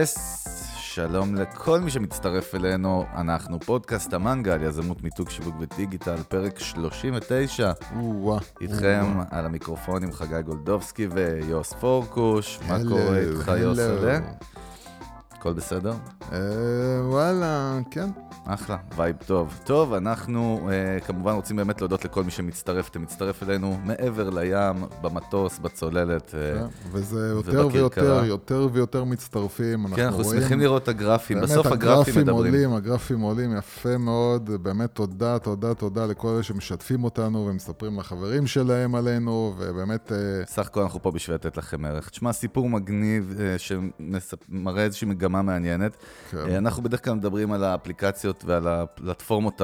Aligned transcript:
yes, 0.00 0.44
שלום 0.76 1.34
לכל 1.34 1.80
מי 1.80 1.90
שמצטרף 1.90 2.54
אלינו, 2.54 3.04
אנחנו 3.16 3.60
פודקאסט 3.60 4.12
המנגל, 4.12 4.62
יזמות 4.62 5.02
מיתוג 5.02 5.30
שיווק 5.30 5.54
ודיגיטל, 5.60 6.16
פרק 6.28 6.58
39. 6.58 7.72
או-אה. 7.96 8.38
איתכם 8.60 9.04
על 9.30 9.46
המיקרופונים 9.46 10.12
חגי 10.12 10.42
גולדובסקי 10.42 11.06
ויוס 11.06 11.72
פורקוש. 11.72 12.58
מה 12.68 12.78
קורה 12.88 13.18
איתך, 13.18 13.48
הלו. 13.48 13.74
הכל 15.42 15.52
בסדר? 15.52 15.92
אה, 16.32 16.38
וואלה, 17.02 17.78
כן. 17.90 18.10
אחלה, 18.44 18.76
vibe 18.96 19.16
טוב. 19.26 19.60
טוב, 19.64 19.94
אנחנו 19.94 20.68
אה, 20.72 21.00
כמובן 21.00 21.32
רוצים 21.32 21.56
באמת 21.56 21.80
להודות 21.80 22.04
לכל 22.04 22.24
מי 22.24 22.30
שמצטרף. 22.30 22.88
אתה 22.88 22.98
מצטרף 22.98 23.42
אלינו 23.42 23.78
מעבר 23.84 24.30
לים, 24.30 24.84
במטוס, 25.02 25.58
בצוללת. 25.58 26.34
אה, 26.34 26.58
כן, 26.58 26.66
וזה 26.92 27.28
יותר. 27.28 27.68
ויותר, 27.72 28.24
יותר 28.24 28.68
ויותר 28.72 29.04
מצטרפים. 29.04 29.86
כן, 29.94 30.04
אנחנו 30.04 30.24
שמחים 30.24 30.60
לראות 30.60 30.82
את 30.82 30.88
הגרפים. 30.88 31.36
באמת, 31.36 31.50
בסוף 31.50 31.66
הגרפים 31.66 32.14
מדברים. 32.14 32.54
עולים, 32.54 32.72
הגרפים 32.72 33.20
עולים, 33.20 33.56
יפה 33.56 33.98
מאוד. 33.98 34.50
באמת 34.62 34.90
תודה, 34.94 35.38
תודה, 35.38 35.74
תודה 35.74 36.06
לכל 36.06 36.28
אלה 36.28 36.42
שמשתפים 36.42 37.04
אותנו 37.04 37.46
ומספרים 37.46 37.98
לחברים 37.98 38.46
שלהם 38.46 38.94
עלינו, 38.94 39.54
ובאמת, 39.58 40.12
סך 40.46 40.66
הכל 40.66 40.80
אנחנו 40.80 41.02
פה 41.02 41.10
בשביל 41.10 41.34
לתת 41.34 41.56
לכם 41.56 41.84
ערך. 41.84 42.08
תשמע, 42.08 42.32
סיפור 42.32 42.68
מגניב 42.68 43.34
אה, 43.40 43.56
שמראה 43.58 44.84
איזושהי 44.84 45.08
מגמה 45.08 45.31
מעניינת. 45.40 45.96
כן. 46.30 46.36
אה, 46.38 46.58
אנחנו 46.58 46.82
בדרך 46.82 47.04
כלל 47.04 47.14
מדברים 47.14 47.52
על 47.52 47.64
האפליקציות 47.64 48.44
ועל 48.44 48.68
הפלטפורמות 48.68 49.60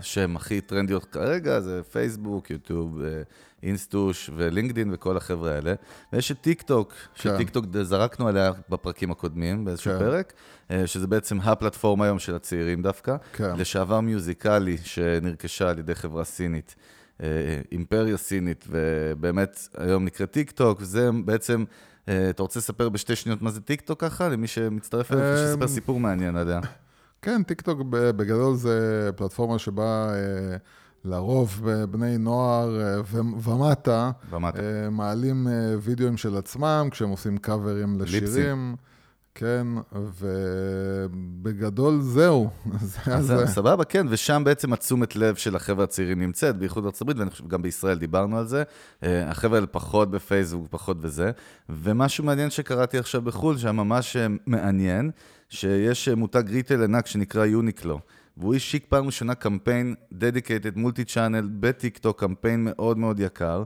שהן 0.00 0.36
הכי 0.36 0.60
טרנדיות 0.60 1.04
כרגע, 1.04 1.60
זה 1.60 1.82
פייסבוק, 1.92 2.50
יוטיוב, 2.50 3.00
אה, 3.02 3.22
אינסטוש 3.62 4.30
ולינקדין 4.36 4.90
וכל 4.92 5.16
החבר'ה 5.16 5.52
האלה. 5.52 5.74
ויש 6.12 6.32
את 6.32 6.40
טיק 6.40 6.62
טוק, 6.62 6.92
כן. 7.14 7.34
שטיק 7.34 7.50
טוק 7.50 7.64
זרקנו 7.82 8.28
עליה 8.28 8.52
בפרקים 8.68 9.10
הקודמים, 9.10 9.64
באיזשהו 9.64 9.92
כן. 9.92 9.98
פרק, 9.98 10.32
אה, 10.70 10.86
שזה 10.86 11.06
בעצם 11.06 11.40
הפלטפורמה 11.40 12.04
היום 12.04 12.18
של 12.18 12.34
הצעירים 12.34 12.82
דווקא. 12.82 13.16
כן. 13.32 13.56
לשעבר 13.56 14.00
מיוזיקלי 14.00 14.76
שנרכשה 14.78 15.70
על 15.70 15.78
ידי 15.78 15.94
חברה 15.94 16.24
סינית, 16.24 16.74
אימפריה 17.72 18.16
סינית, 18.16 18.64
ובאמת 18.68 19.68
היום 19.78 20.04
נקראת 20.04 20.30
טיק 20.30 20.50
טוק, 20.50 20.78
וזה 20.80 21.10
בעצם, 21.24 21.64
אתה 22.04 22.42
רוצה 22.42 22.58
לספר 22.58 22.88
בשתי 22.88 23.16
שניות 23.16 23.42
מה 23.42 23.50
זה 23.50 23.60
טיק 23.60 23.80
טוק 23.80 24.00
ככה? 24.00 24.28
למי 24.28 24.46
שמצטרף 24.46 25.12
אליו, 25.12 25.22
אמ, 25.32 25.36
שתספר 25.36 25.68
סיפור 25.68 26.00
מעניין 26.00 26.36
עליה. 26.36 26.60
כן, 27.22 27.42
טיקטוק 27.42 27.78
בגדול 27.90 28.56
זה 28.56 28.78
פלטפורמה 29.16 29.58
שבה 29.58 30.12
אה, 30.14 30.56
לרוב 31.04 31.68
אה, 31.68 31.86
בני 31.86 32.18
נוער 32.18 32.80
אה, 32.80 33.00
ו- 33.00 33.42
ומטה 33.42 34.10
ומטה. 34.30 34.60
אה, 34.60 34.90
מעלים 34.90 35.48
אה, 35.48 35.52
וידאוים 35.82 36.16
של 36.16 36.36
עצמם 36.36 36.88
כשהם 36.90 37.08
עושים 37.08 37.38
קאברים 37.38 38.00
לשירים. 38.00 38.76
כן, 39.34 39.66
ובגדול 41.02 42.00
זהו. 42.00 42.50
זהו, 43.20 43.46
סבבה, 43.46 43.84
כן, 43.84 44.06
ושם 44.10 44.42
בעצם 44.44 44.72
התשומת 44.72 45.16
לב 45.16 45.34
של 45.34 45.56
החבר'ה 45.56 45.84
הצעירים 45.84 46.20
נמצאת, 46.20 46.56
בייחוד 46.56 46.84
ארצות 46.84 47.02
הברית, 47.02 47.18
ואני 47.18 47.30
חושב 47.30 47.48
גם 47.48 47.62
בישראל 47.62 47.98
דיברנו 47.98 48.38
על 48.38 48.46
זה. 48.46 48.62
אה, 49.02 49.30
החבר'ה 49.30 49.56
האלה 49.56 49.66
פחות 49.66 50.10
בפייסבוק, 50.10 50.66
פחות 50.70 50.96
וזה. 51.00 51.30
ומשהו 51.68 52.24
מעניין 52.24 52.50
שקראתי 52.50 52.98
עכשיו 52.98 53.22
בחו"ל, 53.22 53.58
שהיה 53.58 53.72
ממש 53.72 54.16
אה, 54.16 54.26
מעניין, 54.46 55.10
שיש 55.48 56.08
אה, 56.08 56.14
מותג 56.14 56.44
ריטל 56.48 56.84
ענק 56.84 57.06
שנקרא 57.06 57.44
יוניקלו. 57.44 58.00
והוא 58.36 58.54
השיק 58.54 58.84
פעם 58.88 59.06
ראשונה 59.06 59.34
קמפיין 59.34 59.94
dedicated 60.12 60.76
multi 60.76 61.14
channel 61.14 61.46
בטיקטוק, 61.60 62.20
קמפיין 62.20 62.64
מאוד 62.64 62.98
מאוד 62.98 63.20
יקר, 63.20 63.62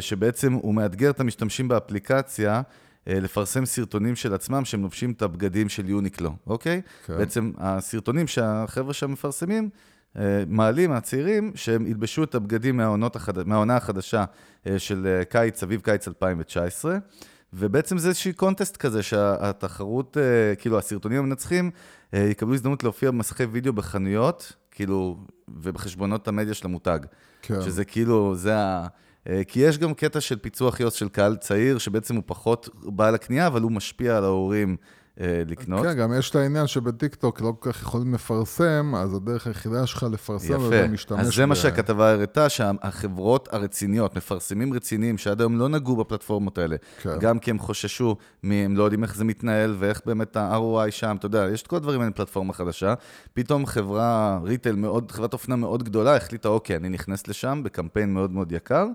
שבעצם 0.00 0.52
הוא 0.52 0.74
מאתגר 0.74 1.10
את 1.10 1.20
המשתמשים 1.20 1.68
באפליקציה 1.68 2.62
לפרסם 3.06 3.64
סרטונים 3.64 4.16
של 4.16 4.34
עצמם 4.34 4.64
שהם 4.64 4.82
לובשים 4.82 5.12
את 5.12 5.22
הבגדים 5.22 5.68
של 5.68 5.88
יוניקלו, 5.88 6.36
אוקיי? 6.46 6.82
כן. 7.06 7.18
בעצם 7.18 7.52
הסרטונים 7.58 8.26
שהחבר'ה 8.26 8.92
שם 8.92 9.12
מפרסמים, 9.12 9.70
אה, 10.18 10.44
מעלים, 10.48 10.92
הצעירים, 10.92 11.52
שהם 11.54 11.86
ילבשו 11.86 12.24
את 12.24 12.34
הבגדים 12.34 12.80
החד... 13.14 13.48
מהעונה 13.48 13.76
החדשה 13.76 14.24
אה, 14.66 14.78
של 14.78 15.06
אה, 15.06 15.24
קיץ, 15.24 15.62
אביב 15.62 15.80
קיץ 15.80 16.08
2019, 16.08 16.98
ובעצם 17.52 17.98
זה 17.98 18.08
איזשהי 18.08 18.32
קונטסט 18.32 18.76
כזה 18.76 19.02
שהתחרות, 19.02 20.16
אה, 20.18 20.54
כאילו 20.54 20.78
הסרטונים 20.78 21.18
המנצחים, 21.18 21.70
אה, 22.14 22.18
יקבלו 22.18 22.54
הזדמנות 22.54 22.82
להופיע 22.82 23.10
במסכי 23.10 23.44
וידאו 23.44 23.72
בחנויות, 23.72 24.52
כאילו, 24.70 25.18
ובחשבונות 25.48 26.28
המדיה 26.28 26.54
של 26.54 26.66
המותג. 26.66 26.98
כן. 27.42 27.62
שזה 27.62 27.84
כאילו, 27.84 28.34
זה 28.34 28.56
ה... 28.56 28.86
אה, 29.28 29.44
כי 29.44 29.60
יש 29.60 29.78
גם 29.78 29.94
קטע 29.94 30.20
של 30.20 30.38
פיצוח 30.38 30.80
יוס 30.80 30.94
של 30.94 31.08
קהל 31.08 31.36
צעיר, 31.36 31.78
שבעצם 31.78 32.14
הוא 32.14 32.22
פחות 32.26 32.68
בעל 32.82 33.14
הקנייה, 33.14 33.46
אבל 33.46 33.62
הוא 33.62 33.72
משפיע 33.72 34.16
על 34.16 34.24
ההורים 34.24 34.76
לקנות. 35.20 35.82
כן, 35.82 35.94
גם 35.94 36.12
יש 36.18 36.30
את 36.30 36.36
העניין 36.36 36.66
שבטיקטוק 36.66 37.40
לא 37.40 37.52
כל 37.58 37.72
כך 37.72 37.82
יכולים 37.82 38.14
לפרסם, 38.14 38.94
אז 38.96 39.14
הדרך 39.14 39.46
היחידה 39.46 39.86
שלך 39.86 40.06
לפרסם 40.12 40.54
יפה. 40.54 40.68
זה 40.68 40.88
משתמש 40.88 41.20
אז 41.20 41.34
זה 41.34 41.46
מה 41.46 41.54
ב- 41.54 41.58
שהכתבה 41.58 42.10
הראתה, 42.12 42.48
שהחברות 42.48 43.48
הרציניות, 43.52 44.16
מפרסמים 44.16 44.72
רציניים 44.74 45.18
שעד 45.18 45.40
היום 45.40 45.58
לא 45.58 45.68
נגעו 45.68 45.96
בפלטפורמות 45.96 46.58
האלה, 46.58 46.76
כן. 47.02 47.18
גם 47.18 47.38
כי 47.38 47.50
הם 47.50 47.58
חוששו, 47.58 48.16
הם 48.42 48.76
לא 48.76 48.82
יודעים 48.82 49.02
איך 49.02 49.16
זה 49.16 49.24
מתנהל 49.24 49.76
ואיך 49.78 50.00
באמת 50.06 50.36
ה-ROI 50.36 50.90
שם, 50.90 51.16
אתה 51.18 51.26
יודע, 51.26 51.46
יש 51.52 51.62
את 51.62 51.66
כל 51.66 51.76
הדברים 51.76 52.00
האלה 52.00 52.10
בפלטפורמה 52.10 52.52
חדשה. 52.52 52.94
פתאום 53.34 53.66
חברה 53.66 54.38
retail 54.44 54.76
מאוד, 54.76 55.12
חברת 55.12 55.32
אופנה 55.32 55.56
מאוד 55.56 55.82
גדולה, 55.82 56.16
החליטה, 56.16 56.48
אוקיי, 56.48 56.76
אני 56.76 56.88
נכנס 56.88 57.28
לשם 57.28 57.60
בקמפיין 57.64 58.14
מאוד 58.14 58.30
מאוד 58.30 58.52
יקר. 58.52 58.86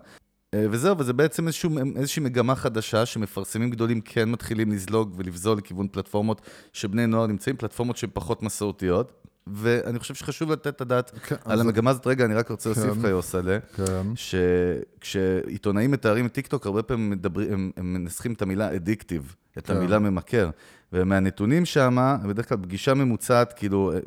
אה, 0.53 0.65
וזהו, 0.71 0.97
וזה 0.97 1.13
בעצם 1.13 1.47
איזשהו, 1.47 1.71
איזושהי 1.95 2.23
מגמה 2.23 2.55
חדשה 2.55 3.05
שמפרסמים 3.05 3.69
גדולים 3.69 4.01
כן 4.01 4.29
מתחילים 4.31 4.71
לזלוג 4.71 5.13
ולבזול 5.17 5.57
לכיוון 5.57 5.87
פלטפורמות 5.87 6.41
שבני 6.73 7.07
נוער 7.07 7.27
נמצאים, 7.27 7.57
פלטפורמות 7.57 7.97
שהן 7.97 8.09
פחות 8.13 8.43
מסורתיות. 8.43 9.11
ואני 9.53 9.99
חושב 9.99 10.13
שחשוב 10.13 10.51
לתת 10.51 10.67
את 10.67 10.81
הדעת 10.81 11.11
כן, 11.23 11.35
על 11.45 11.51
אז- 11.53 11.59
המגמה 11.65 11.89
הזאת. 11.91 12.07
רגע, 12.07 12.25
אני 12.25 12.33
רק 12.33 12.51
רוצה 12.51 12.69
להוסיף 12.69 12.93
כן. 12.93 12.99
לך, 12.99 13.05
יוסלה, 13.05 13.57
כן, 13.75 14.07
שכשעיתונאים 14.15 15.91
מתארים 15.91 16.25
את 16.25 16.33
טיקטוק, 16.33 16.65
הרבה 16.65 16.83
פעמים 16.83 17.09
מדברים, 17.09 17.53
הם, 17.53 17.71
הם 17.77 17.93
מנסחים 17.93 18.33
את 18.33 18.41
המילה 18.41 18.75
addictive, 18.75 19.35
את 19.57 19.67
כן. 19.67 19.75
המילה 19.75 19.99
ממכר. 19.99 20.49
ומהנתונים 20.93 21.65
שם, 21.65 22.17
בדרך 22.27 22.49
כלל 22.49 22.57
פגישה 22.61 22.93
ממוצעת, 22.93 23.53
כאילו, 23.53 23.91
אה, 23.93 23.99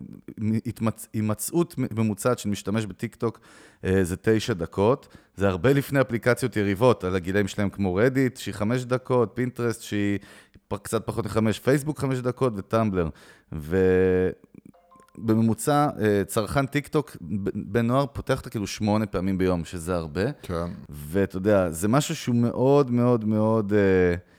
התמצ... 0.66 1.08
הימצאות 1.12 1.74
ממוצעת 1.78 2.38
של 2.38 2.48
משתמש 2.48 2.86
בטיקטוק 2.86 3.40
אה, 3.84 4.04
זה 4.04 4.16
תשע 4.22 4.52
דקות. 4.52 5.16
זה 5.36 5.48
הרבה 5.48 5.72
לפני 5.72 6.00
אפליקציות 6.00 6.56
יריבות, 6.56 7.04
על 7.04 7.16
הגילאים 7.16 7.48
שלהם 7.48 7.70
כמו 7.70 7.94
רדיט, 7.94 8.36
שהיא 8.36 8.54
חמש 8.54 8.84
דקות, 8.84 9.30
פינטרסט, 9.34 9.82
שהיא 9.82 10.18
קצת 10.82 11.06
פחות 11.06 11.24
מחמש, 11.24 11.58
פייסבוק 11.58 11.98
חמש 11.98 12.18
דקות 12.18 12.52
וטמבלר. 12.56 13.08
ובממוצע, 15.18 15.88
אה, 16.00 16.22
צרכן 16.26 16.66
טיקטוק, 16.66 17.16
בן 17.54 17.86
נוער 17.86 18.06
פותח 18.06 18.38
אותה 18.38 18.50
כאילו 18.50 18.66
שמונה 18.66 19.06
פעמים 19.06 19.38
ביום, 19.38 19.64
שזה 19.64 19.94
הרבה. 19.94 20.32
כן. 20.42 20.66
ואתה 20.90 21.36
יודע, 21.36 21.70
זה 21.70 21.88
משהו 21.88 22.16
שהוא 22.16 22.36
מאוד 22.36 22.90
מאוד 22.90 23.24
מאוד... 23.24 23.72
אה, 23.72 24.31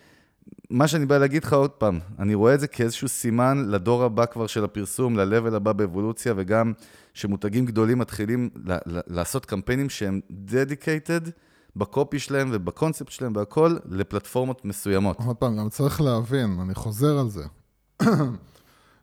מה 0.73 0.87
שאני 0.87 1.05
בא 1.05 1.17
להגיד 1.17 1.43
לך 1.43 1.53
עוד 1.53 1.69
פעם, 1.69 1.99
אני 2.19 2.35
רואה 2.35 2.53
את 2.53 2.59
זה 2.59 2.67
כאיזשהו 2.67 3.07
סימן 3.07 3.65
לדור 3.67 4.03
הבא 4.03 4.25
כבר 4.25 4.47
של 4.47 4.63
הפרסום, 4.63 5.19
ל-level 5.19 5.55
הבא 5.55 5.73
באבולוציה, 5.73 6.33
וגם 6.37 6.73
שמותגים 7.13 7.65
גדולים 7.65 7.99
מתחילים 7.99 8.49
ל- 8.55 8.73
ל- 8.73 9.01
לעשות 9.07 9.45
קמפיינים 9.45 9.89
שהם 9.89 10.19
dedicated 10.49 11.29
בקופי 11.75 12.19
שלהם 12.19 12.49
ובקונספט 12.53 13.11
שלהם 13.11 13.33
והכל 13.35 13.77
לפלטפורמות 13.85 14.65
מסוימות. 14.65 15.17
עוד 15.25 15.35
פעם, 15.35 15.57
גם 15.57 15.69
צריך 15.69 16.01
להבין, 16.01 16.57
אני 16.61 16.75
חוזר 16.75 17.19
על 17.19 17.29
זה, 17.29 17.43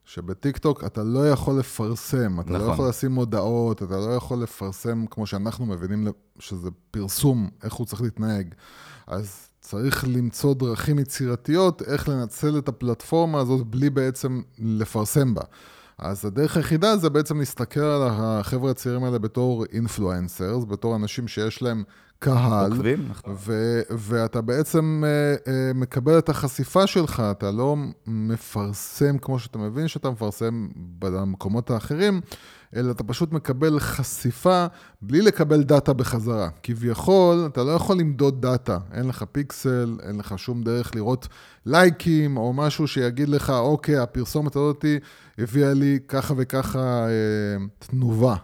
שבטיקטוק 0.05 0.85
אתה 0.85 1.03
לא 1.03 1.31
יכול 1.31 1.59
לפרסם, 1.59 2.41
אתה 2.41 2.53
נכון. 2.53 2.67
לא 2.67 2.73
יכול 2.73 2.89
לשים 2.89 3.11
מודעות, 3.11 3.83
אתה 3.83 3.97
לא 3.97 4.15
יכול 4.15 4.43
לפרסם 4.43 5.07
כמו 5.11 5.27
שאנחנו 5.27 5.67
מבינים 5.67 6.09
שזה 6.39 6.69
פרסום, 6.91 7.51
איך 7.63 7.75
הוא 7.75 7.87
צריך 7.87 8.03
להתנהג. 8.03 8.55
אז 9.07 9.50
צריך 9.61 10.05
למצוא 10.09 10.55
דרכים 10.55 10.99
יצירתיות 10.99 11.83
איך 11.83 12.09
לנצל 12.09 12.59
את 12.59 12.69
הפלטפורמה 12.69 13.39
הזאת 13.39 13.67
בלי 13.67 13.91
בעצם 13.91 14.41
לפרסם 14.59 15.35
בה. 15.35 15.43
אז 15.99 16.25
הדרך 16.25 16.57
היחידה 16.57 16.97
זה 16.97 17.11
בעצם 17.11 17.39
להסתכל 17.39 17.81
על 17.81 18.03
החבר'ה 18.11 18.71
הצעירים 18.71 19.05
האלה 19.05 19.19
בתור 19.19 19.65
אינפלואנסרס, 19.73 20.65
בתור 20.65 20.97
אנשים 20.97 21.29
שיש 21.29 21.63
להם 21.63 21.83
קהל. 22.19 22.73
עוקבים? 22.73 23.09
נכון. 23.09 23.35
ו- 23.39 23.81
ואתה 23.91 24.41
בעצם 24.41 25.05
uh, 25.05 25.47
uh, 25.47 25.51
מקבל 25.75 26.19
את 26.19 26.29
החשיפה 26.29 26.87
שלך, 26.87 27.23
אתה 27.31 27.51
לא 27.51 27.77
מפרסם 28.07 29.19
כמו 29.19 29.39
שאתה 29.39 29.59
מבין 29.59 29.89
שאתה 29.89 30.11
מפרסם 30.11 30.69
במקומות 30.99 31.71
האחרים, 31.71 32.21
אלא 32.77 32.91
אתה 32.91 33.05
פשוט 33.05 33.33
מקבל 33.33 33.81
חשיפה 33.81 34.67
בלי 35.03 35.23
לקבל 35.23 35.63
דאטה 35.63 35.93
בחזרה. 35.93 36.49
כביכול, 36.63 37.47
אתה 37.47 37.65
לא 37.65 37.71
יכול 37.71 37.99
למדוד 37.99 38.43
דאטה, 38.43 38.79
אין 38.93 39.09
לך 39.09 39.25
פיקסל, 39.33 39.97
אין 40.03 40.19
לך 40.19 40.39
שום 40.39 40.63
דרך 40.63 40.95
לראות 40.95 41.29
לייקים 41.67 42.37
או 42.37 42.53
משהו 42.53 42.89
שיגיד 42.89 43.29
לך, 43.29 43.51
אוקיי, 43.51 43.99
הפרסומת 43.99 44.57
הזאת 44.57 44.85
הביאה 45.39 45.75
לי 45.75 45.99
ככה 46.09 46.35
וככה 46.37 47.07
אה, 47.07 47.65
תנובה. 47.79 48.37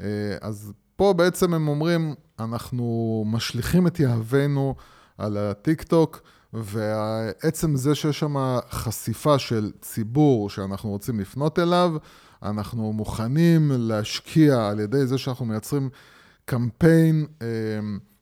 אה, 0.00 0.06
אז 0.40 0.72
פה 0.96 1.12
בעצם 1.12 1.54
הם 1.54 1.68
אומרים, 1.68 2.14
אנחנו 2.40 3.24
משליכים 3.26 3.86
את 3.86 4.00
יהבנו 4.00 4.74
על 5.18 5.36
הטיק 5.36 5.82
טוק, 5.82 6.20
ועצם 6.52 7.76
זה 7.76 7.94
שיש 7.94 8.18
שם 8.18 8.58
חשיפה 8.70 9.38
של 9.38 9.70
ציבור 9.80 10.50
שאנחנו 10.50 10.90
רוצים 10.90 11.20
לפנות 11.20 11.58
אליו, 11.58 11.94
אנחנו 12.42 12.92
מוכנים 12.92 13.72
להשקיע 13.74 14.68
על 14.68 14.80
ידי 14.80 15.06
זה 15.06 15.18
שאנחנו 15.18 15.46
מייצרים 15.46 15.88
קמפיין 16.44 17.26
אה, 17.42 17.46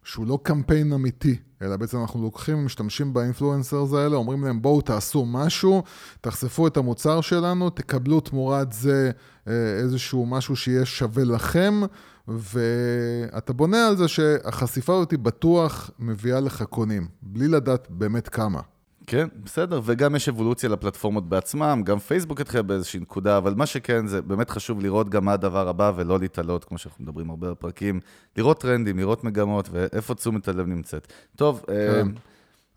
שהוא 0.04 0.26
לא 0.26 0.38
קמפיין 0.42 0.92
אמיתי, 0.92 1.36
אלא 1.62 1.76
בעצם 1.76 2.00
אנחנו 2.00 2.22
לוקחים, 2.22 2.64
משתמשים 2.64 3.12
באינפלואנסרס 3.12 3.92
האלה, 3.92 4.16
אומרים 4.16 4.44
להם 4.44 4.62
בואו 4.62 4.80
תעשו 4.80 5.26
משהו, 5.26 5.82
תחשפו 6.20 6.66
את 6.66 6.76
המוצר 6.76 7.20
שלנו, 7.20 7.70
תקבלו 7.70 8.20
תמורת 8.20 8.72
זה 8.72 9.10
אה, 9.48 9.52
איזשהו 9.78 10.26
משהו 10.26 10.56
שיהיה 10.56 10.84
שווה 10.84 11.24
לכם, 11.24 11.80
ואתה 12.28 13.52
בונה 13.52 13.88
על 13.88 13.96
זה 13.96 14.08
שהחשיפה 14.08 14.94
הזאת 14.94 15.14
בטוח 15.14 15.90
מביאה 15.98 16.40
לך 16.40 16.62
קונים, 16.62 17.08
בלי 17.22 17.48
לדעת 17.48 17.86
באמת 17.90 18.28
כמה. 18.28 18.60
כן, 19.06 19.28
בסדר, 19.44 19.80
וגם 19.84 20.16
יש 20.16 20.28
אבולוציה 20.28 20.68
לפלטפורמות 20.68 21.28
בעצמם, 21.28 21.82
גם 21.84 21.98
פייסבוק 21.98 22.40
התחיל 22.40 22.62
באיזושהי 22.62 23.00
נקודה, 23.00 23.36
אבל 23.36 23.54
מה 23.54 23.66
שכן, 23.66 24.06
זה 24.06 24.22
באמת 24.22 24.50
חשוב 24.50 24.80
לראות 24.80 25.08
גם 25.08 25.24
מה 25.24 25.32
הדבר 25.32 25.68
הבא 25.68 25.92
ולא 25.96 26.18
להתעלות, 26.18 26.64
כמו 26.64 26.78
שאנחנו 26.78 27.04
מדברים 27.04 27.30
הרבה 27.30 27.50
בפרקים, 27.50 28.00
לראות 28.36 28.60
טרנדים, 28.60 28.98
לראות 28.98 29.24
מגמות 29.24 29.68
ואיפה 29.72 30.14
תשומת 30.14 30.48
הלב 30.48 30.66
נמצאת. 30.66 31.12
טוב, 31.36 31.64
כן. 31.66 31.72
אה, 31.72 32.02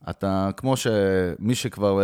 אתה, 0.10 0.50
כמו 0.58 0.78
שמי 0.78 1.56
שכבר 1.56 2.00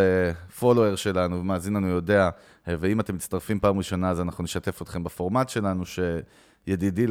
פולואר 0.60 0.92
אה, 0.92 0.98
שלנו 0.98 1.40
ומאזין 1.40 1.74
לנו 1.74 1.88
יודע, 1.88 2.30
אה, 2.68 2.76
ואם 2.80 3.00
אתם 3.00 3.16
מצטרפים 3.16 3.60
פעם 3.60 3.78
ראשונה, 3.78 4.10
אז 4.10 4.22
אנחנו 4.22 4.44
נשתף 4.44 4.82
אתכם 4.82 5.04
בפורמט 5.04 5.50
שלנו, 5.50 5.86
ש... 5.86 6.00
ידידי 6.68 7.06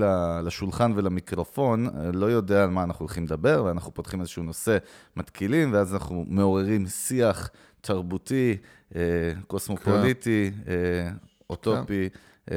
לשולחן 0.44 0.92
ולמיקרופון 0.96 1.88
לא 2.12 2.26
יודע 2.26 2.64
על 2.64 2.70
מה 2.70 2.82
אנחנו 2.82 3.02
הולכים 3.02 3.24
לדבר, 3.24 3.62
ואנחנו 3.66 3.94
פותחים 3.94 4.20
איזשהו 4.20 4.42
נושא, 4.42 4.78
מתקילים, 5.16 5.72
ואז 5.72 5.94
אנחנו 5.94 6.24
מעוררים 6.28 6.86
שיח 6.86 7.50
תרבותי, 7.80 8.56
אה, 8.96 9.00
קוסמופוליטי, 9.46 10.50
כן. 10.64 10.70
אה, 10.70 11.10
אוטופי, 11.50 12.08
כן. 12.46 12.54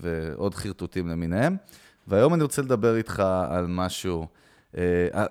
ועוד 0.00 0.54
חרטוטים 0.54 1.08
למיניהם. 1.08 1.56
והיום 2.08 2.34
אני 2.34 2.42
רוצה 2.42 2.62
לדבר 2.62 2.96
איתך 2.96 3.22
על 3.50 3.66
משהו... 3.68 4.26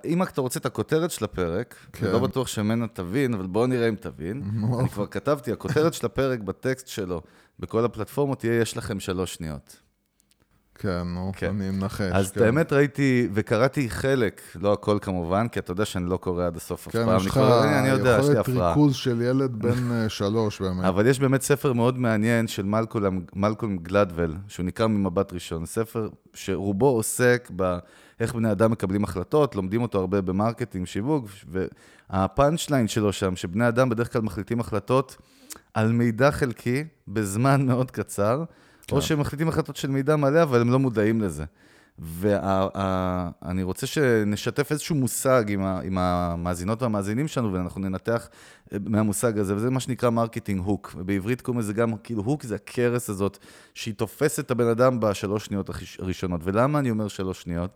אם 0.05 0.23
אתה 0.23 0.41
רוצה 0.41 0.59
את 0.59 0.65
הכותרת 0.65 1.11
של 1.11 1.25
הפרק, 1.25 1.75
כן. 1.93 2.05
לא 2.05 2.19
בטוח 2.19 2.47
שמנה 2.47 2.87
תבין, 2.87 3.33
אבל 3.33 3.47
בואו 3.47 3.67
נראה 3.67 3.89
אם 3.89 3.95
תבין. 3.95 4.43
אני 4.79 4.89
כבר 4.89 5.07
כתבתי, 5.07 5.51
הכותרת 5.51 5.93
של 5.93 6.05
הפרק 6.05 6.39
בטקסט 6.39 6.87
שלו, 6.87 7.21
בכל 7.59 7.85
הפלטפורמות, 7.85 8.39
תהיה 8.39 8.61
יש 8.61 8.77
לכם 8.77 8.99
שלוש 8.99 9.33
שניות. 9.33 9.81
כן, 10.81 11.01
נו, 11.05 11.31
כן. 11.35 11.47
אני 11.47 11.71
מנחש. 11.71 12.11
אז 12.11 12.31
כן. 12.31 12.43
האמת 12.43 12.73
ראיתי, 12.73 13.27
וקראתי 13.33 13.89
חלק, 13.89 14.41
לא 14.55 14.73
הכל 14.73 14.97
כמובן, 15.01 15.47
כי 15.47 15.59
אתה 15.59 15.71
יודע 15.71 15.85
שאני 15.85 16.09
לא 16.09 16.17
קורא 16.17 16.45
עד 16.45 16.55
הסוף 16.55 16.87
אף 16.87 16.93
כן, 16.93 17.05
פעם. 17.05 17.19
כן, 17.19 17.25
יש 17.25 17.25
לך 17.25 17.39
יכולת 18.39 18.49
ריכוז 18.49 18.95
של 18.95 19.21
ילד 19.21 19.51
בן 19.55 19.91
אה, 19.91 20.09
שלוש 20.19 20.61
באמת. 20.61 20.85
אבל 20.85 21.07
יש 21.07 21.19
באמת 21.19 21.41
ספר 21.41 21.73
מאוד 21.73 21.97
מעניין 21.97 22.47
של 22.47 22.63
מלקולם, 22.63 23.19
מלקולם 23.35 23.77
גלדוול, 23.77 24.35
שהוא 24.47 24.65
נקרא 24.65 24.87
ממבט 24.87 25.33
ראשון. 25.33 25.65
ספר 25.65 26.09
שרובו 26.33 26.87
עוסק 26.87 27.51
ב... 27.55 27.77
איך 28.19 28.35
בני 28.35 28.51
אדם 28.51 28.71
מקבלים 28.71 29.03
החלטות, 29.03 29.55
לומדים 29.55 29.81
אותו 29.81 29.99
הרבה 29.99 30.21
במרקטינג, 30.21 30.87
שיווק, 30.87 31.29
והפאנצ' 32.09 32.69
ליין 32.69 32.87
שלו 32.87 33.13
שם, 33.13 33.35
שבני 33.35 33.67
אדם 33.67 33.89
בדרך 33.89 34.13
כלל 34.13 34.21
מחליטים 34.21 34.59
החלטות 34.59 35.17
על 35.73 35.91
מידע 35.91 36.31
חלקי 36.31 36.83
בזמן 37.07 37.65
מאוד 37.65 37.91
קצר. 37.91 38.43
כן. 38.89 38.95
או 38.95 39.01
שהם 39.01 39.19
מחליטים 39.19 39.47
החלטות 39.47 39.75
של 39.75 39.89
מידע 39.89 40.15
מלא, 40.15 40.43
אבל 40.43 40.61
הם 40.61 40.69
לא 40.69 40.79
מודעים 40.79 41.21
לזה. 41.21 41.43
ואני 42.01 43.63
רוצה 43.63 43.87
שנשתף 43.87 44.71
איזשהו 44.71 44.95
מושג 44.95 45.43
עם, 45.47 45.63
ה, 45.63 45.79
עם 45.83 45.97
המאזינות 45.97 46.81
והמאזינים 46.81 47.27
שלנו, 47.27 47.53
ואנחנו 47.53 47.81
ננתח 47.81 48.29
אה, 48.73 48.77
מהמושג 48.85 49.39
הזה, 49.39 49.55
וזה 49.55 49.69
מה 49.69 49.79
שנקרא 49.79 50.09
marketing 50.09 50.61
hook. 50.65 50.95
ובעברית 50.97 51.41
קוראים 51.41 51.59
לזה 51.59 51.73
גם, 51.73 51.97
כאילו, 51.97 52.23
hook 52.23 52.43
זה 52.43 52.55
הקרס 52.55 53.09
הזאת, 53.09 53.37
שהיא 53.73 53.93
תופסת 53.93 54.45
את 54.45 54.51
הבן 54.51 54.67
אדם 54.67 54.99
בשלוש 54.99 55.45
שניות 55.45 55.69
הראשונות. 55.99 56.41
ולמה 56.43 56.79
אני 56.79 56.89
אומר 56.89 57.07
שלוש 57.07 57.41
שניות? 57.41 57.71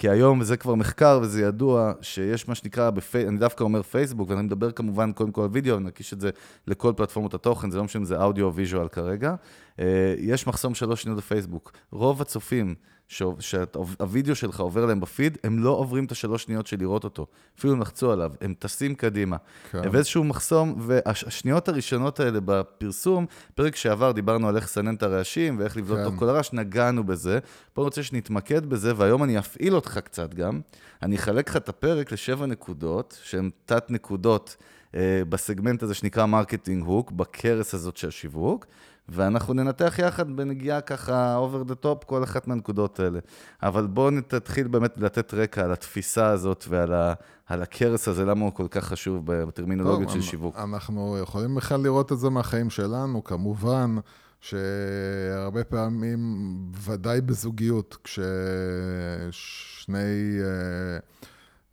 כי 0.00 0.08
היום, 0.08 0.40
וזה 0.40 0.56
כבר 0.56 0.74
מחקר 0.74 1.18
וזה 1.22 1.42
ידוע, 1.42 1.92
שיש 2.00 2.48
מה 2.48 2.54
שנקרא, 2.54 2.90
בפי... 2.90 3.28
אני 3.28 3.38
דווקא 3.38 3.64
אומר 3.64 3.82
פייסבוק, 3.82 4.30
ואני 4.30 4.42
מדבר 4.42 4.70
כמובן 4.70 5.12
קודם 5.12 5.32
כל 5.32 5.42
על 5.42 5.48
וידאו, 5.52 5.78
נקיש 5.78 6.12
את 6.12 6.20
זה 6.20 6.30
לכל 6.66 6.92
פלטפורמות 6.96 7.34
התוכן, 7.34 7.70
זה 7.70 7.78
לא 7.78 7.84
משנה 7.84 8.00
אם 8.00 8.04
זה 8.04 8.22
אודיו 8.22 8.46
או 8.46 8.54
visual 8.54 8.88
כרגע. 8.88 9.34
אה, 9.80 10.14
יש 10.18 10.46
מחסום 10.46 10.74
שלוש 10.74 11.02
שניות 11.02 11.18
בפייסבוק. 11.18 11.72
רוב 11.90 12.22
הצופים 12.22 12.74
שהווידאו 13.10 14.34
שלך 14.34 14.60
עובר 14.60 14.86
להם 14.86 15.00
בפיד, 15.00 15.38
הם 15.44 15.58
לא 15.58 15.70
עוברים 15.70 16.04
את 16.04 16.12
השלוש 16.12 16.42
שניות 16.42 16.66
של 16.66 16.76
לראות 16.78 17.04
אותו. 17.04 17.26
אפילו 17.58 17.76
לחצו 17.76 18.12
עליו, 18.12 18.32
הם 18.40 18.54
טסים 18.58 18.94
קדימה. 18.94 19.36
כן. 19.70 19.80
ואיזשהו 19.92 20.24
מחסום, 20.24 20.74
והשניות 20.78 21.68
הראשונות 21.68 22.20
האלה 22.20 22.38
בפרסום, 22.44 23.26
פרק 23.54 23.76
שעבר 23.76 24.12
דיברנו 24.12 24.48
על 24.48 24.56
איך 24.56 24.64
לסנן 24.64 24.94
את 24.94 25.02
הרעשים 25.02 25.58
ואיך 25.58 25.76
לבדוק 25.76 25.98
כן. 26.12 26.16
כל 26.16 26.28
הרעש, 26.28 26.52
נגענו 26.52 27.04
בזה. 27.04 27.38
פה 27.72 27.82
אני 27.82 27.84
רוצה 27.84 28.02
שנתמקד 28.02 28.66
בזה, 28.66 28.92
והיום 28.96 29.24
אני 29.24 29.38
אפעיל 29.38 29.74
אותך 29.74 29.98
קצת 29.98 30.34
גם. 30.34 30.60
אני 31.02 31.16
אחלק 31.16 31.48
לך 31.48 31.56
את 31.56 31.68
הפרק 31.68 32.12
לשבע 32.12 32.46
נקודות, 32.46 33.18
שהן 33.22 33.50
תת-נקודות. 33.64 34.56
אה, 34.94 35.22
בסגמנט 35.28 35.82
הזה 35.82 35.94
שנקרא 35.94 36.26
marketing 36.26 36.84
hook, 36.84 37.12
בקרס 37.12 37.74
הזאת 37.74 37.96
של 37.96 38.08
השיווק, 38.08 38.66
ואנחנו 39.10 39.54
ננתח 39.54 39.94
יחד 39.98 40.36
בנגיעה 40.36 40.80
ככה 40.80 41.38
over 41.38 41.70
the 41.70 41.74
top 41.84 42.04
כל 42.06 42.24
אחת 42.24 42.46
מהנקודות 42.46 43.00
האלה. 43.00 43.18
אבל 43.62 43.86
בואו 43.86 44.10
נתחיל 44.10 44.68
באמת 44.68 44.94
לתת 44.96 45.34
רקע 45.34 45.64
על 45.64 45.72
התפיסה 45.72 46.26
הזאת 46.26 46.64
ועל 46.68 46.92
ה, 46.94 47.12
על 47.46 47.62
הכרס 47.62 48.08
הזה, 48.08 48.24
למה 48.24 48.44
הוא 48.44 48.52
כל 48.52 48.66
כך 48.70 48.84
חשוב 48.84 49.22
בטרמינולוגיות 49.26 50.08
טוב, 50.08 50.20
של 50.20 50.22
שיווק. 50.22 50.56
אנחנו 50.58 51.18
יכולים 51.22 51.54
בכלל 51.54 51.80
לראות 51.80 52.12
את 52.12 52.18
זה 52.18 52.30
מהחיים 52.30 52.70
שלנו, 52.70 53.24
כמובן. 53.24 53.96
שהרבה 54.40 55.64
פעמים, 55.64 56.46
ודאי 56.84 57.20
בזוגיות, 57.20 57.96
כששני... 58.04 59.98
Uh, 60.40 60.44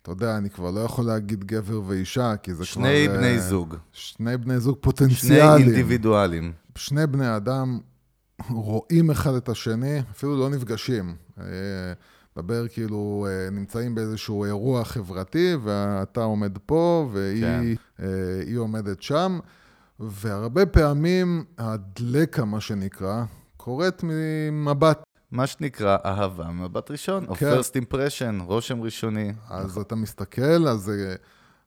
אתה 0.02 0.12
יודע, 0.12 0.36
אני 0.36 0.50
כבר 0.50 0.70
לא 0.70 0.80
יכול 0.80 1.04
להגיד 1.04 1.44
גבר 1.44 1.80
ואישה, 1.86 2.36
כי 2.36 2.54
זה 2.54 2.64
שני 2.64 3.04
כבר... 3.06 3.16
שני 3.16 3.18
בני 3.18 3.40
זוג. 3.40 3.76
שני 3.92 4.36
בני 4.36 4.60
זוג 4.60 4.76
פוטנציאליים. 4.80 5.58
שני 5.58 5.64
אינדיבידואלים. 5.64 6.52
שני 6.78 7.06
בני 7.06 7.36
אדם 7.36 7.78
רואים 8.50 9.10
אחד 9.10 9.34
את 9.34 9.48
השני, 9.48 10.00
אפילו 10.10 10.36
לא 10.36 10.50
נפגשים. 10.50 11.16
מדבר 12.36 12.62
אה, 12.62 12.68
כאילו, 12.68 13.26
אה, 13.28 13.50
נמצאים 13.50 13.94
באיזשהו 13.94 14.44
אירוע 14.44 14.84
חברתי, 14.84 15.54
ואתה 15.62 16.22
עומד 16.22 16.58
פה, 16.66 17.08
והיא 17.12 17.44
כן. 17.44 18.04
אה, 18.54 18.58
עומדת 18.58 19.02
שם, 19.02 19.38
והרבה 20.00 20.66
פעמים 20.66 21.44
הדלקה, 21.58 22.44
מה 22.44 22.60
שנקרא, 22.60 23.24
קורית 23.56 24.02
ממבט. 24.02 25.02
מה 25.30 25.46
שנקרא 25.46 25.96
אהבה 26.04 26.44
ממבט 26.44 26.90
ראשון, 26.90 27.34
כן. 27.34 27.52
או 27.52 27.60
first 27.60 27.92
impression, 27.92 28.42
רושם 28.42 28.82
ראשוני. 28.82 29.32
אז 29.48 29.70
נכון. 29.70 29.82
אתה 29.82 29.94
מסתכל, 29.94 30.68
אז 30.68 30.80
זה 30.80 31.16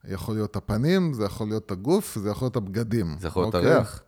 יכול 0.06 0.36
להיות 0.36 0.56
הפנים, 0.56 1.14
זה 1.14 1.26
יכול 1.26 1.48
להיות 1.48 1.72
הגוף, 1.72 2.18
זה 2.22 2.30
יכול 2.30 2.46
להיות 2.46 2.56
הבגדים. 2.56 3.16
זה 3.20 3.28
יכול 3.28 3.44
להיות 3.44 3.56
אוקיי? 3.56 3.72
הריח. 3.72 4.04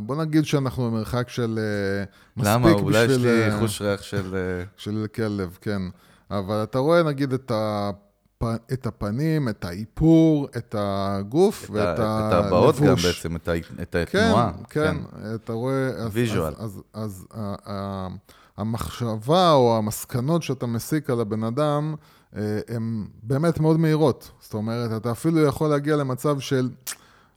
בוא 0.00 0.16
נגיד 0.16 0.44
שאנחנו 0.44 0.90
במרחק 0.90 1.28
של 1.28 1.58
אה, 1.58 2.04
מספיק 2.36 2.54
למה? 2.54 2.66
בשביל... 2.66 2.78
למה? 2.78 2.82
אולי 2.82 3.04
יש 3.04 3.18
לי 3.18 3.42
אה, 3.42 3.58
חוש 3.58 3.82
ריח 3.82 4.02
של... 4.02 4.34
אה, 4.34 4.64
של 4.76 5.06
כלב, 5.14 5.58
כן. 5.60 5.82
אבל 6.30 6.62
אתה 6.62 6.78
רואה 6.78 7.02
נגיד 7.02 7.32
את, 7.32 7.52
הפ... 7.54 8.42
את 8.72 8.86
הפנים, 8.86 9.48
את 9.48 9.64
האיפור, 9.64 10.48
את 10.56 10.74
הגוף 10.78 11.64
את 11.64 11.70
ואת 11.70 11.98
ה... 11.98 12.28
את 12.28 12.44
הבעות 12.44 12.80
גם 12.80 12.94
בעצם, 12.94 13.36
את, 13.36 13.48
ה... 13.48 13.52
את 13.82 13.94
התנועה. 13.94 14.52
כן, 14.70 14.96
כן, 14.96 14.96
אתה 15.34 15.52
רואה... 15.52 15.90
ויז'ואל. 16.12 16.54
אז, 16.58 16.80
אז, 16.94 17.26
אז, 17.34 17.60
אז 17.64 18.12
המחשבה 18.56 19.52
או 19.52 19.78
המסקנות 19.78 20.42
שאתה 20.42 20.66
מסיק 20.66 21.10
על 21.10 21.20
הבן 21.20 21.44
אדם, 21.44 21.94
הן 22.68 23.06
באמת 23.22 23.60
מאוד 23.60 23.80
מהירות. 23.80 24.30
זאת 24.40 24.54
אומרת, 24.54 25.02
אתה 25.02 25.10
אפילו 25.10 25.40
יכול 25.40 25.68
להגיע 25.70 25.96
למצב 25.96 26.40
של... 26.40 26.68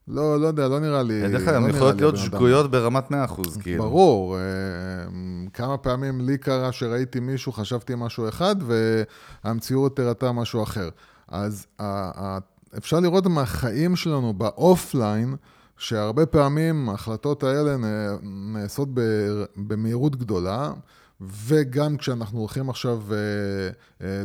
לא, 0.09 0.39
לא 0.39 0.47
יודע, 0.47 0.67
לא 0.67 0.79
נראה 0.79 1.03
לי... 1.03 1.23
בדרך 1.23 1.45
כלל, 1.45 1.55
הן 1.55 1.69
יכולות 1.69 1.95
להיות 2.01 2.17
שגויות 2.17 2.71
ברמת 2.71 3.11
100%, 3.11 3.13
כאילו. 3.61 3.83
ברור. 3.83 4.37
אה, 4.37 4.41
כמה 5.53 5.77
פעמים 5.77 6.21
לי 6.21 6.37
קרה 6.37 6.71
שראיתי 6.71 7.19
מישהו, 7.19 7.51
חשבתי 7.51 7.93
משהו 7.97 8.29
אחד, 8.29 8.55
והמציאות 9.43 9.99
הראתה 9.99 10.31
משהו 10.31 10.63
אחר. 10.63 10.89
אז 11.27 11.67
אפשר 12.77 12.99
לראות 12.99 13.25
מהחיים 13.25 13.95
שלנו 13.95 14.33
באופליין, 14.33 15.35
שהרבה 15.77 16.25
פעמים 16.25 16.89
ההחלטות 16.89 17.43
האלה 17.43 17.75
נעשות 18.23 18.89
במהירות 19.55 20.15
גדולה. 20.15 20.71
וגם 21.21 21.97
כשאנחנו 21.97 22.39
הולכים 22.39 22.69
עכשיו 22.69 23.01
אה, 23.11 23.17
אה, 24.07 24.23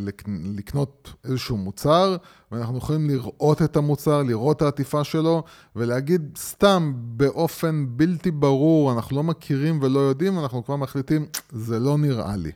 לקנות 0.57 1.13
איזשהו 1.25 1.57
מוצר, 1.57 2.17
ואנחנו 2.53 2.79
יכולים 2.79 3.11
לראות 3.11 3.63
את 3.63 3.77
המוצר, 3.77 4.23
לראות 4.23 4.57
את 4.57 4.63
העטיפה 4.63 5.05
שלו, 5.05 5.43
ולהגיד 5.77 6.39
סתם 6.39 6.93
באופן 6.97 7.87
בלתי 7.89 8.31
ברור, 8.31 8.93
אנחנו 8.93 9.17
לא 9.17 9.23
מכירים 9.23 9.79
ולא 9.83 10.01
יודעים, 10.01 10.39
אנחנו 10.39 10.65
כבר 10.65 10.77
מחליטים, 10.77 11.27
זה 11.53 11.79
לא 11.79 11.99
נראה 11.99 12.37
לי. 12.37 12.53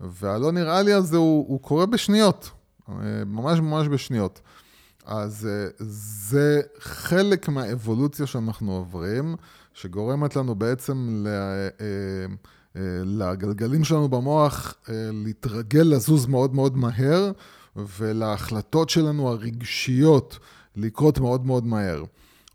והלא 0.00 0.52
נראה 0.52 0.82
לי 0.82 0.92
הזה 0.92 1.16
הוא, 1.16 1.48
הוא 1.48 1.60
קורה 1.60 1.86
בשניות, 1.86 2.50
אה, 2.88 2.94
ממש 3.26 3.60
ממש 3.60 3.88
בשניות. 3.88 4.40
אז 5.06 5.48
אה, 5.50 5.66
זה 5.78 6.60
חלק 6.78 7.48
מהאבולוציה 7.48 8.26
שאנחנו 8.26 8.72
עוברים, 8.72 9.36
שגורמת 9.74 10.36
לנו 10.36 10.54
בעצם 10.54 11.22
ל... 11.24 11.26
אה, 11.26 11.68
אה, 11.80 12.34
לגלגלים 13.04 13.84
שלנו 13.84 14.08
במוח 14.08 14.74
להתרגל 15.24 15.82
לזוז 15.82 16.26
מאוד 16.26 16.54
מאוד 16.54 16.76
מהר, 16.76 17.32
ולהחלטות 17.76 18.90
שלנו 18.90 19.28
הרגשיות 19.28 20.38
לקרות 20.76 21.18
מאוד 21.18 21.46
מאוד 21.46 21.66
מהר. 21.66 22.04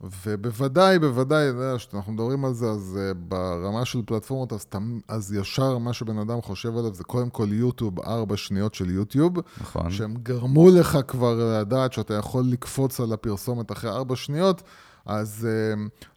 ובוודאי, 0.01 0.99
בוודאי, 0.99 1.47
כשאנחנו 1.77 2.13
מדברים 2.13 2.45
על 2.45 2.53
זה, 2.53 2.69
אז 2.69 2.99
uh, 2.99 3.17
ברמה 3.17 3.85
של 3.85 4.01
פלטפורמות, 4.05 4.53
אז, 4.53 4.65
תמ, 4.65 4.99
אז 5.07 5.33
ישר 5.33 5.77
מה 5.77 5.93
שבן 5.93 6.17
אדם 6.17 6.41
חושב 6.41 6.77
עליו 6.77 6.93
זה 6.93 7.03
קודם 7.03 7.29
כל 7.29 7.47
יוטיוב, 7.51 7.99
ארבע 7.99 8.37
שניות 8.37 8.73
של 8.73 8.89
יוטיוב. 8.89 9.33
נכון. 9.61 9.91
שהם 9.91 10.15
גרמו 10.23 10.69
לך 10.69 10.97
כבר 11.07 11.59
לדעת 11.61 11.93
שאתה 11.93 12.13
יכול 12.13 12.43
לקפוץ 12.45 12.99
על 12.99 13.13
הפרסומת 13.13 13.71
אחרי 13.71 13.89
ארבע 13.89 14.15
שניות, 14.15 14.61
אז, 15.05 15.47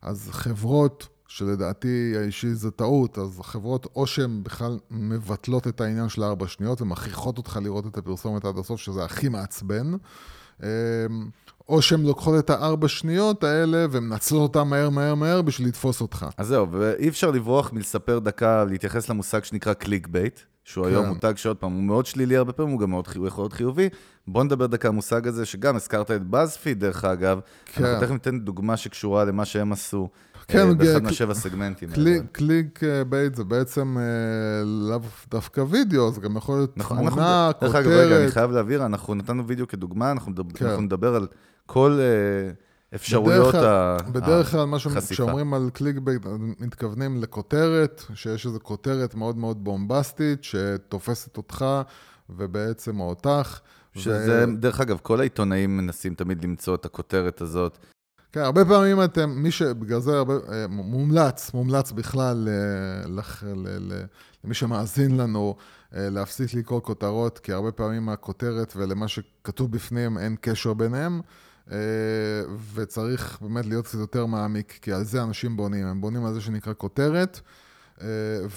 אז 0.02 0.28
חברות, 0.30 1.08
שלדעתי 1.30 2.14
האישי 2.16 2.54
זה 2.54 2.70
טעות, 2.70 3.18
אז 3.18 3.40
חברות 3.42 3.86
או 3.96 4.06
שהן 4.06 4.42
בכלל 4.42 4.78
מבטלות 4.90 5.68
את 5.68 5.80
העניין 5.80 6.08
של 6.08 6.22
הארבע 6.22 6.46
שניות 6.48 6.82
ומכריחות 6.82 7.38
אותך 7.38 7.58
לראות 7.62 7.86
את 7.86 7.98
הפרסומת 7.98 8.44
עד 8.44 8.58
הסוף, 8.58 8.80
שזה 8.80 9.04
הכי 9.04 9.28
מעצבן. 9.28 9.92
אה, 10.60 10.62
או 11.68 11.82
שהן 11.82 12.02
לוקחות 12.02 12.38
את 12.38 12.50
הארבע 12.50 12.88
שניות 12.88 13.44
האלה 13.44 13.86
ומנצלות 13.90 14.56
אותן 14.56 14.68
מהר 14.68 14.90
מהר 14.90 15.14
מהר 15.14 15.42
בשביל 15.42 15.68
לתפוס 15.68 16.00
אותך. 16.00 16.26
אז 16.36 16.46
זהו, 16.46 16.66
ואי 16.70 17.08
אפשר 17.08 17.30
לברוח 17.30 17.72
מלספר 17.72 18.18
דקה, 18.18 18.64
להתייחס 18.64 19.08
למושג 19.08 19.44
שנקרא 19.44 19.72
click 19.72 20.06
bait, 20.06 20.40
שהוא 20.64 20.84
כן. 20.84 20.90
היום 20.90 21.06
מותג 21.06 21.32
שעוד 21.36 21.56
פעם, 21.56 21.72
הוא 21.72 21.82
מאוד 21.82 22.06
שלילי 22.06 22.36
הרבה 22.36 22.52
פעמים, 22.52 22.72
הוא 22.72 22.80
גם 22.80 22.90
מאוד 22.90 23.04
הוא 23.16 23.26
יכול 23.26 23.42
להיות 23.42 23.52
חיובי. 23.52 23.88
בוא 24.26 24.44
נדבר 24.44 24.66
דקה 24.66 24.88
על 24.88 24.92
המושג 24.92 25.28
הזה, 25.28 25.46
שגם 25.46 25.76
הזכרת 25.76 26.10
את 26.10 26.26
בזפיד, 26.26 26.80
דרך 26.80 27.04
אגב. 27.04 27.40
כן. 27.64 27.84
אנחנו 27.84 28.00
תכף 28.00 28.12
ניתן 28.12 28.40
דוגמה 28.40 28.76
שקשורה 28.76 29.24
למה 29.24 29.44
שהם 29.44 29.72
עשו. 29.72 30.08
כן, 30.52 30.68
אה, 30.68 30.74
באחד 30.74 31.02
מהשבע 31.02 31.34
סגמנטים. 31.34 31.88
click 32.32 32.80
bait 33.08 33.34
זה 33.34 33.44
בעצם 33.44 33.96
אה, 33.98 34.64
לאו 34.64 35.00
דווקא 35.30 35.60
וידאו, 35.60 36.12
זה 36.12 36.20
גם 36.20 36.36
יכול 36.36 36.56
להיות 36.56 36.78
נכון, 36.78 36.96
תמונה, 36.96 37.50
כותרת. 37.54 37.72
דרך 37.72 37.74
אגב, 37.74 37.90
רגע, 37.90 38.22
אני 38.22 38.30
חייב 38.30 38.50
להבהיר, 38.50 38.86
אנחנו 38.86 39.14
נתנו 39.14 39.46
וידאו 39.46 39.68
כדוגמה, 39.68 40.10
אנחנו 40.10 40.32
כן. 40.54 40.80
נדבר 40.80 41.14
על 41.14 41.26
כל 41.66 42.00
אפשרויות 42.94 43.54
החשיפה. 43.54 44.10
בדרך 44.12 44.50
כלל, 44.50 44.64
מה 44.64 44.78
שאומרים 44.78 45.54
על 45.54 45.70
click 45.72 45.98
bait, 45.98 46.22
מתכוונים 46.60 47.22
לכותרת, 47.22 48.04
שיש 48.14 48.46
איזו 48.46 48.58
כותרת 48.62 49.14
מאוד 49.14 49.36
מאוד 49.36 49.64
בומבסטית, 49.64 50.44
שתופסת 50.44 51.36
אותך 51.36 51.64
ובעצם 52.30 53.00
אותך. 53.00 53.60
שזה, 53.94 54.44
ו... 54.48 54.56
דרך 54.56 54.80
אגב, 54.80 54.98
כל 55.02 55.20
העיתונאים 55.20 55.76
מנסים 55.76 56.14
תמיד 56.14 56.44
למצוא 56.44 56.74
את 56.74 56.84
הכותרת 56.84 57.40
הזאת. 57.40 57.78
כן, 58.32 58.40
הרבה 58.40 58.64
פעמים 58.64 59.04
אתם, 59.04 59.30
מי 59.30 59.50
שבגלל 59.50 60.00
זה 60.00 60.16
הרבה, 60.16 60.34
אה, 60.52 60.66
מומלץ, 60.68 61.54
מומלץ 61.54 61.92
בכלל 61.92 62.48
אה, 62.48 63.08
לח, 63.08 63.44
ל, 63.44 63.68
ל, 63.68 64.02
למי 64.44 64.54
שמאזין 64.54 65.16
לנו, 65.16 65.56
להפסיק 65.92 66.54
לקרוא 66.54 66.80
כותרות, 66.80 67.38
כי 67.38 67.52
הרבה 67.52 67.72
פעמים 67.72 68.08
הכותרת 68.08 68.72
ולמה 68.76 69.08
שכתוב 69.08 69.72
בפנים 69.72 70.18
אין 70.18 70.36
קשר 70.40 70.74
ביניהם. 70.74 71.20
אה, 71.72 71.76
וצריך 72.74 73.38
באמת 73.40 73.66
להיות 73.66 73.86
קצת 73.86 73.98
יותר 73.98 74.26
מעמיק, 74.26 74.78
כי 74.82 74.92
על 74.92 75.04
זה 75.04 75.22
אנשים 75.22 75.56
בונים. 75.56 75.86
הם 75.86 76.00
בונים 76.00 76.24
על 76.24 76.34
זה 76.34 76.40
שנקרא 76.40 76.72
כותרת, 76.76 77.40
אה, 78.00 78.06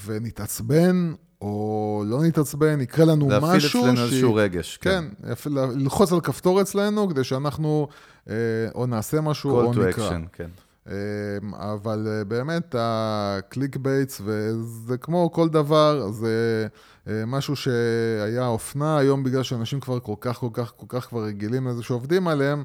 ונתעצבן, 0.04 1.14
או 1.44 2.02
לא 2.06 2.22
נתעצבן, 2.22 2.80
יקרה 2.80 3.04
לנו 3.04 3.26
משהו. 3.26 3.40
להפעיל 3.40 3.66
אצלנו 3.66 4.02
איזשהו 4.02 4.34
רגש. 4.34 4.76
כן, 4.76 5.04
כן 5.22 5.50
ללחוץ 5.50 6.12
על 6.12 6.20
כפתור 6.20 6.60
אצלנו, 6.60 7.08
כדי 7.08 7.24
שאנחנו 7.24 7.88
אה, 8.30 8.34
או 8.74 8.86
נעשה 8.86 9.20
משהו 9.20 9.50
או 9.50 9.72
נקרא. 9.72 9.90
call 9.90 9.94
to 9.94 9.98
action, 9.98 10.28
כן. 10.32 10.50
אבל 11.52 12.22
באמת, 12.28 12.74
ה 12.78 12.94
click 12.94 13.76
baits, 13.76 14.20
וזה 14.24 14.96
כמו 14.96 15.32
כל 15.32 15.48
דבר, 15.48 16.10
זה 16.10 16.66
משהו 17.26 17.56
שהיה 17.56 18.46
אופנה, 18.46 18.98
היום 18.98 19.24
בגלל 19.24 19.42
שאנשים 19.42 19.80
כבר 19.80 20.00
כל 20.00 20.14
כך, 20.20 20.36
כל 20.36 20.48
כך, 20.52 20.72
כל 20.76 20.86
כך 20.88 21.04
כבר 21.08 21.24
רגילים 21.24 21.66
לזה 21.66 21.82
שעובדים 21.82 22.28
עליהם, 22.28 22.62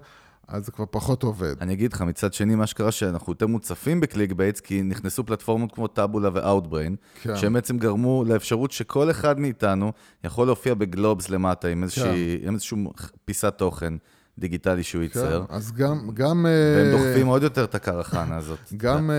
אז 0.49 0.65
זה 0.65 0.71
כבר 0.71 0.85
פחות 0.91 1.23
עובד. 1.23 1.55
אני 1.61 1.73
אגיד 1.73 1.93
לך, 1.93 2.01
מצד 2.01 2.33
שני, 2.33 2.55
מה 2.55 2.67
שקרה 2.67 2.91
שאנחנו 2.91 3.31
יותר 3.31 3.47
מוצפים 3.47 3.99
ב 3.99 4.05
click 4.05 4.31
baits, 4.31 4.59
כי 4.59 4.81
נכנסו 4.81 5.23
פלטפורמות 5.23 5.71
כמו 5.71 5.87
טאבולה 5.87 6.29
ואאוטבריין, 6.33 6.95
כן. 7.21 7.37
שהם 7.37 7.53
בעצם 7.53 7.77
גרמו 7.77 8.23
לאפשרות 8.27 8.71
שכל 8.71 9.11
אחד 9.11 9.39
מאיתנו 9.39 9.91
יכול 10.23 10.47
להופיע 10.47 10.73
בגלובס 10.73 11.29
למטה 11.29 11.67
עם, 11.67 11.83
איזושהי, 11.83 12.37
כן. 12.41 12.47
עם 12.47 12.53
איזשהו 12.53 12.77
פיסת 13.25 13.53
תוכן. 13.57 13.93
דיגיטלי 14.39 14.83
שהוא 14.83 14.99
כן, 14.99 15.03
ייצר. 15.03 15.45
כן, 15.47 15.55
אז 15.55 15.71
גם... 15.71 16.09
גם 16.13 16.45
והם 16.75 16.93
uh, 16.93 16.97
דוחפים 16.97 17.27
עוד 17.27 17.43
יותר 17.43 17.63
את 17.63 17.75
הקרחנה 17.75 18.37
הזאת. 18.37 18.59
גם 18.77 19.11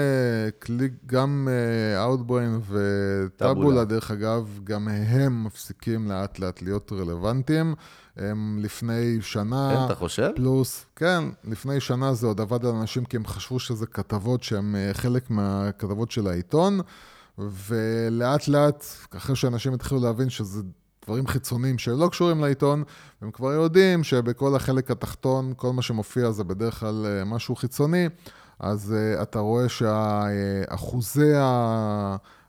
קליק, 0.58 0.92
גם 1.06 1.48
uh, 1.48 2.18
Outbrain 2.18 2.70
וטאבולה, 2.70 3.84
דרך 3.84 4.10
אגב, 4.10 4.60
גם 4.64 4.88
הם 4.88 5.44
מפסיקים 5.44 6.08
לאט 6.08 6.38
לאט 6.38 6.62
להיות 6.62 6.92
רלוונטיים. 6.92 7.74
הם 8.16 8.58
לפני 8.62 9.18
שנה... 9.20 9.70
כן, 9.74 9.84
אתה 9.84 9.94
חושב? 9.94 10.30
פלוס, 10.36 10.86
כן, 10.96 11.24
לפני 11.44 11.80
שנה 11.80 12.14
זה 12.14 12.26
עוד 12.26 12.40
עבד 12.40 12.64
על 12.64 12.74
אנשים 12.74 13.04
כי 13.04 13.16
הם 13.16 13.26
חשבו 13.26 13.58
שזה 13.58 13.86
כתבות 13.86 14.42
שהן 14.42 14.74
חלק 14.92 15.30
מהכתבות 15.30 16.10
של 16.10 16.26
העיתון, 16.26 16.80
ולאט 17.38 18.48
לאט, 18.48 18.84
אחרי 19.16 19.36
שאנשים 19.36 19.74
התחילו 19.74 20.00
להבין 20.00 20.30
שזה 20.30 20.62
דברים 21.10 21.26
חיצוניים 21.26 21.78
שלא 21.78 22.08
קשורים 22.08 22.40
לעיתון, 22.40 22.84
הם 23.22 23.30
כבר 23.30 23.52
יודעים 23.52 24.04
שבכל 24.04 24.56
החלק 24.56 24.90
התחתון, 24.90 25.52
כל 25.56 25.72
מה 25.72 25.82
שמופיע 25.82 26.30
זה 26.30 26.44
בדרך 26.44 26.80
כלל 26.80 27.06
אה, 27.06 27.24
משהו 27.24 27.56
חיצוני, 27.56 28.08
אז 28.58 28.94
uh, 29.18 29.22
אתה 29.22 29.38
רואה 29.38 29.68
שאחוזי 29.68 31.32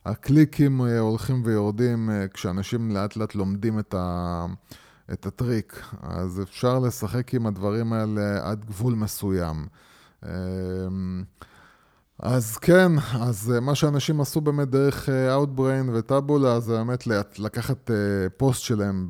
הקליקים 0.06 0.82
אה, 0.82 1.00
הולכים 1.00 1.42
ויורדים 1.46 2.10
כשאנשים 2.34 2.92
לאט 2.92 3.16
לאט 3.16 3.36
לומדים 3.36 3.80
את, 3.80 3.96
ה, 3.98 4.46
את 5.14 5.26
הטריק. 5.26 5.82
אז 6.02 6.42
אפשר 6.42 6.80
לשחק 6.80 7.34
עם 7.34 7.48
הדברים 7.48 7.94
האלה 7.94 8.50
עד 8.50 8.66
גבול 8.66 8.94
מסוים. 8.94 9.68
אז 12.22 12.58
כן, 12.58 12.92
אז 13.20 13.54
אה, 13.56 13.60
מה 13.60 13.76
שאנשים 13.76 14.22
עשו 14.22 14.42
באמת 14.42 14.70
דרך 14.70 15.10
אה, 15.10 15.38
Outbrain 15.38 15.92
וטאבולה, 15.94 16.60
זה 16.60 16.78
באמת 16.78 17.08
לקחת 17.38 17.92
אה, 17.92 17.96
פוסט 18.38 18.62
שלהם 18.62 19.08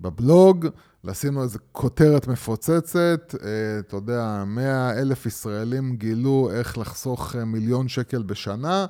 בבלוג, 0.00 0.66
לשים 1.04 1.34
לו 1.34 1.42
איזה 1.42 1.58
כותרת 1.72 2.28
מפוצצת, 2.28 3.34
אתה 3.78 3.96
יודע, 3.96 4.44
100 4.46 5.00
אלף 5.00 5.26
ישראלים 5.26 5.96
גילו 5.96 6.50
איך 6.52 6.78
לחסוך 6.78 7.36
מיליון 7.36 7.88
שקל 7.88 8.22
בשנה, 8.22 8.86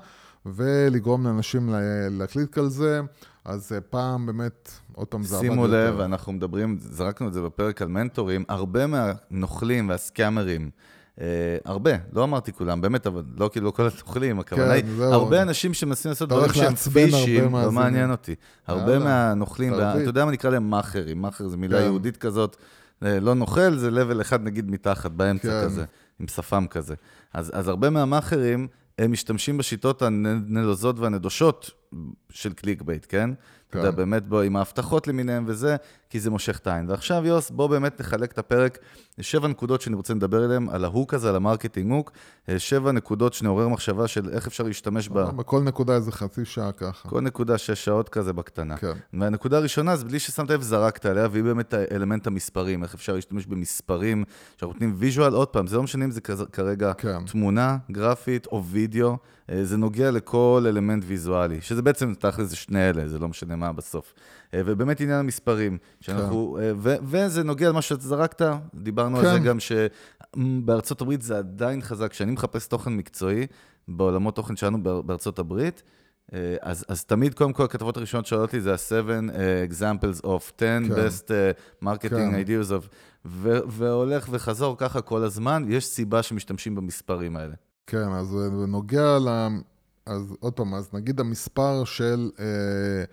ולגרום 0.47 1.27
לאנשים 1.27 1.71
להקליט 2.11 2.59
על 2.59 2.69
זה. 2.69 3.01
אז 3.45 3.73
פעם 3.91 4.27
באמת, 4.27 4.71
עוד 4.95 5.09
פעם 5.09 5.23
זה 5.23 5.37
עבד 5.37 5.45
יותר. 5.45 5.55
שימו 5.55 5.67
לב, 5.67 6.01
אנחנו 6.01 6.33
מדברים, 6.33 6.79
זרקנו 6.81 7.29
את 7.29 7.33
זה 7.33 7.43
בפרק 7.43 7.83
על 7.83 7.89
מנטורים, 7.89 8.45
הרבה 8.49 8.87
מהנוכלים 8.87 9.89
והסקאמרים, 9.89 10.71
הרבה, 11.64 11.90
לא 12.12 12.25
אמרתי 12.25 12.52
כולם, 12.52 12.81
באמת, 12.81 13.07
אבל 13.07 13.23
לא 13.37 13.50
כאילו 13.52 13.75
כל 13.75 13.87
התוכלים, 13.87 14.40
הכוונה 14.40 14.64
כן, 14.64 14.87
היא, 14.87 15.02
הרבה 15.02 15.42
אנשים 15.42 15.75
שמנסים 15.75 16.09
לעשות 16.09 16.28
דברים 16.28 16.52
שהם 16.52 16.75
פישים, 16.75 17.54
לא 17.54 17.73
מעניין 17.73 18.11
אותי. 18.11 18.35
הרבה 18.66 18.99
מהנוכלים, 18.99 19.75
אתה 19.75 20.02
יודע 20.04 20.25
מה 20.25 20.31
נקרא 20.31 20.50
להם 20.50 20.71
מאכרים, 20.71 21.23
מאכר 21.23 21.49
זה 21.49 21.57
מילה 21.57 21.78
כן. 21.78 21.85
יהודית 21.85 22.16
כזאת, 22.16 22.57
אה, 23.04 23.21
לא 23.21 23.35
נוכל, 23.35 23.75
זה 23.75 23.90
לבל 23.90 24.21
אחד 24.21 24.45
נגיד 24.45 24.71
מתחת, 24.71 25.11
באמצע 25.11 25.49
כן. 25.49 25.64
כזה, 25.64 25.85
עם 26.21 26.28
שפם 26.28 26.66
כזה. 26.71 26.95
אז, 27.35 27.50
אז 27.54 27.69
הרבה 27.69 27.90
מהמאכרים, 27.90 28.69
הם 28.99 29.12
משתמשים 29.12 29.59
בשיטות 29.59 30.02
הנלוזות 30.02 30.99
והנדושות 30.99 31.71
של 32.31 32.52
click 32.52 32.83
bait, 32.83 33.07
כן? 33.09 33.31
אתה 33.73 33.81
יודע, 33.81 33.91
כן. 33.91 33.97
באמת 33.97 34.26
בוא, 34.26 34.43
עם 34.43 34.57
ההבטחות 34.57 35.09
למיניהם 35.09 35.45
וזה, 35.47 35.76
כי 36.11 36.21
זה 36.21 36.31
מושך 36.31 36.59
את 36.59 36.67
העין. 36.67 36.91
ועכשיו, 36.91 37.26
יוס, 37.26 37.50
בוא 37.50 37.67
באמת 37.67 38.00
נחלק 38.00 38.33
את 38.33 38.38
הפרק 38.38 38.79
לשבע 39.19 39.49
נקודות 39.49 39.81
שאני 39.81 39.97
רוצה 39.97 40.14
לדבר 40.14 40.45
עליהן, 40.45 40.69
על 40.69 40.85
ה 40.85 40.91
hook 40.91 41.14
הזה, 41.14 41.29
על 41.29 41.37
ה 41.37 41.42
marketing 41.42 41.93
hook, 41.93 42.12
אה, 42.49 42.59
שבע 42.59 42.93
נקודות 42.93 43.35
שנעורר 43.35 43.69
מחשבה 43.69 44.09
של 44.09 44.29
איך 44.29 44.47
אפשר 44.47 44.64
להשתמש 44.64 45.09
בה. 45.09 45.25
בכל 45.25 45.62
נקודה 45.62 45.95
איזה 45.95 46.12
חצי 46.12 46.45
שעה 46.45 46.73
ככה. 46.73 47.09
כל 47.09 47.21
נקודה 47.21 47.59
שש 47.59 47.85
שעות 47.85 48.09
כזה 48.09 48.33
בקטנה. 48.33 48.76
כן. 48.76 48.93
והנקודה 49.12 49.57
הראשונה, 49.57 49.97
זה 49.97 50.05
בלי 50.05 50.19
ששמת 50.19 50.50
לב, 50.50 50.62
זרקת 50.62 51.07
עליה, 51.07 51.29
והיא 51.31 51.45
באמת 51.45 51.75
האלמנט 51.75 52.26
המספרים, 52.26 52.83
איך 52.83 52.95
אפשר 52.95 53.14
להשתמש 53.14 53.47
במספרים, 53.47 54.25
שאנחנו 54.57 54.73
נותנים 54.73 54.95
visual, 54.97 55.33
עוד 55.33 55.49
פעם, 55.49 55.67
זה 55.67 55.76
לא 55.76 55.83
משנה 55.83 56.05
אם 56.05 56.11
זה 56.11 56.21
כרגע 56.52 56.93
כן. 56.93 57.25
תמונה, 57.25 57.76
גרפית 57.91 58.47
או 58.47 58.64
וידאו, 58.64 59.17
אה, 59.50 59.64
זה 59.64 59.76
נוגע 59.76 60.11
לכל 60.11 60.64
אלמנט 60.69 61.05
ויזואלי, 61.07 61.61
שזה 61.61 61.83
בעצם, 61.83 62.14
תכל'ס 62.19 62.49
זה 62.49 62.57
שני 62.57 62.91
אלה, 62.91 63.09
זה 63.09 63.19
לא 63.19 63.29
משנה 63.29 63.57
מה 63.62 63.73
בסוף. 63.73 64.14
אה, 64.54 64.61
ובאמת 64.66 65.00
עניין 65.00 65.19
המספרים, 65.19 65.78
שאנחנו, 66.00 66.59
כן. 66.61 66.75
ו- 66.78 66.97
וזה 67.02 67.42
נוגע 67.42 67.69
למה 67.69 67.83
שאתה 67.83 68.02
זרקת, 68.02 68.42
דיברנו 68.75 69.19
כן. 69.19 69.26
על 69.26 69.33
זה 69.33 69.38
כן. 69.38 69.45
גם 69.45 69.59
שבארצות 69.61 71.00
הברית 71.00 71.23
זה 71.23 71.38
עדיין 71.38 71.83
חזק, 71.83 72.11
כשאני 72.11 72.33
מחפש 72.33 72.66
תוכן 72.66 72.92
מקצועי, 72.92 73.47
בעולמות 73.88 74.37
תוכן 74.37 74.57
שלנו 74.57 74.83
בארצות 74.83 75.38
הברית, 75.38 75.83
אה, 76.35 76.57
אז, 76.61 76.85
אז 76.88 77.04
תמיד, 77.04 77.35
קודם 77.35 77.52
כל, 77.52 77.64
הכתבות 77.64 77.97
הראשונות 77.97 78.26
שואלות 78.26 78.49
אותי 78.49 78.61
זה 78.61 78.73
ה-7 78.73 79.31
uh, 79.31 79.73
examples 79.73 80.25
of 80.25 80.26
10 80.26 80.52
כן. 80.59 80.83
best 80.90 81.28
uh, 81.28 81.85
marketing 81.85 82.09
כן. 82.09 82.42
ideas 82.45 82.71
of... 82.71 82.88
ו- 83.25 83.59
והולך 83.69 84.28
וחזור 84.31 84.76
ככה 84.78 85.00
כל 85.00 85.25
הזמן, 85.25 85.64
יש 85.69 85.87
סיבה 85.87 86.23
שמשתמשים 86.23 86.75
במספרים 86.75 87.37
האלה. 87.37 87.54
כן, 87.87 88.09
אז 88.09 88.37
אה, 88.37 88.50
בנוגע 88.50 89.19
ל... 89.19 89.28
אז 90.07 90.35
עוד 90.40 90.52
פעם, 90.52 90.75
אז 90.75 90.88
נגיד 90.92 91.21
המספר 91.21 91.85
של... 91.85 92.31
אה, 92.40 93.04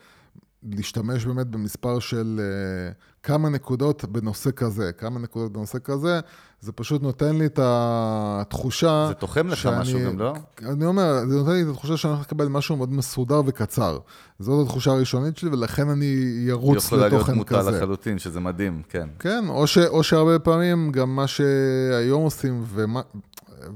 להשתמש 0.63 1.25
באמת 1.25 1.47
במספר 1.47 1.99
של 1.99 2.39
אה, 2.39 2.91
כמה 3.23 3.49
נקודות 3.49 4.05
בנושא 4.05 4.49
כזה, 4.51 4.91
כמה 4.91 5.19
נקודות 5.19 5.51
בנושא 5.51 5.77
כזה, 5.83 6.19
זה 6.61 6.71
פשוט 6.71 7.01
נותן 7.01 7.35
לי 7.35 7.45
את 7.45 7.59
התחושה... 7.61 9.05
זה 9.07 9.13
תוחם 9.13 9.47
לך 9.47 9.69
משהו 9.79 9.99
גם, 10.05 10.19
לא? 10.19 10.33
אני 10.65 10.85
אומר, 10.85 11.25
זה 11.27 11.35
נותן 11.35 11.51
לי 11.51 11.63
את 11.63 11.67
התחושה 11.67 11.97
שאני 11.97 12.13
הולך 12.13 12.25
לקבל 12.25 12.47
משהו 12.47 12.75
מאוד 12.75 12.93
מסודר 12.93 13.41
וקצר. 13.45 13.99
זאת 14.39 14.65
התחושה 14.67 14.91
הראשונית 14.91 15.37
שלי, 15.37 15.49
ולכן 15.49 15.89
אני 15.89 16.15
ירוץ 16.47 16.93
לתוכן 16.93 16.95
כזה. 16.95 17.05
יכולה 17.05 17.07
להיות 17.09 17.29
מוטה 17.29 17.61
לחלוטין, 17.61 18.19
שזה 18.19 18.39
מדהים, 18.39 18.81
כן. 18.89 19.07
כן, 19.19 19.45
או, 19.49 19.67
ש, 19.67 19.77
או 19.77 20.03
שהרבה 20.03 20.39
פעמים 20.39 20.91
גם 20.91 21.15
מה 21.15 21.27
שהיום 21.27 22.23
עושים, 22.23 22.63
ומה, 22.67 23.01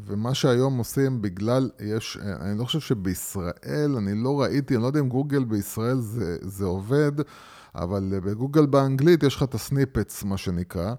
ומה 0.06 0.34
שהיום 0.34 0.78
עושים 0.78 1.22
בגלל, 1.22 1.70
יש, 1.80 2.18
אני 2.42 2.60
לא 2.60 2.66
חושב 2.66 2.80
שבישראל, 2.80 3.96
אני 3.98 4.24
לא 4.24 4.42
ראיתי, 4.42 4.76
אני 4.76 4.82
לא 4.82 4.88
יודע 4.88 5.00
אם 5.00 5.10
גוגל 5.10 5.44
בישראל 5.44 6.00
זה, 6.00 6.38
זה 6.42 6.66
עובד, 6.66 7.12
אבל 7.76 8.20
בגוגל 8.24 8.66
באנגלית 8.66 9.24
יש 9.24 9.36
לך 9.36 9.44
את 9.44 9.54
הסניפטס, 9.54 10.24
מה 10.24 10.38
שנקרא. 10.38 10.94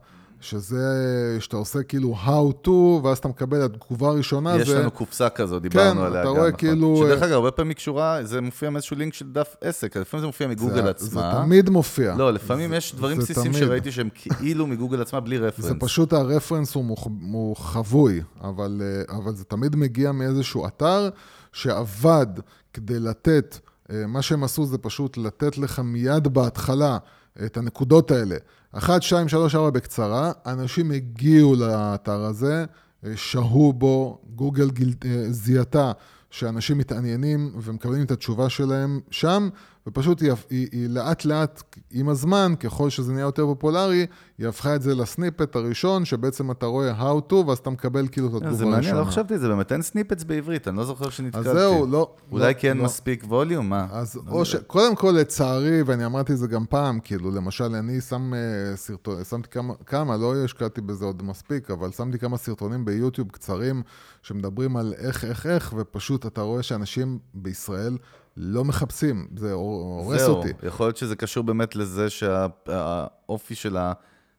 שזה, 0.44 1.36
שאתה 1.40 1.56
עושה 1.56 1.82
כאילו 1.82 2.16
how 2.24 2.66
to, 2.66 2.70
ואז 2.70 3.18
אתה 3.18 3.28
מקבל 3.28 3.64
את 3.64 3.70
התגובה 3.70 4.08
הראשונה. 4.08 4.56
יש 4.56 4.68
זה... 4.68 4.78
לנו 4.78 4.90
קופסה 4.90 5.28
כזו, 5.28 5.58
דיברנו 5.58 6.00
כן, 6.00 6.06
עליה 6.06 6.20
אתה 6.22 6.28
גם, 6.28 6.36
רואה 6.36 6.48
נכון. 6.48 6.58
כאילו... 6.58 6.96
שדרך 6.96 7.22
אגב, 7.22 7.32
הרבה 7.32 7.50
פעמים 7.50 7.72
קשורה, 7.72 8.18
זה 8.24 8.40
מופיע 8.40 8.70
מאיזשהו 8.70 8.96
לינק 8.96 9.14
של 9.14 9.32
דף 9.32 9.56
עסק, 9.60 9.96
לפעמים 9.96 10.20
זה 10.20 10.26
מופיע 10.26 10.48
מגוגל 10.48 10.82
זה, 10.82 10.90
עצמה. 10.90 11.32
זה 11.32 11.38
תמיד 11.42 11.70
מופיע. 11.70 12.14
לא, 12.14 12.32
לפעמים 12.32 12.70
זה, 12.70 12.76
יש 12.76 12.94
דברים 12.94 13.18
בסיסיים. 13.18 13.52
שראיתי 13.52 13.92
שהם 13.92 14.08
כאילו 14.18 14.66
מגוגל 14.66 15.02
עצמה 15.02 15.20
בלי 15.20 15.38
רפרנס. 15.38 15.68
זה 15.68 15.74
פשוט 15.78 16.12
הרפרנס 16.12 16.74
הוא, 16.74 16.84
מוח, 16.84 17.06
הוא 17.32 17.56
חבוי, 17.56 18.22
אבל, 18.40 18.82
אה, 18.84 19.16
אבל 19.16 19.34
זה 19.34 19.44
תמיד 19.44 19.76
מגיע 19.76 20.12
מאיזשהו 20.12 20.66
אתר 20.66 21.08
שעבד 21.52 22.26
כדי 22.72 23.00
לתת, 23.00 23.58
אה, 23.90 24.06
מה 24.06 24.22
שהם 24.22 24.44
עשו 24.44 24.66
זה 24.66 24.78
פשוט 24.78 25.16
לתת 25.16 25.58
לך 25.58 25.78
מיד 25.84 26.28
בהתחלה 26.28 26.98
את 27.44 27.56
הנקודות 27.56 28.10
האלה. 28.10 28.36
אחת, 28.76 29.02
שתיים, 29.02 29.28
שלוש, 29.28 29.54
ארבע 29.54 29.70
בקצרה, 29.70 30.32
אנשים 30.46 30.90
הגיעו 30.90 31.54
לאתר 31.56 32.24
הזה, 32.24 32.64
אה, 33.06 33.12
שהו 33.16 33.72
בו, 33.72 34.18
גוגל 34.34 34.70
גיל, 34.70 34.94
אה, 35.04 35.24
זיהתה 35.30 35.92
שאנשים 36.30 36.78
מתעניינים 36.78 37.52
ומקבלים 37.62 38.02
את 38.04 38.10
התשובה 38.10 38.48
שלהם 38.48 39.00
שם, 39.10 39.48
ופשוט 39.86 40.20
היא, 40.20 40.32
היא, 40.50 40.68
היא 40.72 40.88
לאט 40.88 41.24
לאט, 41.24 41.62
עם 41.90 42.08
הזמן, 42.08 42.54
ככל 42.60 42.90
שזה 42.90 43.12
נהיה 43.12 43.22
יותר 43.22 43.46
פופולרי, 43.46 44.06
היא 44.38 44.48
הפכה 44.48 44.74
את 44.74 44.82
זה 44.82 44.94
ל 44.94 45.02
snippet 45.02 45.56
הראשון, 45.56 46.04
שבעצם 46.04 46.50
אתה 46.50 46.66
רואה 46.66 47.00
how 47.00 47.32
to, 47.32 47.34
ואז 47.34 47.58
אתה 47.58 47.70
מקבל 47.70 48.08
כאילו 48.08 48.28
את 48.28 48.32
התגובה 48.32 48.54
זה 48.54 48.64
הראשונה. 48.64 48.76
מעניין, 48.76 48.96
לא 48.96 49.04
חשבתי 49.04 49.34
את 49.34 49.40
זה, 49.40 49.48
באמת 49.48 49.72
אין 49.72 49.82
snippets 49.82 50.24
בעברית, 50.24 50.68
אני 50.68 50.76
לא 50.76 50.84
זוכר 50.84 51.10
שנתקלתי. 51.10 51.48
אז 51.48 51.56
זהו, 51.56 51.86
לא. 51.86 52.14
אולי 52.32 52.48
לא, 52.48 52.52
כי 52.52 52.68
אין 52.68 52.78
לא. 52.78 52.84
מספיק 52.84 53.24
volume, 53.28 53.68
מה? 53.68 53.86
אז 53.90 54.16
לא 54.16 54.32
או. 54.32 54.44
ש... 54.44 54.56
קודם 54.56 54.96
כל, 54.96 55.10
לצערי, 55.10 55.82
ואני 55.82 56.06
אמרתי 56.06 56.32
את 56.32 56.38
זה 56.38 56.46
גם 56.46 56.64
פעם, 56.68 57.00
כאילו, 57.00 57.30
למשל, 57.30 57.74
אני 57.74 58.00
שם 58.00 58.34
אה, 58.34 58.76
סרטון, 58.76 59.24
שמתי 59.24 59.48
כמה, 59.48 59.74
כמה, 59.86 60.16
לא 60.16 60.44
השקעתי 60.44 60.80
בזה 60.80 61.04
עוד 61.04 61.22
מספיק, 61.22 61.70
אבל 61.70 61.92
שמתי 61.92 62.18
כמה 62.18 62.36
סרטונים 62.36 62.84
ביוטיוב 62.84 63.30
קצרים, 63.30 63.82
שמדברים 64.22 64.76
על 64.76 64.94
איך, 64.98 65.24
איך, 65.24 65.46
איך, 65.46 65.74
ופשוט 65.76 66.26
אתה 66.26 66.40
רואה 66.40 66.62
שאנשים 66.62 67.18
בישראל 67.34 67.96
לא 68.36 68.64
מחפשים, 68.64 69.26
זה 69.36 69.52
הורס 69.52 70.20
זהו, 70.20 70.36
אותי. 70.36 70.48
יכול 70.62 70.86
להיות 70.86 70.96
שזה 70.96 71.16
קשור 71.16 71.44
באמת 71.44 71.76
לזה 71.76 72.10
שהאופי 72.10 73.54
של 73.54 73.76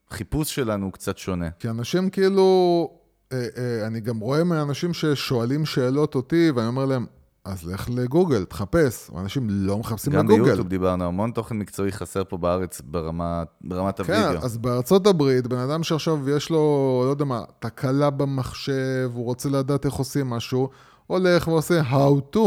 החיפוש 0.09 0.55
שלנו 0.55 0.85
הוא 0.85 0.93
קצת 0.93 1.17
שונה. 1.17 1.49
כי 1.59 1.69
אנשים 1.69 2.09
כאילו, 2.09 2.89
אה, 3.33 3.47
אה, 3.57 3.87
אני 3.87 3.99
גם 3.99 4.19
רואה 4.19 4.43
מאנשים 4.43 4.93
ששואלים 4.93 5.65
שאלות 5.65 6.15
אותי, 6.15 6.51
ואני 6.55 6.67
אומר 6.67 6.85
להם, 6.85 7.05
אז 7.45 7.63
לך 7.63 7.89
לגוגל, 7.95 8.45
תחפש. 8.45 9.09
ואנשים 9.13 9.47
לא 9.49 9.77
מחפשים 9.77 10.13
גם 10.13 10.27
בגוגל. 10.27 10.43
ביוטיוב 10.43 10.67
דיברנו, 10.67 11.05
המון 11.05 11.31
תוכן 11.31 11.57
מקצועי 11.57 11.91
חסר 11.91 12.23
פה 12.23 12.37
בארץ 12.37 12.81
ברמה, 12.81 13.43
ברמת 13.61 14.01
כן, 14.01 14.13
הווידאו. 14.13 14.45
אז 14.45 14.57
בארצות 14.57 15.07
הברית, 15.07 15.47
בן 15.47 15.57
אדם 15.57 15.83
שעכשיו 15.83 16.29
יש 16.29 16.49
לו, 16.49 17.01
לא 17.05 17.09
יודע 17.09 17.25
מה, 17.25 17.43
תקלה 17.59 18.09
במחשב, 18.09 19.11
הוא 19.13 19.25
רוצה 19.25 19.49
לדעת 19.49 19.85
איך 19.85 19.93
עושים 19.93 20.29
משהו, 20.29 20.69
הולך 21.07 21.47
ועושה 21.47 21.81
how 21.81 22.35
to 22.35 22.39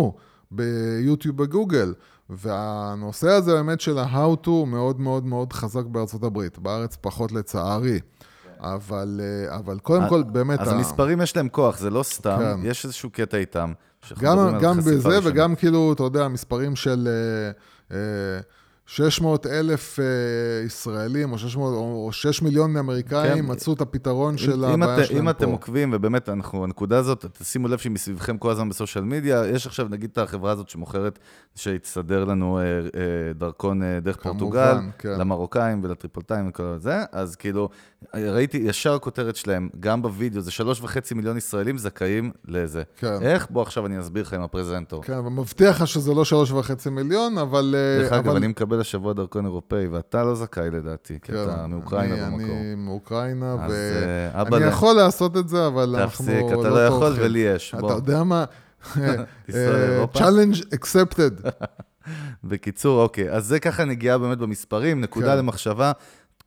ביוטיוב 0.50 1.36
בגוגל. 1.36 1.94
והנושא 2.30 3.28
הזה 3.28 3.52
באמת 3.54 3.80
של 3.80 3.98
ה-how 3.98 4.46
to 4.46 4.50
מאוד 4.66 5.00
מאוד 5.00 5.24
מאוד 5.26 5.52
חזק 5.52 5.84
בארצות 5.84 6.22
הברית. 6.22 6.58
בארץ 6.58 6.96
פחות 7.00 7.32
לצערי. 7.32 8.00
אבל, 8.60 9.20
אה, 9.22 9.56
אבל 9.56 9.78
קודם 9.78 10.08
כל, 10.08 10.22
באמת... 10.22 10.60
אז 10.60 10.68
ה- 10.68 10.74
המספרים 10.74 11.20
יש 11.20 11.36
להם 11.36 11.48
כוח, 11.48 11.78
זה 11.78 11.90
לא 11.90 12.02
סתם, 12.02 12.38
כן. 12.38 12.58
יש 12.62 12.84
איזשהו 12.84 13.10
קטע 13.10 13.36
איתם. 13.36 13.72
גם, 14.18 14.58
גם 14.60 14.78
בזה, 14.78 14.96
ראשונית. 14.96 15.20
וגם 15.24 15.54
כאילו, 15.54 15.92
אתה 15.92 16.02
יודע, 16.02 16.28
מספרים 16.28 16.76
של 16.76 17.08
אה, 17.90 17.96
אה, 17.96 18.40
600 18.90 19.46
אלף 19.46 20.00
אה, 20.00 20.04
ישראלים, 20.66 21.32
או 21.32 21.38
600, 21.38 21.74
או 21.74 22.04
או 22.06 22.12
6 22.12 22.42
מיליון 22.42 22.76
אמריקאים, 22.76 23.44
כן. 23.46 23.52
מצאו 23.52 23.72
את 23.72 23.80
הפתרון 23.80 24.32
אם- 24.32 24.38
של 24.38 24.64
אם 24.64 24.82
הבעיה 24.82 25.00
את- 25.00 25.06
שלהם 25.06 25.22
אם 25.22 25.28
אתם 25.30 25.46
פה. 25.46 25.52
עוקבים, 25.52 25.90
ובאמת, 25.94 26.28
אנחנו, 26.28 26.64
הנקודה 26.64 26.98
הזאת, 26.98 27.24
תשימו 27.38 27.68
לב 27.68 27.78
שהיא 27.78 27.92
מסביבכם 27.92 28.38
כל 28.38 28.50
הזמן 28.50 28.68
בסושיאל 28.68 29.04
מדיה, 29.04 29.46
יש 29.46 29.66
עכשיו, 29.66 29.86
נגיד, 29.90 30.10
את 30.12 30.18
החברה 30.18 30.52
הזאת 30.52 30.68
שמוכרת, 30.68 31.18
שהתסדר 31.54 32.24
לנו 32.24 32.58
אה, 32.58 32.62
אה, 32.64 32.78
דרכון 33.34 33.82
אה, 33.82 34.00
דרך 34.00 34.22
כמובן, 34.22 34.38
פורטוגל, 34.38 34.76
כן. 34.98 35.18
למרוקאים 35.20 35.80
ולטריפולטאים 35.84 36.48
וכל 36.48 36.74
זה, 36.78 36.96
אז 37.12 37.36
כאילו, 37.36 37.68
ראיתי 38.14 38.56
ישר 38.56 38.94
הכותרת 38.94 39.36
שלהם, 39.36 39.68
גם 39.80 40.02
בווידאו, 40.02 40.40
זה 40.40 40.50
שלוש 40.50 40.80
וחצי 40.80 41.14
מיליון 41.14 41.36
ישראלים 41.36 41.78
זכאים 41.78 42.30
לזה. 42.48 42.82
כן. 42.96 43.22
איך? 43.22 43.46
בוא 43.50 43.62
עכשיו 43.62 43.86
אני 43.86 44.00
אסביר 44.00 44.22
לך 44.22 44.32
עם 44.32 44.42
הפרזנטור. 44.42 45.02
כן, 45.04 45.18
ומבטיח 45.18 45.80
לך 45.82 45.86
שזה 45.86 46.14
לא 46.14 46.24
שלוש 46.24 46.50
וחצי 46.50 46.90
מיליון, 46.90 47.38
אבל... 47.38 47.74
אה, 47.78 48.02
דרך 48.02 48.12
אגב, 48.12 48.28
אבל... 48.28 48.36
אני 48.36 48.46
מקבל 48.46 48.77
השבוע 48.80 49.12
דרכון 49.12 49.44
אירופאי, 49.44 49.86
ואתה 49.88 50.24
לא 50.24 50.34
זכאי 50.34 50.70
לדעתי, 50.70 51.18
כי 51.22 51.32
כן, 51.32 51.42
אתה 51.44 51.66
מאוקראינה 51.66 52.14
אני- 52.26 52.36
במקור. 52.36 52.56
אני 52.56 52.74
מאוקראינה, 52.74 53.56
אה, 54.34 54.42
ואני 54.50 54.64
ל- 54.64 54.68
יכול 54.68 54.94
לעשות 54.96 55.36
את 55.36 55.48
זה, 55.48 55.66
אבל 55.66 55.96
אנחנו 55.96 56.24
תפסיק, 56.24 56.52
לא 56.52 56.60
אתה 56.60 56.68
לא 56.70 56.86
יכול. 56.86 57.12
ולי 57.20 57.38
יש. 57.38 57.74
אתה. 57.78 57.86
יודע 57.92 58.22
מה? 58.22 58.44
לאירופה? 59.48 60.18
challenge 60.18 60.64
accepted. 60.74 61.48
בקיצור, 62.44 63.02
אוקיי, 63.02 63.30
אז 63.30 63.46
זה 63.46 63.60
ככה 63.60 63.84
נגיעה 63.84 64.18
באמת 64.18 64.38
במספרים, 64.38 65.00
נקודה 65.00 65.32
כן. 65.32 65.38
למחשבה. 65.38 65.92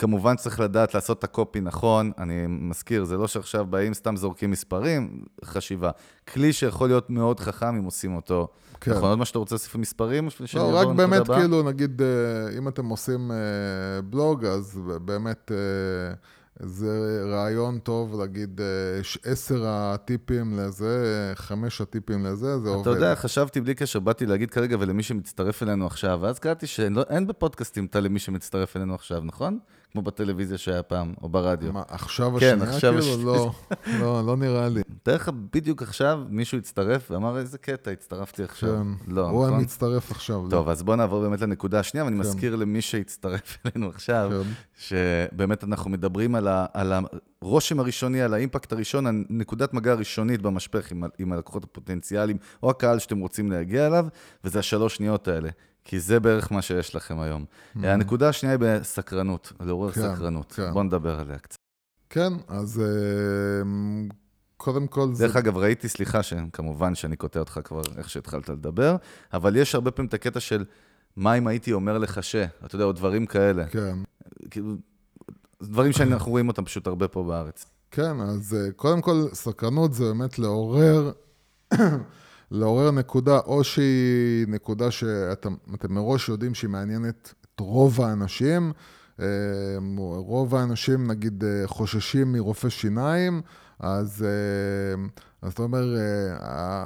כמובן 0.01 0.35
צריך 0.35 0.59
לדעת 0.59 0.93
לעשות 0.93 1.19
את 1.19 1.23
הקופי 1.23 1.61
נכון, 1.61 2.11
אני 2.17 2.45
מזכיר, 2.47 3.03
זה 3.03 3.17
לא 3.17 3.27
שעכשיו 3.27 3.65
באים 3.65 3.93
סתם 3.93 4.15
זורקים 4.15 4.51
מספרים, 4.51 5.23
חשיבה. 5.45 5.91
כלי 6.33 6.53
שיכול 6.53 6.89
להיות 6.89 7.09
מאוד 7.09 7.39
חכם 7.39 7.75
אם 7.75 7.83
עושים 7.83 8.15
אותו. 8.15 8.47
כן. 8.81 8.91
נכון, 8.91 9.09
עוד 9.09 9.19
מה 9.19 9.25
שאתה 9.25 9.39
רוצה 9.39 9.55
להוסיף 9.55 9.75
מספרים? 9.75 10.27
לא, 10.53 10.69
רק 10.73 10.87
באמת, 10.87 11.21
הבאה? 11.21 11.39
כאילו, 11.39 11.63
נגיד, 11.63 12.01
אה, 12.01 12.57
אם 12.57 12.67
אתם 12.67 12.85
עושים 12.85 13.31
אה, 13.31 14.01
בלוג, 14.01 14.45
אז 14.45 14.81
באמת 15.05 15.51
אה, 15.51 16.13
זה 16.59 17.23
רעיון 17.31 17.79
טוב 17.79 18.19
להגיד, 18.19 18.61
עשר 19.25 19.63
הטיפים 19.67 20.59
לזה, 20.59 21.31
חמש 21.35 21.81
הטיפים 21.81 22.25
לזה, 22.25 22.59
זה 22.59 22.69
עובד. 22.69 22.81
אתה 22.81 22.89
יודע, 22.89 23.15
חשבתי 23.15 23.61
בלי 23.61 23.75
קשר, 23.75 23.99
באתי 23.99 24.25
להגיד 24.25 24.51
כרגע 24.51 24.77
ולמי 24.79 25.03
שמצטרף 25.03 25.63
אלינו 25.63 25.85
עכשיו, 25.85 26.19
ואז 26.21 26.39
קראתי 26.39 26.67
שאין 26.67 27.27
בפודקאסטים 27.27 27.85
אתה 27.85 27.99
למי 27.99 28.19
שמצטרף 28.19 28.77
אלינו 28.77 28.95
עכשיו, 28.95 29.21
נכון? 29.23 29.59
כמו 29.91 30.01
בטלוויזיה 30.01 30.57
שהיה 30.57 30.83
פעם, 30.83 31.13
או 31.21 31.29
ברדיו. 31.29 31.73
מה, 31.73 31.83
עכשיו 31.87 32.31
כן, 32.39 32.61
השנייה? 32.61 32.75
עכשיו 32.75 32.93
כאילו, 33.01 33.35
השנייה. 33.35 33.99
לא, 33.99 33.99
לא, 33.99 34.25
לא 34.25 34.37
נראה 34.37 34.69
לי. 34.69 34.81
תאר 35.03 35.15
לך, 35.15 35.31
בדיוק 35.53 35.81
עכשיו 35.81 36.21
מישהו 36.29 36.57
הצטרף 36.57 37.11
ואמר, 37.11 37.37
איזה 37.37 37.57
קטע, 37.57 37.91
הצטרפתי 37.91 38.43
עכשיו. 38.43 38.69
כן. 38.69 39.13
לא, 39.13 39.29
הוא 39.29 39.47
נכון? 39.47 39.61
מצטרף 39.61 40.11
עכשיו. 40.11 40.43
לא. 40.45 40.49
טוב, 40.49 40.69
אז 40.69 40.83
בואו 40.83 40.95
נעבור 40.95 41.21
באמת 41.21 41.41
לנקודה 41.41 41.79
השנייה, 41.79 42.05
ואני 42.05 42.15
כן. 42.15 42.21
מזכיר 42.21 42.55
למי 42.55 42.81
שהצטרף 42.81 43.57
אלינו 43.65 43.89
עכשיו, 43.89 44.31
כן. 44.31 44.49
שבאמת 44.77 45.63
אנחנו 45.63 45.89
מדברים 45.89 46.35
על, 46.35 46.47
ה, 46.47 46.65
על 46.73 46.93
הרושם 47.41 47.79
הראשוני, 47.79 48.21
על 48.21 48.33
האימפקט 48.33 48.73
הראשון, 48.73 49.07
הנקודת 49.07 49.73
מגע 49.73 49.91
הראשונית 49.91 50.41
במשפך 50.41 50.91
עם, 50.91 51.03
עם 51.19 51.31
הלקוחות 51.31 51.63
הפוטנציאליים, 51.63 52.37
או 52.63 52.69
הקהל 52.69 52.99
שאתם 52.99 53.19
רוצים 53.19 53.51
להגיע 53.51 53.87
אליו, 53.87 54.05
וזה 54.43 54.59
השלוש 54.59 54.95
שניות 54.95 55.27
האלה. 55.27 55.49
כי 55.85 55.99
זה 55.99 56.19
בערך 56.19 56.51
מה 56.51 56.61
שיש 56.61 56.95
לכם 56.95 57.19
היום. 57.19 57.45
הנקודה 57.75 58.29
השנייה 58.29 58.55
היא 58.55 58.59
בסקרנות, 58.59 59.53
לעורר 59.59 59.89
Mm-hmm. 59.89 59.93
כן, 59.93 60.15
סקרנות. 60.15 60.51
כן. 60.51 60.71
בואו 60.73 60.83
נדבר 60.83 61.19
עליה 61.19 61.37
קצת. 61.37 61.57
כן, 62.09 62.33
אז 62.47 62.79
אה, 62.79 63.63
קודם 64.57 64.87
כל 64.87 65.13
זה... 65.13 65.27
דרך 65.27 65.35
אגב, 65.35 65.57
ראיתי, 65.57 65.89
סליחה, 65.89 66.23
שכמובן 66.23 66.95
שאני 66.95 67.15
קוטע 67.15 67.39
אותך 67.39 67.59
כבר 67.63 67.81
איך 67.97 68.09
שהתחלת 68.09 68.49
לדבר, 68.49 68.95
אבל 69.33 69.55
יש 69.55 69.75
הרבה 69.75 69.91
פעמים 69.91 70.07
את 70.07 70.13
הקטע 70.13 70.39
של 70.39 70.65
מה 71.15 71.33
אם 71.33 71.47
הייתי 71.47 71.73
אומר 71.73 71.97
לך 71.97 72.23
ש... 72.23 72.35
אתה 72.65 72.75
יודע, 72.75 72.85
או 72.85 72.91
דברים 72.91 73.25
כאלה. 73.25 73.65
כן. 73.67 73.97
כאילו, 74.49 74.75
דברים 75.63 75.91
שאנחנו 75.91 76.31
רואים 76.31 76.47
אותם 76.47 76.65
פשוט 76.65 76.87
הרבה 76.87 77.07
פה 77.07 77.23
בארץ. 77.23 77.65
כן, 77.91 78.21
אז 78.21 78.53
אה, 78.53 78.71
קודם 78.71 79.01
כל, 79.01 79.25
סקרנות 79.33 79.93
זה 79.93 80.03
באמת 80.03 80.39
לעורר, 80.39 81.11
לעורר 82.51 82.91
נקודה, 82.91 83.39
או 83.39 83.63
שהיא 83.63 84.47
נקודה 84.47 84.91
שאתם 84.91 85.55
מראש 85.89 86.29
יודעים 86.29 86.53
שהיא 86.53 86.69
מעניינת 86.69 87.33
את 87.41 87.59
רוב 87.59 88.01
האנשים. 88.01 88.71
אה, 89.19 89.25
רוב 90.15 90.55
האנשים, 90.55 91.07
נגיד, 91.07 91.43
אה, 91.43 91.67
חוששים 91.67 92.31
מרופא 92.31 92.69
שיניים, 92.69 93.41
אז, 93.79 94.25
אה, 94.27 95.03
אז 95.41 95.53
אתה 95.53 95.63
אומר, 95.63 95.95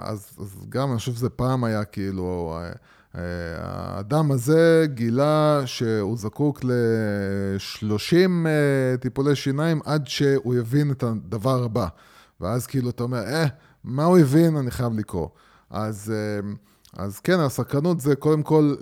אז, 0.03 0.27
אז 0.39 0.65
גם, 0.69 0.89
אני 0.89 0.97
חושב 0.97 1.13
שזה 1.13 1.29
פעם 1.29 1.63
היה 1.63 1.83
כאילו, 1.83 2.59
האדם 3.57 4.31
הזה 4.31 4.85
גילה 4.93 5.61
שהוא 5.65 6.17
זקוק 6.17 6.63
ל-30 6.63 8.47
טיפולי 8.99 9.35
שיניים 9.35 9.79
עד 9.85 10.07
שהוא 10.07 10.55
יבין 10.55 10.91
את 10.91 11.03
הדבר 11.03 11.63
הבא. 11.63 11.87
ואז 12.41 12.67
כאילו 12.67 12.89
אתה 12.89 13.03
אומר, 13.03 13.23
אה, 13.23 13.45
מה 13.83 14.03
הוא 14.03 14.17
הבין? 14.17 14.57
אני 14.57 14.71
חייב 14.71 14.93
לקרוא. 14.99 15.27
אז... 15.69 16.13
אז 16.97 17.19
כן, 17.19 17.39
הסקרנות 17.39 17.99
זה 17.99 18.15
קודם 18.15 18.43
כל 18.43 18.75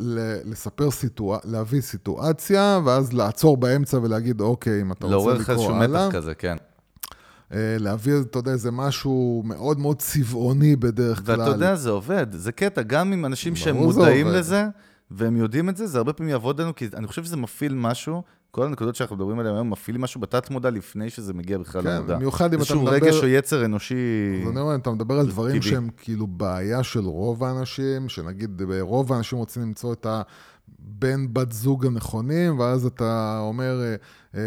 לספר 0.45 0.91
סיטואציה, 0.91 1.51
להביא 1.51 1.81
סיטואציה, 1.81 2.79
ואז 2.85 3.13
לעצור 3.13 3.57
באמצע 3.57 3.97
ולהגיד, 3.97 4.41
אוקיי, 4.41 4.81
אם 4.81 4.91
אתה 4.91 5.07
רוצה 5.07 5.39
לקרוא 5.39 5.71
הלאה. 5.71 5.87
לעורר 5.87 5.87
לך 5.87 5.89
איזשהו 5.89 6.05
מתח 6.05 6.15
כזה, 6.15 6.35
כן. 6.35 6.57
אה, 7.53 7.75
להביא, 7.79 8.13
אתה 8.21 8.39
יודע, 8.39 8.51
איזה 8.51 8.71
משהו 8.71 9.43
מאוד 9.45 9.79
מאוד 9.79 9.97
צבעוני 9.97 10.75
בדרך 10.75 11.21
ואתה 11.25 11.35
כלל. 11.35 11.39
ואתה 11.39 11.55
יודע, 11.55 11.75
זה 11.75 11.89
עובד. 11.89 12.27
זה 12.31 12.51
קטע, 12.51 12.81
גם 12.81 13.13
עם 13.13 13.25
אנשים 13.25 13.55
שהם 13.55 13.75
מודעים 13.75 14.27
לזה, 14.27 14.65
והם 15.11 15.37
יודעים 15.37 15.69
את 15.69 15.77
זה, 15.77 15.87
זה 15.87 15.97
הרבה 15.97 16.13
פעמים 16.13 16.29
יעבוד 16.29 16.61
לנו, 16.61 16.75
כי 16.75 16.87
אני 16.93 17.07
חושב 17.07 17.23
שזה 17.23 17.37
מפעיל 17.37 17.73
משהו 17.73 18.23
כל 18.55 18.65
הנקודות 18.65 18.95
שאנחנו 18.95 19.15
מדברים 19.15 19.39
עליהן 19.39 19.55
היום 19.55 19.69
מפעילים 19.69 20.01
משהו 20.01 20.21
בתת-מודע 20.21 20.69
לפני 20.69 21.09
שזה 21.09 21.33
מגיע 21.33 21.57
בכלל 21.57 21.81
כן, 21.81 21.89
למודע. 21.89 22.15
במיוחד 22.15 22.53
אם 22.53 22.61
אתה 22.61 22.75
מדבר... 22.75 22.93
איזשהו 22.93 23.07
רגש 23.07 23.23
או 23.23 23.27
יצר 23.27 23.65
אנושי... 23.65 23.95
אז 24.43 24.49
אני 24.49 24.59
אומר, 24.59 24.75
אתה 24.75 24.91
מדבר 24.91 25.19
על 25.19 25.27
דברים 25.27 25.59
טבעי. 25.59 25.71
שהם 25.71 25.89
כאילו 25.97 26.27
בעיה 26.27 26.83
של 26.83 27.05
רוב 27.05 27.43
האנשים, 27.43 28.09
שנגיד 28.09 28.61
רוב 28.81 29.13
האנשים 29.13 29.37
רוצים 29.37 29.63
למצוא 29.63 29.93
את 29.93 30.07
הבן 30.09 31.33
בת 31.33 31.51
זוג 31.51 31.85
הנכונים, 31.85 32.59
ואז 32.59 32.85
אתה 32.85 33.39
אומר, 33.41 33.81
אה, 33.81 33.95
אה, 34.35 34.41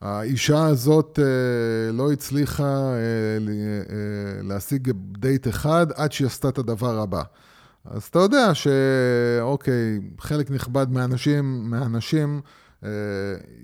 האישה 0.00 0.66
הזאת 0.66 1.18
אה, 1.22 1.92
לא 1.92 2.12
הצליחה 2.12 2.64
אה, 2.64 2.98
אה, 2.98 4.42
להשיג 4.42 4.90
דייט 5.18 5.48
אחד 5.48 5.86
עד 5.94 6.12
שהיא 6.12 6.26
עשתה 6.26 6.48
את 6.48 6.58
הדבר 6.58 7.00
הבא. 7.00 7.22
אז 7.84 8.02
אתה 8.02 8.18
יודע 8.18 8.54
שאוקיי, 8.54 10.00
חלק 10.18 10.50
נכבד 10.50 10.90
מהאנשים, 10.90 11.70
מהאנשים 11.70 12.40
אה, 12.44 12.59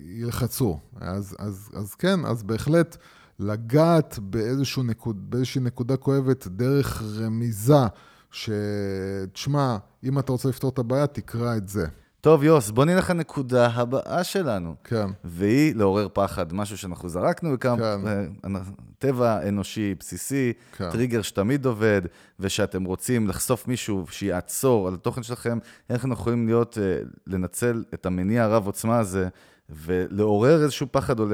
ילחצו. 0.04 0.78
אז, 1.00 1.36
אז, 1.38 1.70
אז 1.74 1.94
כן, 1.94 2.24
אז 2.24 2.42
בהחלט 2.42 2.96
לגעת 3.38 4.18
באיזשהו 4.18 4.82
נקוד, 4.82 5.30
באיזושהי 5.30 5.60
נקודה 5.60 5.96
כואבת 5.96 6.46
דרך 6.46 7.02
רמיזה, 7.02 7.86
שתשמע, 8.30 9.76
אם 10.04 10.18
אתה 10.18 10.32
רוצה 10.32 10.48
לפתור 10.48 10.70
את 10.70 10.78
הבעיה, 10.78 11.06
תקרא 11.06 11.56
את 11.56 11.68
זה. 11.68 11.86
טוב, 12.26 12.44
יוס, 12.44 12.70
בוא 12.70 12.84
נלך 12.84 13.10
לנקודה 13.10 13.66
הבאה 13.66 14.24
שלנו. 14.24 14.74
כן. 14.84 15.06
והיא 15.24 15.74
לעורר 15.74 16.08
פחד, 16.12 16.52
משהו 16.52 16.78
שאנחנו 16.78 17.08
זרקנו, 17.08 17.52
וכמה... 17.52 17.76
כן. 17.76 18.56
אה, 18.56 18.60
טבע 18.98 19.48
אנושי 19.48 19.94
בסיסי, 19.98 20.52
כן. 20.76 20.90
טריגר 20.90 21.22
שתמיד 21.22 21.66
עובד, 21.66 22.02
ושאתם 22.40 22.84
רוצים 22.84 23.28
לחשוף 23.28 23.68
מישהו 23.68 24.04
שיעצור 24.10 24.88
על 24.88 24.94
התוכן 24.94 25.22
שלכם, 25.22 25.58
איך 25.90 26.04
אנחנו 26.04 26.12
יכולים 26.12 26.46
להיות, 26.46 26.78
אה, 26.78 26.98
לנצל 27.26 27.84
את 27.94 28.06
המניע 28.06 28.44
הרב 28.44 28.66
עוצמה 28.66 28.98
הזה, 28.98 29.28
ולעורר 29.68 30.62
איזשהו 30.62 30.86
פחד, 30.90 31.20
או 31.20 31.26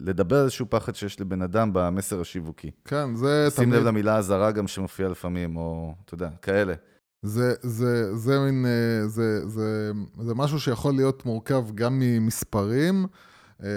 לדבר 0.00 0.36
על 0.36 0.42
איזשהו 0.42 0.66
פחד 0.68 0.94
שיש 0.94 1.20
לבן 1.20 1.42
אדם 1.42 1.70
במסר 1.72 2.20
השיווקי. 2.20 2.70
כן, 2.84 3.14
זה 3.14 3.46
שים 3.50 3.64
תמיד... 3.64 3.74
שים 3.74 3.80
לב 3.80 3.88
למילה 3.88 4.16
אזהרה 4.16 4.50
גם 4.50 4.68
שמופיעה 4.68 5.10
לפעמים, 5.10 5.56
או, 5.56 5.94
אתה 6.04 6.14
יודע, 6.14 6.28
כאלה. 6.42 6.74
זה, 7.22 7.54
זה, 7.62 8.16
זה 8.16 8.40
מין, 8.40 8.66
אה, 8.66 9.08
זה, 9.08 9.48
זה, 9.48 9.92
זה 10.20 10.34
משהו 10.34 10.60
שיכול 10.60 10.94
להיות 10.94 11.26
מורכב 11.26 11.64
גם 11.74 11.98
ממספרים, 11.98 13.06
אה, 13.62 13.68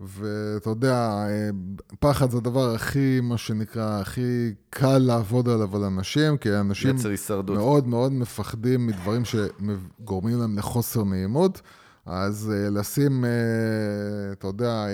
ואתה 0.00 0.70
יודע, 0.70 1.26
אה, 1.28 1.50
פחד 2.00 2.30
זה 2.30 2.38
הדבר 2.38 2.74
הכי, 2.74 3.20
מה 3.22 3.38
שנקרא, 3.38 4.00
הכי 4.00 4.52
קל 4.70 4.98
לעבוד 4.98 5.48
עליו 5.48 5.76
על 5.76 5.84
אנשים, 5.84 6.36
כי 6.36 6.56
אנשים 6.56 6.96
מאוד 7.54 7.88
מאוד 7.88 8.12
מפחדים 8.12 8.86
מדברים 8.86 9.22
שגורמים 9.24 10.38
להם 10.38 10.58
לחוסר 10.58 11.04
נעימות, 11.04 11.60
אז 12.06 12.52
לשים, 12.70 13.24
אתה 14.32 14.46
יודע, 14.46 14.86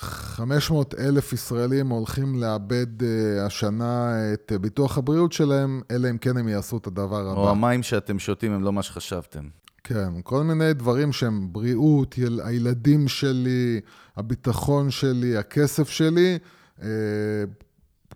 500 0.00 0.94
אלף 0.98 1.32
ישראלים 1.32 1.88
הולכים 1.88 2.40
לאבד 2.40 3.02
uh, 3.02 3.04
השנה 3.46 4.14
את 4.32 4.52
uh, 4.54 4.58
ביטוח 4.58 4.98
הבריאות 4.98 5.32
שלהם, 5.32 5.80
אלא 5.90 6.10
אם 6.10 6.18
כן 6.18 6.36
הם 6.36 6.48
יעשו 6.48 6.76
את 6.76 6.86
הדבר 6.86 7.28
הבא. 7.28 7.40
או 7.40 7.50
המים 7.50 7.82
שאתם 7.82 8.18
שותים 8.18 8.52
הם 8.52 8.62
לא 8.62 8.72
מה 8.72 8.82
שחשבתם. 8.82 9.44
כן, 9.84 10.08
כל 10.24 10.42
מיני 10.42 10.72
דברים 10.72 11.12
שהם 11.12 11.52
בריאות, 11.52 12.18
יל, 12.18 12.40
הילדים 12.44 13.08
שלי, 13.08 13.80
הביטחון 14.16 14.90
שלי, 14.90 15.36
הכסף 15.36 15.88
שלי, 15.88 16.38
uh, 16.78 16.82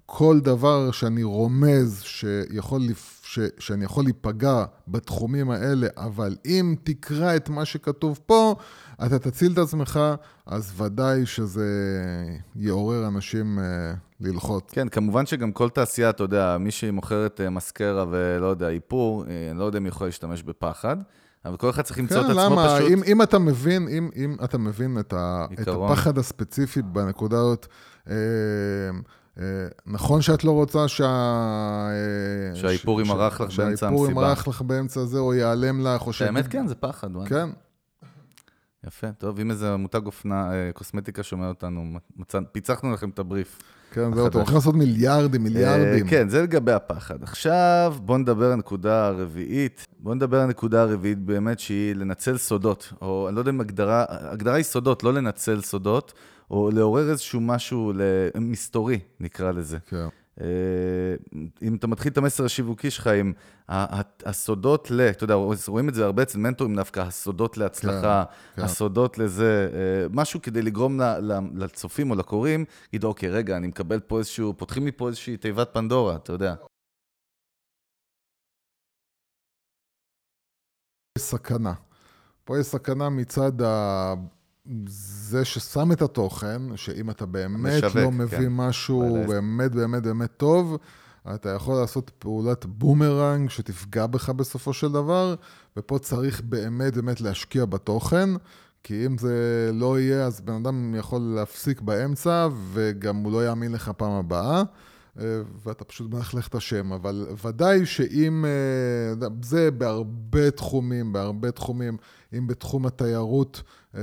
כל 0.07 0.41
דבר 0.41 0.91
שאני 0.91 1.23
רומז 1.23 2.03
שיכול, 2.03 2.83
ש, 3.23 3.39
שאני 3.59 3.85
יכול 3.85 4.05
להיפגע 4.05 4.65
בתחומים 4.89 5.51
האלה, 5.51 5.87
אבל 5.97 6.37
אם 6.47 6.75
תקרא 6.85 7.37
את 7.37 7.49
מה 7.49 7.65
שכתוב 7.65 8.21
פה, 8.27 8.57
אתה 9.07 9.19
תציל 9.19 9.53
את 9.53 9.59
עצמך, 9.59 10.01
אז 10.47 10.73
ודאי 10.77 11.27
שזה 11.27 11.69
יעורר 12.57 13.07
אנשים 13.09 13.59
uh, 13.59 13.97
ללחוץ. 14.21 14.71
כן, 14.73 14.89
כמובן 14.89 15.27
שגם 15.27 15.53
כל 15.53 15.69
תעשייה, 15.69 16.11
אתה 16.11 16.23
יודע, 16.23 16.57
מי 16.61 16.71
שמוכרת 16.71 17.41
uh, 17.47 17.51
מסקרה 17.51 18.05
ולא 18.11 18.47
יודע, 18.47 18.69
איפור, 18.69 19.25
uh, 19.25 19.29
לא 19.55 19.65
יודע 19.65 19.79
אם 19.79 19.87
יכול 19.87 20.07
להשתמש 20.07 20.43
בפחד. 20.43 20.97
אבל 21.45 21.57
כל 21.57 21.71
אחד 21.71 21.83
צריך 21.83 21.99
למצוא 21.99 22.23
כן, 22.23 22.25
את 22.25 22.31
עצמו 22.31 22.55
למה? 22.55 22.77
פשוט. 22.79 22.91
אם, 22.91 23.03
אם 23.07 23.23
אתה 23.23 23.39
מבין, 23.39 23.89
אם, 23.89 24.11
אם 24.17 24.37
אתה 24.45 24.59
מבין 24.59 24.99
את, 24.99 25.13
ה, 25.13 25.47
את 25.61 25.69
הפחד 25.69 26.19
הספציפי 26.19 26.83
בנקודה 26.83 27.37
הזאת, 27.37 27.67
אה, 28.11 28.15
אה, 29.41 29.45
נכון 29.87 30.23
שאת 30.23 30.45
לא 30.45 30.51
רוצה 30.51 30.89
שה... 30.89 31.05
אה, 31.05 32.57
שהאיפור 32.57 33.01
ימרח 33.01 33.41
לך 33.41 33.59
באמצע 33.59 33.63
המסיבה. 33.63 33.77
שהאיפור 33.77 34.11
ימרח 34.11 34.49
לך 34.49 34.63
באמצע 34.63 35.05
זה, 35.05 35.19
או 35.19 35.35
ייעלם 35.35 35.87
לך, 35.87 36.07
או 36.07 36.13
ש... 36.13 36.23
האמת 36.23 36.47
כן, 36.47 36.67
זה 36.67 36.75
פחד. 36.75 37.09
כן. 37.27 37.49
יפה, 38.87 39.13
טוב, 39.13 39.41
אם 39.41 39.51
איזה 39.51 39.77
מותג 39.77 40.07
אופנה, 40.07 40.53
אה, 40.53 40.71
קוסמטיקה 40.73 41.23
שומע 41.23 41.49
אותנו, 41.49 41.99
מצא, 42.17 42.39
פיצחנו 42.53 42.93
לכם 42.93 43.11
את 43.11 43.19
הבריף. 43.19 43.59
כן, 43.93 44.15
זהו, 44.15 44.27
אתם 44.27 44.39
הולכים 44.39 44.55
לעשות 44.55 44.75
מיליארדים, 44.75 45.43
מיליארדים. 45.43 46.09
כן, 46.09 46.29
זה 46.29 46.43
לגבי 46.43 46.73
הפחד. 46.73 47.23
עכשיו, 47.23 47.95
בואו 48.01 48.19
נדבר 48.19 48.47
על 48.47 48.53
הנקודה 48.53 49.07
הרביעית. 49.07 49.87
בואו 49.99 50.15
נדבר 50.15 50.37
על 50.37 50.45
הנקודה 50.45 50.83
הרביעית 50.83 51.19
באמת, 51.19 51.59
שהיא 51.59 51.95
לנצל 51.95 52.39
סודות, 52.39 52.93
או 53.03 53.29
אני 53.29 53.37
לא 53.37 53.41
יודע 53.41 53.51
אם 53.51 53.61
הגדרה, 53.61 54.05
הגדרה 54.09 54.55
היא 54.55 54.65
סודות, 54.65 55.05
לא 55.05 55.13
לנצל 55.13 55.61
סודות. 55.61 56.13
או 56.51 56.71
לעורר 56.71 57.11
איזשהו 57.11 57.41
משהו 57.41 57.93
מסתורי, 58.41 58.99
נקרא 59.21 59.53
לזה. 59.53 59.79
כן. 59.87 60.07
אה, 60.41 60.47
אם 61.63 61.75
אתה 61.75 61.87
מתחיל 61.87 62.13
את 62.13 62.19
המסר 62.19 62.45
השיווקי 62.45 62.91
שלך 62.91 63.07
עם 63.07 63.33
הסודות 64.25 64.91
ל... 64.91 65.01
אתה 65.01 65.25
יודע, 65.25 65.35
רואים 65.69 65.89
את 65.89 65.95
זה 65.95 66.05
הרבה 66.05 66.23
אצל 66.23 66.39
מנטורים 66.39 66.77
דווקא, 66.77 67.01
הסודות 67.01 67.57
להצלחה, 67.57 68.25
כן, 68.25 68.61
כן. 68.61 68.63
הסודות 68.63 69.19
לזה, 69.19 69.71
אה, 69.75 70.07
משהו 70.11 70.43
כדי 70.43 70.63
לגרום 70.63 71.01
לצופים 71.55 72.11
או 72.11 72.17
לקוראים, 72.17 72.65
להגיד, 72.85 73.05
אוקיי, 73.05 73.31
רגע, 73.31 73.57
אני 73.57 73.67
מקבל 73.67 74.01
פה 74.01 74.19
איזשהו, 74.19 74.55
פותחים 74.57 74.85
לי 74.85 74.93
פה 74.93 75.09
איזושהי 75.09 75.37
תיבת 75.37 75.69
פנדורה, 75.73 76.17
אתה 76.17 76.33
יודע. 76.33 76.55
סכנה. 81.19 81.73
פה 82.45 82.59
יש 82.59 82.67
סכנה 82.67 83.09
מצד 83.09 83.63
ה... 83.63 84.15
זה 84.87 85.45
ששם 85.45 85.93
את 85.93 86.03
התוכן, 86.03 86.77
שאם 86.77 87.11
אתה 87.11 87.27
באמת 87.27 87.61
משווק, 87.61 87.97
לא 87.97 88.11
מביא 88.11 88.39
כן. 88.39 88.49
משהו 88.49 89.25
באמת 89.29 89.75
באמת 89.75 90.03
באמת 90.03 90.31
טוב, 90.37 90.79
אתה 91.35 91.49
יכול 91.49 91.81
לעשות 91.81 92.11
פעולת 92.19 92.67
בומרנג 92.67 93.51
שתפגע 93.51 94.07
בך 94.07 94.31
בסופו 94.31 94.73
של 94.73 94.93
דבר, 94.93 95.35
ופה 95.77 95.99
צריך 95.99 96.41
באמת 96.41 96.95
באמת 96.95 97.21
להשקיע 97.21 97.65
בתוכן, 97.65 98.31
כי 98.83 99.07
אם 99.07 99.19
זה 99.19 99.71
לא 99.73 100.01
יהיה, 100.01 100.27
אז 100.27 100.41
בן 100.41 100.55
אדם 100.55 100.95
יכול 100.95 101.21
להפסיק 101.21 101.81
באמצע, 101.81 102.49
וגם 102.73 103.17
הוא 103.17 103.33
לא 103.33 103.47
יאמין 103.47 103.73
לך 103.73 103.91
פעם 103.97 104.13
הבאה. 104.13 104.63
אה, 105.21 105.41
ואתה 105.65 105.85
פשוט 105.85 106.15
מלכלך 106.15 106.49
את 106.49 106.55
השם, 106.55 106.93
אבל 106.93 107.27
ודאי 107.45 107.87
שאם, 107.87 108.45
אה, 108.45 109.29
זה 109.43 109.71
בהרבה 109.71 110.51
תחומים, 110.51 111.13
בהרבה 111.13 111.51
תחומים, 111.51 111.97
אם 112.39 112.47
בתחום 112.47 112.87
התיירות, 112.87 113.63
אה, 113.95 114.01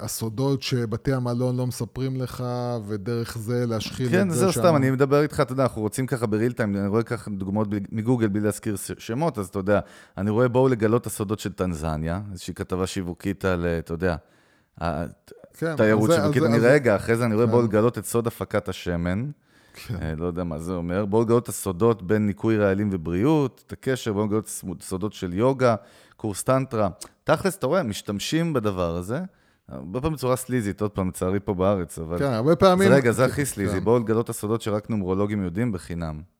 הסודות 0.00 0.62
שבתי 0.62 1.12
המלון 1.12 1.56
לא 1.56 1.66
מספרים 1.66 2.16
לך, 2.16 2.44
ודרך 2.86 3.38
זה 3.38 3.66
להשחיל 3.66 4.08
כן, 4.10 4.28
את 4.28 4.34
זה 4.34 4.40
שם. 4.40 4.46
כן, 4.46 4.52
זה 4.52 4.60
סתם, 4.60 4.76
אני 4.76 4.90
מדבר 4.90 5.22
איתך, 5.22 5.40
אתה 5.40 5.52
יודע, 5.52 5.62
אנחנו 5.62 5.82
רוצים 5.82 6.06
ככה 6.06 6.26
בריל 6.26 6.52
טיים, 6.52 6.76
אני 6.76 6.88
רואה 6.88 7.02
ככה 7.02 7.30
דוגמאות 7.30 7.68
מגוגל 7.92 8.28
בלי 8.28 8.40
להזכיר 8.40 8.76
שמות, 8.98 9.38
אז 9.38 9.46
אתה 9.46 9.58
יודע, 9.58 9.80
אני 10.18 10.30
רואה 10.30 10.48
בואו 10.48 10.68
לגלות 10.68 11.02
את 11.02 11.06
הסודות 11.06 11.38
של 11.38 11.52
טנזניה, 11.52 12.20
איזושהי 12.32 12.54
כתבה 12.54 12.86
שיווקית 12.86 13.44
על, 13.44 13.66
אתה 13.66 13.92
יודע, 13.92 14.16
כן, 15.58 15.76
תיירות 15.76 16.10
שיווקית, 16.14 16.42
אני 16.42 16.58
רגע, 16.58 16.96
אחרי 16.96 17.16
זה 17.16 17.24
אני 17.24 17.34
רואה 17.34 17.46
כן. 17.46 17.52
בואו 17.52 17.62
לגלות 17.62 17.98
את 17.98 18.06
סוד 18.06 18.26
הפקת 18.26 18.68
השמן. 18.68 19.30
כן. 19.74 19.94
אה, 20.02 20.14
לא 20.16 20.26
יודע 20.26 20.44
מה 20.44 20.58
זה 20.58 20.72
אומר. 20.72 21.04
בואו 21.04 21.22
לגלות 21.22 21.42
את 21.42 21.48
הסודות 21.48 22.02
בין 22.02 22.26
ניקוי 22.26 22.56
רעלים 22.56 22.88
ובריאות, 22.92 23.62
את 23.66 23.72
הקשר, 23.72 24.12
בואו 24.12 24.26
לגלות 24.26 24.44
את 24.44 24.82
הסודות 24.82 25.12
של 25.12 25.34
יוגה, 25.34 25.74
קורס 26.16 26.42
טנטרה. 26.42 26.88
תכלס, 27.24 27.56
אתה 27.56 27.66
רואה, 27.66 27.82
משתמשים 27.82 28.52
בדבר 28.52 28.96
הזה. 28.96 29.20
הרבה 29.68 30.00
פעמים 30.00 30.16
בצורה 30.16 30.36
סליזית, 30.36 30.80
עוד 30.80 30.90
פעם, 30.90 31.08
לצערי 31.08 31.40
פה 31.40 31.54
בארץ, 31.54 31.98
אבל... 31.98 32.18
כן, 32.18 32.32
הרבה 32.32 32.56
פעמים... 32.56 32.88
אז 32.88 32.94
רגע, 32.94 33.12
זה 33.12 33.24
כן, 33.24 33.30
הכי 33.30 33.44
סליזי. 33.44 33.78
כן, 33.78 33.84
בואו 33.84 33.98
לגלות 33.98 34.24
את 34.24 34.30
הסודות 34.30 34.62
שרק 34.62 34.90
נומרולוגים 34.90 35.44
יודעים 35.44 35.72
בחינם. 35.72 36.33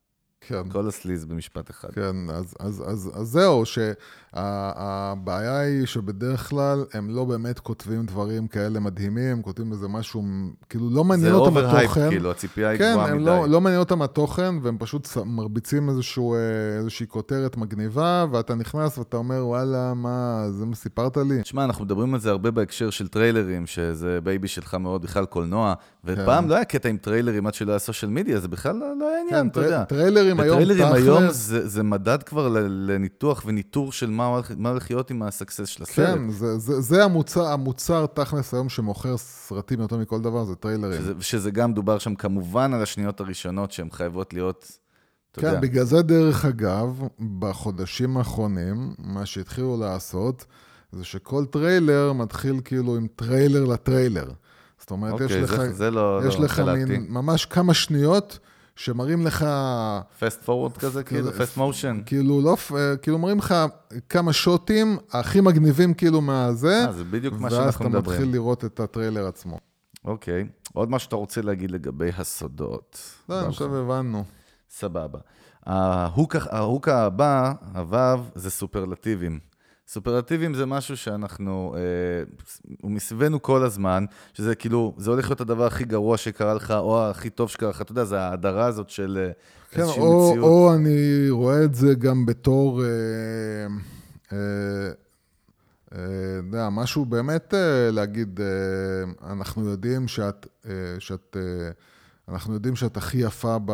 כן. 0.48 0.68
כל 0.72 0.88
הסליז 0.88 1.24
במשפט 1.24 1.70
אחד. 1.70 1.88
כן, 1.90 2.16
אז, 2.32 2.54
אז, 2.60 2.82
אז, 2.86 3.10
אז 3.14 3.28
זהו, 3.28 3.62
שהבעיה 4.34 5.58
היא 5.60 5.86
שבדרך 5.86 6.48
כלל 6.50 6.84
הם 6.94 7.10
לא 7.10 7.24
באמת 7.24 7.58
כותבים 7.58 8.06
דברים 8.06 8.46
כאלה 8.48 8.80
מדהימים, 8.80 9.42
כותבים 9.42 9.72
איזה 9.72 9.88
משהו, 9.88 10.24
כאילו 10.68 10.90
לא 10.90 11.04
מעניין 11.04 11.28
זה 11.32 11.36
אותם 11.36 11.56
over 11.56 11.76
hype, 11.76 11.90
התוכן. 11.90 12.08
כאילו, 12.10 12.30
הציפייה 12.30 12.68
היא 12.68 12.78
כן, 12.78 12.90
גבוהה 12.92 13.08
הם 13.10 13.16
מדי. 13.16 13.26
לא, 13.26 13.48
לא 13.48 13.60
מעניין 13.60 13.80
אותם 13.80 14.02
התוכן, 14.02 14.54
והם 14.62 14.76
פשוט 14.78 15.08
מרביצים 15.26 15.88
איזשהו, 15.88 16.34
אה, 16.34 16.38
איזושהי 16.78 17.06
כותרת 17.08 17.56
מגניבה, 17.56 18.24
ואתה 18.32 18.54
נכנס 18.54 18.98
ואתה 18.98 19.16
אומר, 19.16 19.46
וואלה, 19.46 19.94
מה, 19.94 20.44
זה 20.50 20.66
מה 20.66 20.74
סיפרת 20.74 21.16
לי? 21.16 21.42
תשמע, 21.42 21.64
אנחנו 21.64 21.84
מדברים 21.84 22.14
על 22.14 22.20
זה 22.20 22.30
הרבה 22.30 22.50
בהקשר 22.50 22.90
של 22.90 23.08
טריילרים, 23.08 23.66
שזה 23.66 24.18
baby 24.24 24.48
שלך 24.48 24.74
מאוד, 24.74 25.02
בכלל 25.02 25.24
קולנוע, 25.24 25.74
כן. 26.06 26.12
ופעם 26.12 26.48
לא 26.48 26.54
היה 26.54 26.64
קטע 26.64 26.88
עם 26.88 26.96
טריילרים 26.96 27.46
עד 27.46 27.54
שלא 27.54 27.72
היה 27.72 27.78
social 27.78 28.10
media, 28.10 28.40
זה 28.40 28.48
בכלל 28.48 28.76
לא 28.76 28.86
לא 29.00 29.08
היה 29.08 29.20
עניין, 29.20 29.46
אתה 29.46 29.54
טרי- 29.54 29.64
יודע. 29.64 29.84
טריילרים 29.84 30.33
היום, 30.40 30.58
וטריילרים 30.58 30.92
היום 30.92 31.22
תכל'ס, 31.22 31.36
זה, 31.36 31.68
זה 31.68 31.82
מדד 31.82 32.22
כבר 32.22 32.48
לניתוח 32.68 33.42
וניטור 33.46 33.92
של 33.92 34.10
מה 34.10 34.40
מה 34.56 34.72
להיות 34.90 35.10
עם 35.10 35.22
הסקסס 35.22 35.68
של 35.68 35.82
הסרט. 35.82 36.18
כן, 36.18 36.30
זה, 36.30 36.58
זה, 36.58 36.80
זה 36.80 37.04
המוצר, 37.04 37.46
המוצר 37.46 38.06
תכלס 38.06 38.54
היום 38.54 38.68
שמוכר 38.68 39.16
סרטים 39.16 39.80
יותר 39.80 39.96
מכל 39.96 40.20
דבר, 40.20 40.44
זה 40.44 40.54
טריילרים. 40.54 41.02
שזה, 41.02 41.12
שזה 41.20 41.50
גם 41.50 41.74
דובר 41.74 41.98
שם 41.98 42.14
כמובן 42.14 42.74
על 42.74 42.82
השניות 42.82 43.20
הראשונות 43.20 43.72
שהן 43.72 43.90
חייבות 43.90 44.34
להיות, 44.34 44.78
כן, 45.32 45.46
יודע. 45.46 45.60
בגלל 45.60 45.84
זה, 45.84 46.02
דרך 46.02 46.44
אגב, 46.44 47.02
בחודשים 47.38 48.16
האחרונים, 48.16 48.94
מה 48.98 49.26
שהתחילו 49.26 49.76
לעשות, 49.80 50.44
זה 50.92 51.04
שכל 51.04 51.44
טריילר 51.44 52.12
מתחיל 52.12 52.60
כאילו 52.64 52.96
עם 52.96 53.06
טריילר 53.16 53.64
לטריילר. 53.64 54.30
זאת 54.80 54.90
אומרת, 54.90 55.20
יש 55.20 55.22
אוקיי, 55.22 55.40
לך, 55.40 55.56
זה, 55.56 55.72
זה 55.72 55.90
לא, 55.90 56.20
יש 56.26 56.36
לא 56.36 56.44
לך. 56.44 56.58
מין, 56.60 57.06
ממש 57.08 57.46
כמה 57.46 57.74
שניות 57.74 58.38
שמראים 58.76 59.26
לך, 59.26 59.46
fast 60.18 60.42
forward 60.42 60.76
כזה, 60.76 61.02
כאילו, 61.04 61.32
fast 61.32 61.56
motion. 61.56 62.00
כאילו, 62.06 62.40
לא, 62.40 62.56
פ- 62.56 62.72
כאילו 63.02 63.18
מראים 63.18 63.38
לך 63.38 63.54
כמה 64.08 64.32
שוטים 64.32 64.96
הכי 65.12 65.40
מגניבים 65.40 65.94
כאילו 65.94 66.20
מהזה, 66.20 66.84
אה, 66.86 66.92
זה 66.92 67.04
בדיוק 67.04 67.34
מה 67.34 67.42
ואז 67.44 67.52
שאנחנו 67.52 67.84
אתה 67.88 67.98
מדברים. 67.98 68.16
מתחיל 68.20 68.32
לראות 68.32 68.64
את 68.64 68.80
הטריילר 68.80 69.26
עצמו. 69.26 69.58
אוקיי. 70.04 70.44
עוד 70.72 70.90
מה 70.90 70.98
שאתה 70.98 71.16
רוצה 71.16 71.42
להגיד 71.42 71.70
לגבי 71.70 72.10
הסודות. 72.18 72.98
לא, 73.28 73.40
אני 73.40 73.48
חושב 73.50 73.72
הבנו. 73.74 74.24
סבבה. 74.70 75.18
ההוק 75.66 76.88
הבא, 76.88 77.52
הוו, 77.74 77.96
זה 78.34 78.50
סופרלטיבים. 78.50 79.38
סופרלטיבים 79.88 80.54
זה 80.54 80.66
משהו 80.66 80.96
שאנחנו, 80.96 81.74
אה, 81.76 81.80
הוא 82.82 82.90
מסביבנו 82.90 83.42
כל 83.42 83.62
הזמן, 83.62 84.04
שזה 84.34 84.54
כאילו, 84.54 84.94
זה 84.96 85.10
הולך 85.10 85.28
להיות 85.28 85.40
הדבר 85.40 85.66
הכי 85.66 85.84
גרוע 85.84 86.16
שקרה 86.16 86.54
לך, 86.54 86.70
או 86.70 87.10
הכי 87.10 87.30
טוב 87.30 87.48
שקרה 87.48 87.70
לך, 87.70 87.80
אתה 87.80 87.92
יודע, 87.92 88.04
זה 88.04 88.20
ההדרה 88.20 88.66
הזאת 88.66 88.90
של 88.90 89.18
אה, 89.26 89.32
כן, 89.70 89.80
איזושהי 89.80 90.02
או, 90.02 90.30
מציאות. 90.30 90.48
או 90.48 90.74
אני 90.74 91.30
רואה 91.30 91.64
את 91.64 91.74
זה 91.74 91.94
גם 91.94 92.26
בתור, 92.26 92.82
אה, 92.82 92.88
אה, 94.32 94.38
אה, 95.94 96.36
יודע, 96.36 96.68
משהו 96.68 97.04
באמת 97.04 97.54
אה, 97.54 97.90
להגיד, 97.90 98.40
אה, 98.40 99.32
אנחנו 99.32 99.70
יודעים 99.70 100.08
שאת, 100.08 100.46
אה, 100.66 100.72
שאת, 100.98 101.36
אה, 101.36 101.70
אנחנו 102.28 102.54
יודעים 102.54 102.76
שאת 102.76 102.96
הכי 102.96 103.18
יפה. 103.18 103.56
ב... 103.64 103.72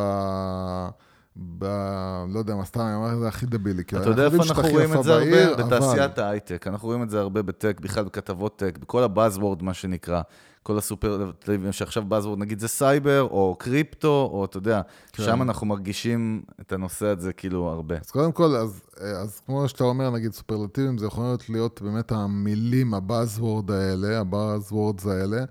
לא 2.33 2.39
יודע 2.39 2.55
מה, 2.55 2.65
סתם, 2.65 2.81
אני 2.81 2.95
אומר 2.95 3.13
את 3.15 3.19
זה 3.19 3.29
הכי 3.29 3.47
דבילי. 3.47 3.83
אתה 3.83 4.09
יודע 4.11 4.25
איפה 4.25 4.37
אנחנו 4.37 4.69
רואים 4.69 4.95
את 4.95 5.03
זה 5.05 5.15
הרבה? 5.15 5.55
אבל- 5.55 5.63
בתעשיית 5.65 6.19
ההייטק. 6.19 6.67
אנחנו 6.67 6.89
רואים 6.89 7.03
את 7.03 7.11
זה 7.11 7.21
הרבה 7.21 7.43
ב 7.43 7.49
tech, 7.49 7.81
בכלל 7.81 8.05
בכתבות 8.05 8.57
tech, 8.59 8.79
בכל 8.79 9.03
ה 9.03 9.09
buzzword, 9.09 9.63
מה 9.63 9.75
שנקרא. 9.75 10.23
כל 10.63 10.79
הסופרלטיבים 10.79 11.73
שעכשיו 11.73 12.05
buzzword, 12.05 12.39
נגיד 12.39 12.59
זה 12.61 12.69
סייבר, 12.69 13.23
או 13.31 13.57
קריפטו, 13.59 14.31
או 14.33 14.45
אתה 14.45 14.57
יודע, 14.59 14.81
כן. 15.13 15.23
שם 15.23 15.43
אנחנו 15.43 15.67
מרגישים 15.67 16.43
את 16.61 16.73
הנושא 16.73 17.07
הזה 17.07 17.33
כאילו 17.33 17.69
הרבה. 17.69 17.95
אז 18.05 18.11
קודם 18.11 18.33
כל, 18.33 18.57
אז, 18.57 18.81
אז 19.01 19.41
כמו 19.47 19.69
שאתה 19.69 19.85
אומר, 19.85 20.11
נגיד 20.11 20.33
סופרלטיבים, 20.33 20.99
זה 20.99 21.07
יכול 21.07 21.25
להיות, 21.25 21.51
להיות 21.51 21.83
באמת 21.83 22.13
המילים, 22.13 22.95
הבאזוורד 22.95 23.71
האלה, 23.71 24.21
הבאזוורדס 24.21 25.07
האלה. 25.07 25.45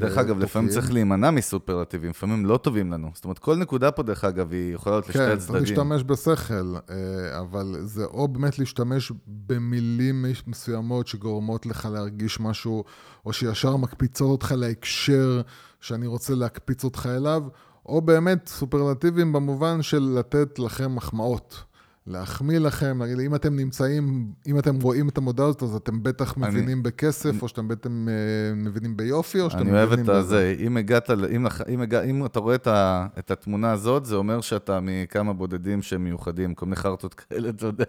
דרך 0.00 0.18
אגב, 0.18 0.38
לפעמים 0.38 0.68
שתוקעים. 0.68 0.82
צריך 0.82 0.94
להימנע 0.94 1.30
מסופרלטיבים, 1.30 2.10
לפעמים 2.10 2.46
לא 2.46 2.56
טובים 2.56 2.92
לנו. 2.92 3.10
זאת 3.14 3.24
אומרת, 3.24 3.38
כל 3.38 3.56
נקודה 3.56 3.90
פה, 3.90 4.02
דרך 4.02 4.24
אגב, 4.24 4.52
היא 4.52 4.74
יכולה 4.74 4.96
להיות 4.96 5.08
לשתי 5.08 5.18
כן, 5.18 5.38
צריך 5.38 5.50
הצדדים. 5.50 5.62
להשתמש 5.62 6.02
בשכל, 6.06 6.74
אה, 6.90 7.40
אבל 7.40 7.76
זה 7.84 8.04
או 8.04 8.28
באמת 8.28 8.58
להשתמש 8.58 9.12
במילים 9.26 10.24
מסוימות 10.46 11.06
שגורמות 11.06 11.66
לך 11.66 11.88
להרגיש 11.92 12.40
משהו, 12.40 12.84
או 13.26 13.32
שישר 13.32 13.76
מקפיצות 13.76 14.30
אותך 14.30 14.54
להקשר 14.56 15.42
שאני 15.80 16.06
רוצה 16.06 16.34
להקפיץ 16.34 16.84
אותך 16.84 17.08
אליו, 17.16 17.42
או 17.86 18.00
באמת 18.00 18.48
סופרלטיבים 18.48 19.32
במובן 19.32 19.82
של 19.82 20.16
לתת 20.18 20.58
לכם 20.58 20.94
מחמאות. 20.94 21.64
להחמיא 22.06 22.58
לכם, 22.58 22.98
להגיד, 23.02 23.20
אם 23.20 23.34
אתם 23.34 23.56
נמצאים, 23.56 24.32
אם 24.46 24.58
אתם 24.58 24.80
רואים 24.80 25.08
את 25.08 25.18
המודעה 25.18 25.46
הזאת, 25.46 25.62
אז 25.62 25.74
אתם 25.74 26.02
בטח 26.02 26.34
אני- 26.38 26.46
מבינים 26.48 26.82
בכסף, 26.82 27.42
או 27.42 27.48
שאתם 27.48 27.68
בטח 27.68 27.90
אה, 28.08 28.14
מבינים 28.54 28.96
ביופי, 28.96 29.40
או 29.40 29.50
שאתם 29.50 29.62
אני 29.62 29.70
מבינים 29.70 29.88
אוהב 29.88 30.10
את 30.10 30.24
הזה, 30.24 30.54
אם 30.58 30.76
הגעת, 30.76 31.10
אם, 31.10 31.46
אם, 31.68 31.80
הגע, 31.80 32.02
אם 32.02 32.26
אתה 32.26 32.40
רואה 32.40 32.54
את, 32.54 32.66
ה, 32.66 33.06
את 33.18 33.30
התמונה 33.30 33.72
הזאת, 33.72 34.04
זה 34.04 34.14
אומר 34.16 34.40
שאתה 34.40 34.78
מכמה 34.82 35.32
בודדים 35.32 35.82
שהם 35.82 36.04
מיוחדים, 36.04 36.54
כל 36.54 36.66
מיני 36.66 36.76
חרטות 36.76 37.14
כאלה, 37.14 37.48
אתה 37.48 37.66
יודע, 37.66 37.84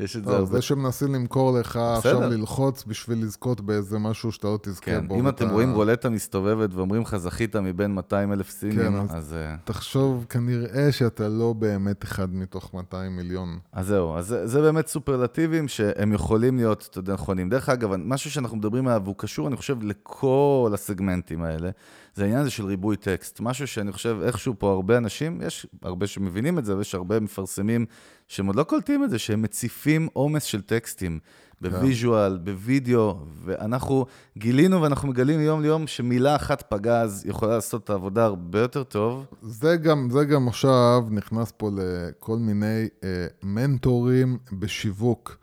יש 0.00 0.16
את 0.16 0.24
זה 0.24 0.30
הרבה. 0.30 0.46
זה 0.46 0.62
שמנסים 0.62 1.14
למכור 1.14 1.58
לך 1.58 1.76
עכשיו 1.76 2.16
בסדר. 2.16 2.28
ללחוץ 2.28 2.84
בשביל 2.86 3.22
לזכות 3.24 3.60
באיזה 3.60 3.98
משהו 3.98 4.32
שאתה 4.32 4.46
לא 4.48 4.58
תזכה 4.62 4.84
כן, 4.90 5.08
בו. 5.08 5.14
אם 5.18 5.24
ואתה- 5.26 5.44
אתם 5.44 5.52
רואים 5.54 5.72
רולטה 5.72 6.10
מסתובבת 6.10 6.74
ואומרים 6.74 7.02
לך, 7.02 7.16
זכית 7.16 7.56
מבין 7.56 7.94
200 7.94 8.32
אלף 8.32 8.50
סינים, 8.50 8.76
כן, 8.78 8.94
אז- 8.94 9.10
אז... 9.16 9.34
אה, 9.34 9.56
תחשוב, 9.64 10.26
כנראה 10.28 10.92
שאתה 10.92 11.28
לא 11.28 11.52
באמת 11.52 12.04
אחד 12.04 12.34
מתוך 12.34 12.74
200 12.74 13.16
מיליון. 13.16 13.49
אז 13.72 13.86
זהו, 13.86 14.16
אז 14.16 14.26
זה, 14.26 14.46
זה 14.46 14.60
באמת 14.60 14.86
סופרלטיבים 14.86 15.68
שהם 15.68 16.12
יכולים 16.12 16.56
להיות, 16.56 16.88
אתה 16.90 16.98
יודע, 16.98 17.12
נכונים. 17.12 17.48
דרך 17.48 17.68
אגב, 17.68 17.96
משהו 17.96 18.30
שאנחנו 18.30 18.56
מדברים 18.56 18.88
עליו, 18.88 19.00
והוא 19.04 19.14
קשור, 19.18 19.48
אני 19.48 19.56
חושב, 19.56 19.82
לכל 19.82 20.70
הסגמנטים 20.74 21.42
האלה, 21.42 21.70
זה 22.14 22.22
העניין 22.22 22.40
הזה 22.40 22.50
של 22.50 22.66
ריבוי 22.66 22.96
טקסט. 22.96 23.40
משהו 23.40 23.66
שאני 23.66 23.92
חושב, 23.92 24.18
איכשהו 24.22 24.54
פה 24.58 24.72
הרבה 24.72 24.96
אנשים, 24.98 25.42
יש 25.46 25.66
הרבה 25.82 26.06
שמבינים 26.06 26.58
את 26.58 26.64
זה, 26.64 26.76
ויש 26.76 26.94
הרבה 26.94 27.20
מפרסמים 27.20 27.86
שהם 28.28 28.46
עוד 28.46 28.56
לא 28.56 28.62
קולטים 28.62 29.04
את 29.04 29.10
זה, 29.10 29.18
שהם 29.18 29.42
מציפים 29.42 30.08
עומס 30.12 30.42
של 30.44 30.60
טקסטים. 30.62 31.18
ב 31.60 31.70
visual, 31.70 32.38
בווידאו, 32.38 33.18
ואנחנו 33.44 34.06
גילינו 34.38 34.82
ואנחנו 34.82 35.08
מגלים 35.08 35.40
מיום 35.40 35.62
ליום 35.62 35.86
שמילה 35.86 36.36
אחת 36.36 36.62
פגז 36.68 37.26
יכולה 37.26 37.54
לעשות 37.54 37.84
את 37.84 37.90
העבודה 37.90 38.24
הרבה 38.24 38.60
יותר 38.60 38.82
טוב. 38.82 39.26
זה 39.42 39.76
גם, 39.76 40.08
זה 40.10 40.24
גם 40.24 40.48
עכשיו 40.48 41.04
נכנס 41.10 41.52
פה 41.56 41.70
לכל 41.76 42.36
מיני 42.38 42.88
אה, 43.04 43.26
מנטורים 43.42 44.38
בשיווק, 44.52 45.36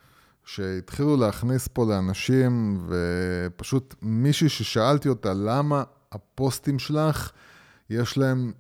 שהתחילו 0.46 1.18
להכניס 1.18 1.68
פה 1.68 1.86
לאנשים, 1.86 2.82
ופשוט 2.88 3.96
מישהי 4.02 4.50
ששאלתי 4.50 5.10
אותה, 5.10 5.34
למה 5.34 5.84
הפוסטים 6.12 6.80
שלך, 6.80 7.32
יש 7.90 8.18
להם 8.18 8.52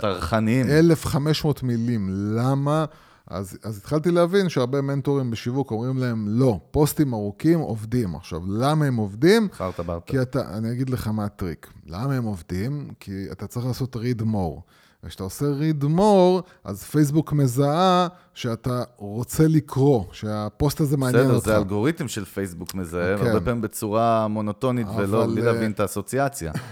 טרחניים. 0.00 0.66
1,500 0.66 1.62
מילים, 1.62 2.08
למה? 2.10 2.84
אז, 3.26 3.58
אז 3.62 3.78
התחלתי 3.78 4.10
להבין 4.10 4.48
שהרבה 4.48 4.80
מנטורים 4.80 5.30
בשיווק 5.30 5.70
אומרים 5.70 5.98
להם, 5.98 6.26
לא, 6.28 6.60
פוסטים 6.70 7.14
ארוכים 7.14 7.58
עובדים. 7.58 8.14
עכשיו, 8.14 8.40
למה 8.48 8.84
הם 8.84 8.96
עובדים? 8.96 9.48
חרטה 9.52 9.82
ברטה. 9.82 10.06
כי 10.06 10.22
אתה, 10.22 10.56
אני 10.56 10.72
אגיד 10.72 10.90
לך 10.90 11.08
מה 11.08 11.24
הטריק. 11.24 11.72
למה 11.86 12.14
הם 12.14 12.24
עובדים? 12.24 12.88
כי 13.00 13.26
אתה 13.32 13.46
צריך 13.46 13.66
לעשות 13.66 13.96
read 13.96 14.22
more. 14.22 14.60
וכשאתה 15.04 15.22
עושה 15.22 15.44
read 15.44 15.84
more, 15.84 16.42
אז 16.64 16.82
פייסבוק 16.84 17.32
מזהה 17.32 18.08
שאתה 18.34 18.82
רוצה 18.96 19.48
לקרוא, 19.48 20.04
שהפוסט 20.12 20.80
הזה 20.80 20.96
מעניין 20.96 21.24
בסדר, 21.24 21.34
אותך. 21.34 21.46
זה 21.46 21.56
אלגוריתם 21.56 22.08
של 22.08 22.24
פייסבוק 22.24 22.74
מזהה, 22.74 23.18
כן. 23.18 23.26
הרבה 23.26 23.40
פעמים 23.40 23.60
בצורה 23.60 24.28
מונוטונית 24.28 24.86
ולא 24.96 25.24
אבל, 25.24 25.32
בלי 25.32 25.40
אה, 25.40 25.52
להבין 25.52 25.70
את 25.70 25.80
האסוציאציה. 25.80 26.52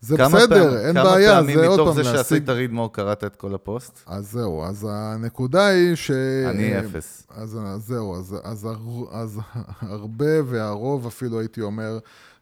זה 0.00 0.16
כמה 0.16 0.28
בסדר, 0.38 0.70
פעם- 0.70 0.86
אין 0.86 0.94
כמה 0.94 1.04
בעיה, 1.04 1.34
פעמים 1.34 1.58
זה 1.60 1.66
עוד 1.66 1.80
מתוך 1.80 1.94
זה 1.94 2.02
להשיג... 2.02 2.16
שעשית 2.16 2.48
read 2.48 2.72
more 2.72 2.92
קראת 2.92 3.24
את 3.24 3.36
כל 3.36 3.54
הפוסט? 3.54 4.00
אז 4.06 4.30
זהו, 4.32 4.64
אז 4.64 4.86
הנקודה 4.90 5.66
היא 5.66 5.94
ש... 5.94 6.10
אני 6.50 6.80
אפס. 6.80 7.26
אז 7.30 7.58
אז 7.66 7.82
זהו, 7.86 8.16
אז, 8.18 8.36
אז, 8.44 8.68
אז 9.12 9.38
הרבה 9.80 10.26
והרוב 10.46 11.06
אפילו 11.06 11.40
הייתי 11.40 11.60
אומר, 11.60 11.98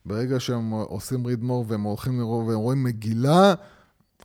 ברגע 0.06 0.40
שהם 0.40 0.70
עושים 0.70 1.22
more 1.42 1.64
והם 1.66 1.82
הולכים 1.82 2.18
לראות 2.20 2.46
והם 2.48 2.58
רואים 2.58 2.84
מגילה, 2.84 3.54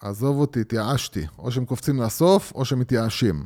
עזוב 0.01 0.39
אותי, 0.39 0.61
התייאשתי. 0.61 1.25
או 1.39 1.51
שהם 1.51 1.65
קופצים 1.65 2.01
לסוף, 2.01 2.51
או 2.55 2.65
שהם 2.65 2.79
מתייאשים. 2.79 3.43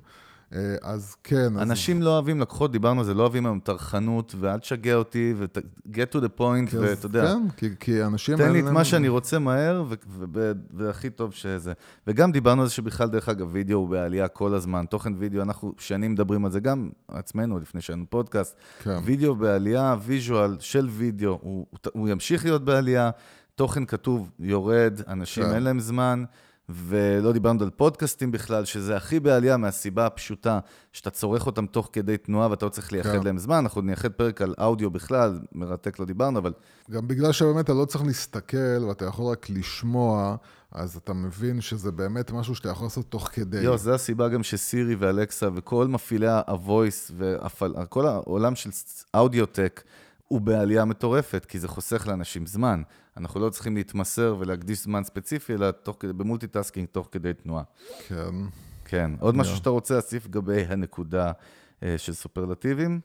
אה, 0.55 0.75
אז 0.81 1.15
כן. 1.23 1.57
אנשים 1.57 1.97
אז... 1.97 2.03
לא 2.03 2.09
אוהבים 2.09 2.39
לקוחות, 2.39 2.71
דיברנו 2.71 2.99
על 2.99 3.05
זה, 3.05 3.13
לא 3.13 3.21
אוהבים 3.21 3.45
היום 3.45 3.59
טרחנות, 3.59 4.35
ואל 4.39 4.59
תשגע 4.59 4.95
אותי, 4.95 5.33
ו-get 5.37 6.15
to 6.15 6.17
the 6.17 6.39
point, 6.39 6.77
ואתה 6.79 7.05
יודע. 7.05 7.25
כן, 7.27 7.49
כי, 7.57 7.69
כי 7.79 8.03
אנשים... 8.03 8.37
תן 8.37 8.51
לי 8.51 8.59
את 8.59 8.65
מה 8.65 8.85
שאני 8.85 9.07
רוצה 9.07 9.39
מהר, 9.39 9.83
והכי 10.73 11.09
טוב 11.09 11.33
שזה. 11.33 11.73
וגם 12.07 12.31
דיברנו 12.31 12.61
על 12.61 12.67
זה 12.67 12.73
שבכלל, 12.73 13.09
דרך 13.09 13.29
אגב, 13.29 13.47
וידאו 13.51 13.77
הוא 13.77 13.89
בעלייה 13.89 14.27
כל 14.27 14.53
הזמן. 14.53 14.85
תוכן 14.89 15.13
וידאו, 15.17 15.41
אנחנו 15.41 15.73
שנים 15.77 16.11
מדברים 16.11 16.45
על 16.45 16.51
זה, 16.51 16.59
גם 16.59 16.89
עצמנו, 17.07 17.59
לפני 17.59 17.81
שהיינו 17.81 18.05
פודקאסט. 18.09 18.55
כן. 18.83 18.97
וידאו 19.03 19.35
בעלייה, 19.35 19.95
visual 20.05 20.57
של 20.59 20.87
וידאו, 20.89 21.39
הוא, 21.41 21.65
הוא 21.93 22.09
ימשיך 22.09 22.45
להיות 22.45 22.65
בעלייה. 22.65 23.09
תוכן 23.55 23.85
כתוב 23.85 24.31
יורד, 24.39 24.99
אנשים 25.07 25.43
כן. 25.43 25.53
אין 25.53 25.63
להם 25.63 25.79
זמן. 25.79 26.23
ולא 26.69 27.31
דיברנו 27.31 27.63
על 27.63 27.69
פודקאסטים 27.69 28.31
בכלל, 28.31 28.65
שזה 28.65 28.95
הכי 28.95 29.19
בעלייה 29.19 29.57
מהסיבה 29.57 30.05
הפשוטה 30.05 30.59
שאתה 30.91 31.09
צורך 31.09 31.45
אותם 31.45 31.65
תוך 31.65 31.89
כדי 31.93 32.17
תנועה 32.17 32.49
ואתה 32.49 32.65
לא 32.65 32.69
צריך 32.69 32.91
לייחד 32.91 33.17
כן. 33.17 33.23
להם 33.23 33.37
זמן. 33.37 33.55
אנחנו 33.55 33.81
נייחד 33.81 34.11
פרק 34.11 34.41
על 34.41 34.53
אודיו 34.57 34.91
בכלל, 34.91 35.39
מרתק 35.51 35.99
לא 35.99 36.05
דיברנו, 36.05 36.39
אבל... 36.39 36.53
גם 36.91 37.07
בגלל 37.07 37.31
שבאמת 37.31 37.65
אתה 37.65 37.73
לא 37.73 37.85
צריך 37.85 38.05
להסתכל 38.05 38.83
ואתה 38.87 39.05
יכול 39.05 39.31
רק 39.31 39.49
לשמוע, 39.49 40.35
אז 40.71 40.95
אתה 40.95 41.13
מבין 41.13 41.61
שזה 41.61 41.91
באמת 41.91 42.31
משהו 42.31 42.55
שאתה 42.55 42.69
יכול 42.69 42.85
לעשות 42.85 43.05
תוך 43.09 43.29
כדי. 43.33 43.61
יו, 43.61 43.77
זו 43.77 43.93
הסיבה 43.93 44.29
גם 44.29 44.43
שסירי 44.43 44.95
ואלקסה 44.95 45.49
וכל 45.55 45.87
מפעילי 45.87 46.27
ה-voice 46.27 47.13
וכל 47.17 48.07
העולם 48.07 48.55
של 48.55 48.69
אודיוטק, 49.13 49.83
הוא 50.27 50.41
בעלייה 50.41 50.85
מטורפת, 50.85 51.45
כי 51.45 51.59
זה 51.59 51.67
חוסך 51.67 52.07
לאנשים 52.07 52.45
זמן. 52.45 52.81
אנחנו 53.17 53.39
לא 53.39 53.49
צריכים 53.49 53.75
להתמסר 53.75 54.35
ולהקדיש 54.39 54.83
זמן 54.83 55.03
ספציפי, 55.03 55.53
אלא 55.53 55.71
תוך 55.71 55.97
כדי, 55.99 56.13
ב 56.13 56.19
multitasking 56.19 56.87
תוך 56.91 57.07
כדי 57.11 57.33
תנועה. 57.33 57.63
כן. 58.07 58.35
כן. 58.85 59.11
עוד 59.19 59.35
משהו 59.35 59.55
שאתה 59.55 59.69
רוצה 59.69 59.93
להוסיף 59.93 60.25
לגבי 60.25 60.61
הנקודה 60.61 61.31
אה, 61.83 61.97
של 61.97 62.13
סופרלטיבים? 62.13 62.99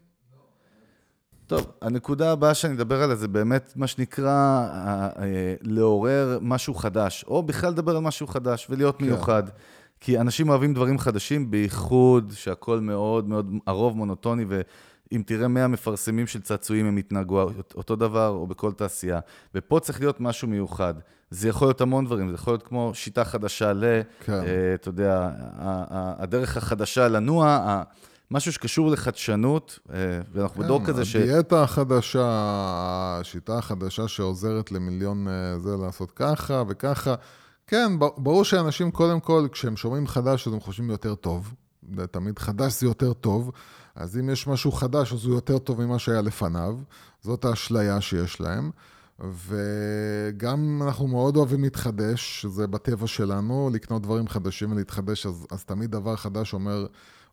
טוב, 1.46 1.66
הנקודה 1.82 2.32
הבאה 2.32 2.54
שאני 2.54 2.74
אדבר 2.74 3.02
עליה 3.02 3.16
זה 3.16 3.28
באמת 3.28 3.72
מה 3.76 3.86
שנקרא 3.86 4.28
אה, 4.28 5.08
אה, 5.18 5.54
לעורר 5.62 6.38
משהו 6.42 6.74
חדש, 6.74 7.24
או 7.28 7.42
בכלל 7.42 7.70
לדבר 7.70 7.96
על 7.96 8.02
משהו 8.02 8.26
חדש 8.26 8.66
ולהיות 8.70 8.98
כן. 8.98 9.04
מיוחד. 9.04 9.42
כי 10.00 10.18
אנשים 10.18 10.48
אוהבים 10.48 10.74
דברים 10.74 10.98
חדשים, 10.98 11.50
בייחוד 11.50 12.32
שהכל 12.36 12.80
מאוד 12.80 13.28
מאוד, 13.28 13.52
הרוב 13.66 13.96
מונוטוני 13.96 14.44
אם 15.12 15.22
תראה 15.26 15.48
100 15.48 15.68
מפרסמים 15.68 16.26
של 16.26 16.40
צעצועים, 16.40 16.86
הם 16.86 16.98
יתנהגו 16.98 17.50
אותו 17.74 17.96
דבר, 17.96 18.28
או 18.28 18.46
בכל 18.46 18.72
תעשייה. 18.72 19.20
ופה 19.54 19.80
צריך 19.80 20.00
להיות 20.00 20.20
משהו 20.20 20.48
מיוחד. 20.48 20.94
זה 21.30 21.48
יכול 21.48 21.68
להיות 21.68 21.80
המון 21.80 22.04
דברים, 22.04 22.28
זה 22.28 22.34
יכול 22.34 22.52
להיות 22.52 22.62
כמו 22.62 22.90
שיטה 22.94 23.24
חדשה 23.24 23.72
ל... 23.72 23.84
כן. 24.20 24.40
Uh, 24.40 24.44
אתה 24.74 24.88
יודע, 24.88 25.30
הדרך 26.18 26.56
החדשה 26.56 27.08
לנוע, 27.08 27.82
משהו 28.30 28.52
שקשור 28.52 28.90
לחדשנות, 28.90 29.78
uh, 29.86 29.90
ואנחנו 30.32 30.56
כן, 30.56 30.62
בדור 30.62 30.84
כזה 30.84 31.04
ש... 31.04 31.16
הדיאטה 31.16 31.62
החדשה, 31.62 32.26
השיטה 33.20 33.58
החדשה 33.58 34.08
שעוזרת 34.08 34.72
למיליון 34.72 35.26
uh, 35.26 35.58
זה 35.58 35.76
לעשות 35.76 36.10
ככה 36.10 36.62
וככה. 36.68 37.14
כן, 37.66 37.98
ברור 37.98 38.44
שאנשים, 38.44 38.90
קודם 38.90 39.20
כל, 39.20 39.46
כשהם 39.52 39.76
שומעים 39.76 40.06
חדש, 40.06 40.46
אז 40.46 40.52
הם 40.52 40.60
חושבים 40.60 40.90
יותר 40.90 41.14
טוב. 41.14 41.54
תמיד 42.10 42.38
חדש 42.38 42.80
זה 42.80 42.86
יותר 42.86 43.12
טוב. 43.12 43.50
אז 43.98 44.18
אם 44.18 44.30
יש 44.30 44.46
משהו 44.46 44.72
חדש, 44.72 45.12
אז 45.12 45.24
הוא 45.24 45.34
יותר 45.34 45.58
טוב 45.58 45.84
ממה 45.84 45.98
שהיה 45.98 46.20
לפניו. 46.20 46.78
זאת 47.22 47.44
האשליה 47.44 48.00
שיש 48.00 48.40
להם. 48.40 48.70
וגם 49.20 50.82
אנחנו 50.86 51.06
מאוד 51.06 51.36
אוהבים 51.36 51.62
להתחדש, 51.62 52.42
שזה 52.42 52.66
בטבע 52.66 53.06
שלנו, 53.06 53.70
לקנות 53.72 54.02
דברים 54.02 54.28
חדשים 54.28 54.72
ולהתחדש, 54.72 55.26
אז, 55.26 55.46
אז 55.50 55.64
תמיד 55.64 55.90
דבר 55.90 56.16
חדש 56.16 56.54
אומר, 56.54 56.86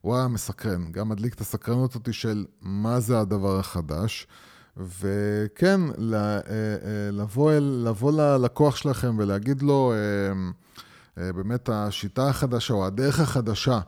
וואי, 0.03 0.27
מסקרן. 0.27 0.91
גם 0.91 1.09
מדליק 1.09 1.33
את 1.33 1.41
הסקרנות 1.41 1.95
אותי 1.95 2.13
של 2.13 2.45
מה 2.61 2.99
זה 2.99 3.19
הדבר 3.19 3.59
החדש. 3.59 4.27
וכן, 4.77 5.81
אה, 6.13 6.15
אה, 6.15 6.39
לבוא, 7.11 7.51
אל, 7.51 7.83
לבוא 7.87 8.11
ללקוח 8.11 8.75
שלכם 8.75 9.15
ולהגיד 9.19 9.61
לו, 9.61 9.93
אה, 11.17 11.31
באמת 11.33 11.69
השיטה 11.69 12.29
החדשה 12.29 12.73
או 12.73 12.85
הדרך 12.85 13.19
החדשה, 13.19 13.79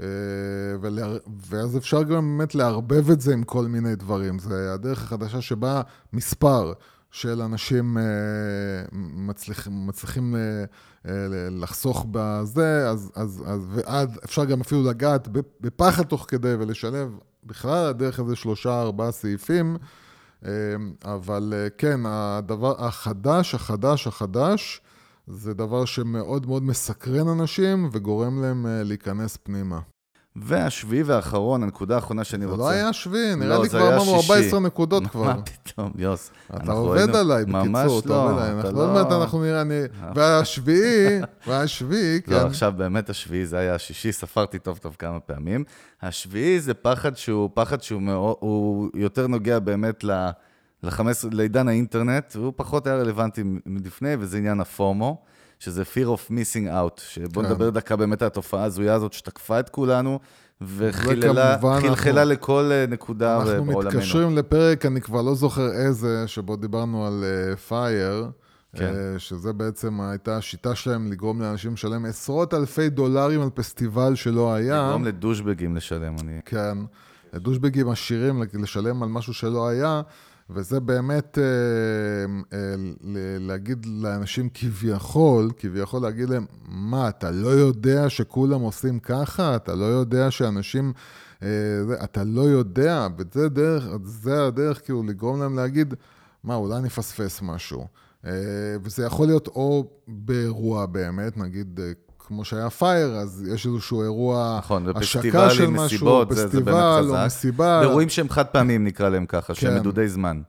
אה, 0.00 0.06
ואז 1.48 1.76
אפשר 1.76 2.02
גם 2.02 2.38
באמת 2.38 2.54
לערבב 2.54 3.10
את 3.10 3.20
זה 3.20 3.32
עם 3.32 3.42
כל 3.42 3.66
מיני 3.66 3.96
דברים. 3.96 4.38
זה 4.38 4.74
הדרך 4.74 5.02
החדשה 5.02 5.40
שבה 5.40 5.82
מספר 6.12 6.72
של 7.10 7.42
אנשים 7.42 7.98
אה, 7.98 8.02
מצליח, 8.92 9.68
מצליחים 9.70 10.36
אה, 10.36 10.64
לחסוך 11.50 12.06
בזה, 12.10 12.88
אז, 12.90 13.10
אז, 13.14 13.44
אז, 13.46 13.60
ועד, 13.68 14.18
אפשר 14.24 14.44
גם 14.44 14.60
אפילו 14.60 14.82
לגעת 14.82 15.28
בפחד 15.60 16.02
תוך 16.02 16.24
כדי 16.28 16.54
ולשלב 16.58 17.18
בכלל 17.44 17.86
הדרך 17.86 18.18
הזה 18.18 18.36
שלושה, 18.36 18.80
ארבעה 18.80 19.12
סעיפים. 19.12 19.76
אבל 21.04 21.54
כן, 21.78 22.00
הדבר 22.06 22.84
החדש, 22.84 23.54
החדש, 23.54 24.06
החדש, 24.06 24.80
זה 25.26 25.54
דבר 25.54 25.84
שמאוד 25.84 26.46
מאוד 26.46 26.62
מסקרן 26.62 27.28
אנשים 27.28 27.88
וגורם 27.92 28.42
להם 28.42 28.66
אה, 28.66 28.82
להיכנס 28.82 29.36
פנימה. 29.36 29.80
והשביעי 30.36 31.02
והאחרון, 31.02 31.62
הנקודה 31.62 31.94
האחרונה 31.94 32.24
שאני 32.24 32.44
רוצה... 32.44 32.56
זה 32.56 32.62
לא 32.62 32.68
היה 32.68 32.92
שביעי, 32.92 33.34
נראה 33.34 33.56
לא, 33.56 33.62
לי 33.62 33.68
כבר 33.68 33.94
אמרנו 33.96 34.14
14 34.14 34.60
נקודות 34.60 35.06
כבר. 35.12 35.22
מה 35.22 35.42
פתאום, 35.42 35.92
יוס. 35.98 36.30
אתה 36.56 36.72
עובד 36.72 37.16
עליי, 37.16 37.44
בקיצור, 37.44 37.62
ממש 37.64 37.90
לא, 38.06 38.60
אתה 38.60 38.70
לא... 38.70 38.80
עוד 38.80 38.90
מעט 38.90 39.12
אנחנו 39.12 39.42
נראה, 39.42 39.60
אני... 39.60 39.80
והשביעי, 40.14 41.20
והשביעי, 41.46 42.22
כן. 42.22 42.32
לא, 42.32 42.38
עכשיו 42.38 42.72
באמת 42.76 43.10
השביעי, 43.10 43.46
זה 43.46 43.58
היה 43.58 43.74
השישי, 43.74 44.12
ספרתי 44.12 44.58
טוב 44.58 44.78
טוב 44.78 44.96
כמה 44.98 45.20
פעמים. 45.20 45.64
השביעי 46.02 46.60
זה 46.60 46.74
פחד 46.74 47.16
שהוא, 47.16 47.50
פחד 47.54 47.82
שהוא 47.82 48.90
יותר 48.94 49.26
נוגע 49.26 49.58
באמת 49.58 50.04
ל... 50.04 50.30
לעידן 51.32 51.68
האינטרנט, 51.68 52.36
והוא 52.36 52.52
פחות 52.56 52.86
היה 52.86 52.96
רלוונטי 52.96 53.42
מלפני, 53.66 54.14
וזה 54.18 54.38
עניין 54.38 54.60
הפומו, 54.60 55.22
שזה 55.58 55.82
fear 55.82 56.06
of 56.06 56.30
missing 56.30 56.68
out, 56.68 57.00
שבואו 57.00 57.44
כן. 57.44 57.52
נדבר 57.52 57.70
דקה 57.70 57.96
באמת 57.96 58.22
על 58.22 58.26
התופעה 58.26 58.62
ההזויה 58.62 58.94
הזאת 58.94 59.12
שתקפה 59.12 59.60
את 59.60 59.68
כולנו, 59.68 60.18
וחלחלה 60.60 62.24
לכל 62.24 62.70
אה, 62.72 62.84
נקודה 62.88 63.38
בעולמנו. 63.38 63.80
אנחנו 63.80 63.98
מתקשרים 63.98 64.36
לפרק, 64.36 64.86
אני 64.86 65.00
כבר 65.00 65.22
לא 65.22 65.34
זוכר 65.34 65.72
איזה, 65.72 66.28
שבו 66.28 66.56
דיברנו 66.56 67.06
על 67.06 67.24
פייר. 67.68 68.26
Uh, 68.74 68.78
כן. 68.78 68.92
Uh, 68.94 69.18
שזה 69.18 69.52
בעצם 69.52 70.00
הייתה 70.00 70.36
השיטה 70.36 70.74
שלהם 70.74 71.12
לגרום 71.12 71.42
לאנשים 71.42 71.72
לשלם 71.72 72.04
עשרות 72.04 72.54
אלפי 72.54 72.88
דולרים 72.88 73.40
על 73.42 73.50
פסטיבל 73.54 74.14
שלא 74.14 74.54
היה. 74.54 74.86
לגרום 74.86 75.04
לדושבגים 75.04 75.76
לשלם, 75.76 76.16
אני... 76.20 76.40
כן, 76.44 76.78
לדושבגים 77.32 77.88
עשירים 77.88 78.42
לשלם 78.54 79.02
על 79.02 79.08
משהו 79.08 79.34
שלא 79.34 79.68
היה. 79.68 80.02
וזה 80.50 80.80
באמת 80.80 81.38
אה, 81.38 81.44
אה, 82.52 82.74
להגיד 83.40 83.86
לאנשים 83.86 84.48
כביכול, 84.54 85.50
כביכול 85.56 86.02
להגיד 86.02 86.30
להם, 86.30 86.46
מה, 86.68 87.08
אתה 87.08 87.30
לא 87.30 87.48
יודע 87.48 88.10
שכולם 88.10 88.60
עושים 88.60 88.98
ככה? 88.98 89.56
אתה 89.56 89.74
לא 89.74 89.84
יודע 89.84 90.30
שאנשים... 90.30 90.92
אה, 91.42 91.48
אתה 92.04 92.24
לא 92.24 92.40
יודע, 92.40 93.06
וזה 93.18 93.48
דרך, 93.48 93.84
זה 94.04 94.46
הדרך 94.46 94.84
כאילו 94.84 95.02
לגרום 95.02 95.40
להם 95.40 95.56
להגיד, 95.56 95.94
מה, 96.44 96.54
אולי 96.54 96.76
אני 96.76 96.88
אפספס 96.88 97.42
משהו. 97.42 97.86
וזה 98.84 99.04
יכול 99.04 99.26
להיות 99.26 99.48
או 99.48 99.90
באירוע 100.08 100.86
באמת, 100.86 101.36
נגיד 101.36 101.80
כמו 102.26 102.44
שהיה 102.44 102.70
פייר, 102.70 103.16
אז 103.16 103.44
יש 103.54 103.66
איזשהו 103.66 104.02
אירוע 104.02 104.56
נכון, 104.58 104.86
השקה 104.94 105.50
של 105.50 105.66
משהו, 105.66 105.84
מסיבות, 105.84 106.28
פסטיבל 106.32 107.06
או 107.08 107.14
מסיבה. 107.26 107.80
אירועים 107.80 108.08
שהם 108.08 108.28
חד 108.28 108.46
פעמים 108.46 108.84
נקרא 108.84 109.08
להם 109.08 109.26
ככה, 109.26 109.54
כן. 109.54 109.60
שהם 109.60 109.74
מדודי 109.74 110.08
זמן. 110.08 110.40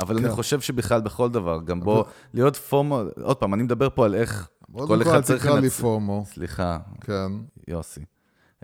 אבל 0.00 0.18
כן. 0.18 0.24
אני 0.24 0.34
חושב 0.34 0.60
שבכלל 0.60 1.00
בכל 1.00 1.28
דבר, 1.30 1.60
גם 1.64 1.80
בוא, 1.80 2.04
להיות 2.34 2.56
פומו, 2.56 3.02
עוד 3.22 3.36
פעם, 3.36 3.54
אני 3.54 3.62
מדבר 3.62 3.88
פה 3.94 4.04
על 4.04 4.14
איך 4.14 4.48
כל 4.72 5.02
אחד 5.02 5.20
צריך... 5.20 5.46
עוד 5.46 5.50
תקרא 5.50 5.60
לי 5.60 5.70
פומו. 5.70 6.24
סליחה. 6.34 6.78
כן. 7.00 7.32
יוסי. 7.68 8.00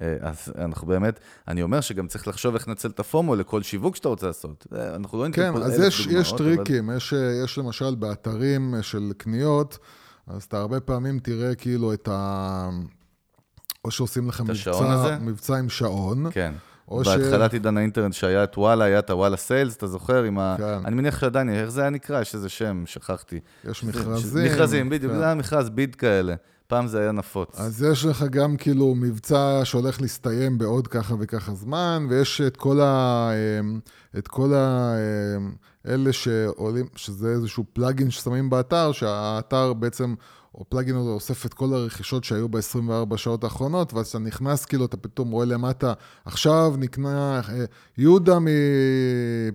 אה, 0.02 0.16
אז 0.20 0.52
אנחנו 0.58 0.86
באמת, 0.86 1.20
אני 1.48 1.62
אומר 1.62 1.80
שגם 1.80 2.06
צריך 2.06 2.28
לחשוב 2.28 2.54
איך 2.54 2.68
לנצל 2.68 2.88
את 2.88 3.00
הפומו 3.00 3.36
לכל 3.36 3.62
שיווק 3.62 3.96
שאתה 3.96 4.08
רוצה 4.08 4.26
לעשות. 4.26 4.66
אנחנו 4.72 5.18
לא 5.18 5.26
ניתן 5.26 5.42
כן, 5.42 5.52
פה 5.52 5.58
אלף 5.58 5.66
דוגמאות. 5.66 5.92
כן, 5.92 6.16
אז 6.16 6.26
יש 6.26 6.32
טריקים, 6.32 6.88
אבל... 6.88 6.96
יש, 6.96 7.14
יש 7.44 7.58
למשל 7.58 7.94
באתרים 7.94 8.74
של 8.82 9.12
קניות, 9.16 9.78
אז 10.26 10.42
אתה 10.42 10.58
הרבה 10.58 10.80
פעמים 10.80 11.18
תראה 11.18 11.54
כאילו 11.54 11.92
את 11.92 12.08
ה... 12.12 12.70
או 13.84 13.90
שעושים 13.90 14.28
לך 14.28 14.40
מבצע, 14.40 15.18
מבצע 15.20 15.56
עם 15.56 15.68
שעון. 15.68 16.30
כן. 16.30 16.54
בהתחלת 16.90 17.50
ש... 17.50 17.54
עידן 17.54 17.76
האינטרנט 17.76 18.12
שהיה 18.12 18.44
את 18.44 18.58
וואלה, 18.58 18.84
היה 18.84 18.98
את 18.98 19.10
הוואלה 19.10 19.36
סיילס, 19.36 19.76
אתה 19.76 19.86
זוכר? 19.86 20.22
עם 20.22 20.38
ה... 20.38 20.54
כן. 20.58 20.78
אני 20.84 20.94
מניח 20.94 21.20
שעדיין, 21.20 21.48
איך 21.48 21.68
זה 21.68 21.80
היה 21.80 21.90
נקרא? 21.90 22.20
יש 22.20 22.34
איזה 22.34 22.48
שם, 22.48 22.82
שכחתי. 22.86 23.40
יש 23.64 23.84
מכרזים. 23.84 24.44
מכרזים, 24.44 24.90
בדיוק, 24.90 25.12
כן. 25.12 25.18
זה 25.18 25.24
היה 25.24 25.34
מכרז 25.34 25.70
ביד 25.70 25.94
כאלה. 25.94 26.34
פעם 26.66 26.86
זה 26.86 27.00
היה 27.00 27.12
נפוץ. 27.12 27.60
אז 27.60 27.82
יש 27.82 28.04
לך 28.04 28.24
גם 28.30 28.56
כאילו 28.56 28.94
מבצע 28.94 29.60
שהולך 29.64 30.00
להסתיים 30.00 30.58
בעוד 30.58 30.88
ככה 30.88 31.14
וככה 31.18 31.54
זמן, 31.54 32.06
ויש 32.10 32.40
את 32.40 32.56
כל 32.56 32.80
ה... 32.80 33.30
אמ, 33.60 33.80
את 34.18 34.28
כל 34.28 34.54
ה... 34.54 34.94
אמ, 35.36 35.52
אלה 35.88 36.12
שעולים, 36.12 36.86
שזה 36.96 37.28
איזשהו 37.28 37.64
פלאגין 37.72 38.10
ששמים 38.10 38.50
באתר, 38.50 38.92
שהאתר 38.92 39.72
בעצם 39.72 40.14
או 40.54 40.64
פלאגין 40.68 40.96
הזה 40.96 41.10
אוסף 41.10 41.46
את 41.46 41.54
כל 41.54 41.74
הרכישות 41.74 42.24
שהיו 42.24 42.48
ב-24 42.48 43.16
שעות 43.16 43.44
האחרונות, 43.44 43.94
ואז 43.94 44.08
אתה 44.08 44.18
נכנס, 44.18 44.64
כאילו, 44.64 44.84
אתה 44.84 44.96
פתאום 44.96 45.30
רואה 45.30 45.46
למטה, 45.46 45.92
עכשיו 46.24 46.74
נקנה, 46.78 47.40
אה, 47.48 47.64
יהודה 47.98 48.38
מ... 48.38 48.46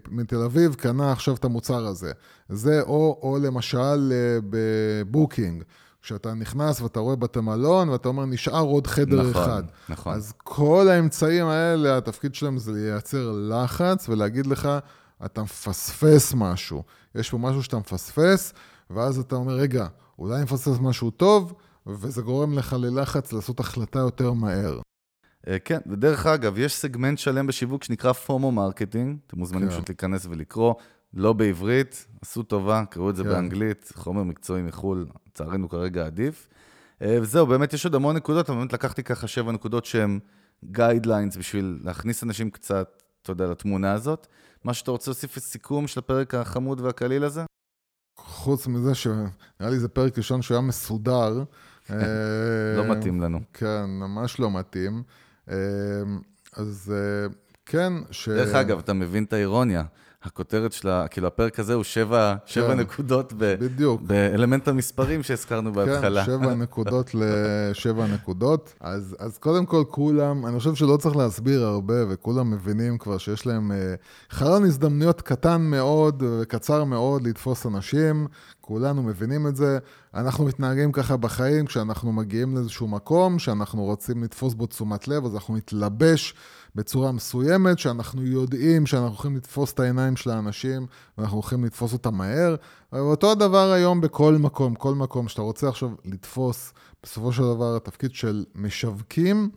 מתל 0.07 0.41
אביב 0.41 0.73
קנה 0.73 1.11
עכשיו 1.11 1.35
את 1.35 1.45
המוצר 1.45 1.87
הזה. 1.87 2.11
זה, 2.49 2.81
או, 2.81 3.19
או 3.21 3.37
למשל 3.41 4.11
אה, 4.11 4.37
בבוקינג. 4.49 5.63
כשאתה 6.01 6.33
נכנס 6.33 6.81
ואתה 6.81 6.99
רואה 6.99 7.15
בתי 7.15 7.39
מלון, 7.39 7.89
ואתה 7.89 8.07
אומר, 8.07 8.25
נשאר 8.25 8.61
עוד 8.61 8.87
חדר 8.87 9.29
נכון, 9.29 9.43
אחד. 9.43 9.63
נכון. 9.89 10.13
אז 10.13 10.33
כל 10.37 10.87
האמצעים 10.89 11.45
האלה, 11.45 11.97
התפקיד 11.97 12.35
שלהם 12.35 12.57
זה 12.57 12.71
לייצר 12.71 13.31
לחץ 13.49 14.09
ולהגיד 14.09 14.47
לך, 14.47 14.69
אתה 15.25 15.43
מפספס 15.43 16.33
משהו. 16.33 16.83
יש 17.15 17.29
פה 17.29 17.37
משהו 17.37 17.63
שאתה 17.63 17.77
מפספס, 17.77 18.53
ואז 18.89 19.19
אתה 19.19 19.35
אומר, 19.35 19.53
רגע, 19.53 19.87
אולי 20.19 20.35
אני 20.35 20.43
מפספס 20.43 20.79
משהו 20.81 21.11
טוב, 21.11 21.53
וזה 21.87 22.21
גורם 22.21 22.53
לך 22.53 22.75
ללחץ 22.79 23.33
לעשות 23.33 23.59
החלטה 23.59 23.99
יותר 23.99 24.33
מהר. 24.33 24.79
אה, 25.47 25.59
כן, 25.59 25.79
ודרך 25.89 26.25
אגב, 26.25 26.57
יש 26.57 26.75
סגמנט 26.75 27.17
שלם 27.17 27.47
בשיווק 27.47 27.83
שנקרא 27.83 28.13
FOMO 28.13 28.51
marketing, 28.51 29.17
אתם 29.27 29.39
מוזמנים 29.39 29.67
כן. 29.67 29.73
פשוט 29.73 29.89
להיכנס 29.89 30.25
ולקרוא, 30.29 30.73
לא 31.13 31.33
בעברית, 31.33 32.07
עשו 32.21 32.43
טובה, 32.43 32.83
קראו 32.89 33.09
את 33.09 33.15
זה 33.15 33.23
כן. 33.23 33.29
באנגלית, 33.29 33.91
חומר 33.95 34.23
מקצועי 34.23 34.61
מחו"ל, 34.61 35.07
לצערנו 35.27 35.69
כרגע 35.69 36.05
עדיף. 36.05 36.47
אה, 37.01 37.17
וזהו, 37.21 37.47
באמת 37.47 37.73
יש 37.73 37.85
עוד 37.85 37.95
המון 37.95 38.15
נקודות, 38.15 38.49
אבל 38.49 38.59
באמת 38.59 38.73
לקחתי 38.73 39.03
ככה 39.03 39.27
שבע 39.27 39.51
נקודות 39.51 39.85
שהן 39.85 40.19
guidelines 40.63 41.37
בשביל 41.37 41.79
להכניס 41.83 42.23
אנשים 42.23 42.49
קצת, 42.49 43.03
אתה 43.21 43.31
יודע, 43.31 43.47
לתמונה 43.47 43.93
הזאת. 43.93 44.27
מה 44.63 44.73
שאתה 44.73 44.91
רוצה 44.91 45.11
להוסיף 45.11 45.37
לסיכום 45.37 45.87
של 45.87 45.99
הפרק 45.99 46.35
החמוד 46.35 46.81
והקליל 46.81 47.23
הזה? 47.23 47.43
חוץ 48.39 48.67
מזה 48.67 48.95
שנראה 48.95 49.29
לי 49.59 49.79
זה 49.79 49.87
פרק 49.87 50.17
ראשון 50.17 50.41
שהיה 50.41 50.61
מסודר. 50.61 51.43
אה, 51.91 51.95
לא 52.77 52.95
מתאים 52.95 53.21
לנו. 53.21 53.39
כן, 53.53 53.85
ממש 53.85 54.39
לא 54.39 54.51
מתאים. 54.51 55.03
אה, 55.49 55.55
אז 56.55 56.93
אה, 56.95 57.33
כן, 57.65 57.93
ש... 58.11 58.29
דרך 58.29 58.55
אגב, 58.55 58.79
אתה 58.79 58.93
מבין 58.93 59.23
את 59.23 59.33
האירוניה. 59.33 59.83
הכותרת 60.23 60.73
של 60.73 60.89
ה... 60.89 61.07
כאילו, 61.07 61.27
הפרק 61.27 61.59
הזה 61.59 61.73
הוא 61.73 61.83
שבע, 61.83 62.35
שבע 62.45 62.67
כן. 62.67 62.79
נקודות 62.79 63.33
ב... 63.37 63.55
בדיוק. 63.59 64.01
באלמנט 64.01 64.67
המספרים 64.67 65.23
שהזכרנו 65.23 65.73
בהתחלה. 65.73 66.25
כן, 66.25 66.31
שבע 66.31 66.55
נקודות 66.55 67.11
לשבע 67.13 68.07
נקודות. 68.07 68.73
אז, 68.79 69.15
אז 69.19 69.37
קודם 69.37 69.65
כל, 69.65 69.83
כולם, 69.89 70.45
אני 70.45 70.57
חושב 70.59 70.75
שלא 70.75 70.97
צריך 70.97 71.15
להסביר 71.15 71.65
הרבה, 71.65 71.93
וכולם 72.09 72.51
מבינים 72.51 72.97
כבר 72.97 73.17
שיש 73.17 73.45
להם 73.47 73.71
אה, 73.71 73.95
חלון 74.29 74.63
הזדמנויות 74.63 75.21
קטן 75.21 75.61
מאוד 75.61 76.23
וקצר 76.41 76.83
מאוד 76.83 77.27
לתפוס 77.27 77.65
אנשים. 77.65 78.27
כולנו 78.69 79.03
מבינים 79.03 79.47
את 79.47 79.55
זה. 79.55 79.79
אנחנו 80.13 80.45
מתנהגים 80.45 80.91
ככה 80.91 81.17
בחיים, 81.17 81.65
כשאנחנו 81.65 82.11
מגיעים 82.11 82.55
לאיזשהו 82.55 82.87
מקום, 82.87 83.39
שאנחנו 83.39 83.83
רוצים 83.83 84.23
לתפוס 84.23 84.53
בו 84.53 84.65
תשומת 84.65 85.07
לב, 85.07 85.25
אז 85.25 85.35
אנחנו 85.35 85.55
נתלבש 85.55 86.33
בצורה 86.75 87.11
מסוימת, 87.11 87.79
שאנחנו 87.79 88.25
יודעים 88.25 88.85
שאנחנו 88.85 89.07
הולכים 89.07 89.35
לתפוס 89.35 89.73
את 89.73 89.79
העיניים 89.79 90.15
של 90.15 90.29
האנשים, 90.29 90.85
ואנחנו 91.17 91.37
הולכים 91.37 91.65
לתפוס 91.65 91.93
אותם 91.93 92.15
מהר. 92.15 92.55
ואותו 92.93 93.31
הדבר 93.31 93.71
היום 93.71 94.01
בכל 94.01 94.33
מקום, 94.33 94.75
כל 94.75 94.95
מקום 94.95 95.27
שאתה 95.27 95.41
רוצה 95.41 95.69
עכשיו 95.69 95.89
לתפוס, 96.05 96.73
בסופו 97.03 97.31
של 97.31 97.43
דבר 97.43 97.75
התפקיד 97.75 98.13
של 98.13 98.45
משווקים, 98.55 99.49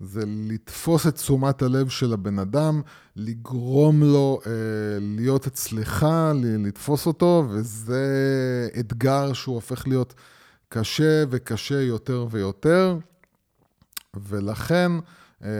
זה 0.00 0.22
לתפוס 0.26 1.06
את 1.06 1.14
תשומת 1.14 1.62
הלב 1.62 1.88
של 1.88 2.12
הבן 2.12 2.38
אדם, 2.38 2.82
לגרום 3.16 4.02
לו 4.02 4.40
אה, 4.46 4.52
להיות 5.00 5.46
אצלך, 5.46 6.06
לתפוס 6.34 7.06
אותו, 7.06 7.44
וזה 7.50 8.68
אתגר 8.80 9.32
שהוא 9.32 9.54
הופך 9.54 9.88
להיות 9.88 10.14
קשה 10.68 11.24
וקשה 11.30 11.80
יותר 11.80 12.26
ויותר, 12.30 12.98
ולכן 14.14 14.92
אה, 15.44 15.50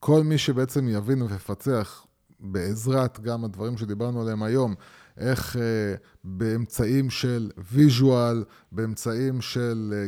כל 0.00 0.22
מי 0.22 0.38
שבעצם 0.38 0.88
יבין 0.88 1.22
ויפצח 1.22 2.06
בעזרת 2.40 3.20
גם 3.20 3.44
הדברים 3.44 3.76
שדיברנו 3.76 4.22
עליהם 4.22 4.42
היום, 4.42 4.74
איך 5.16 5.56
אה, 5.56 5.94
באמצעים 6.24 7.10
של 7.10 7.50
ויז'ואל, 7.72 8.44
באמצעים 8.72 9.40
של 9.40 9.94
אה, 9.96 10.06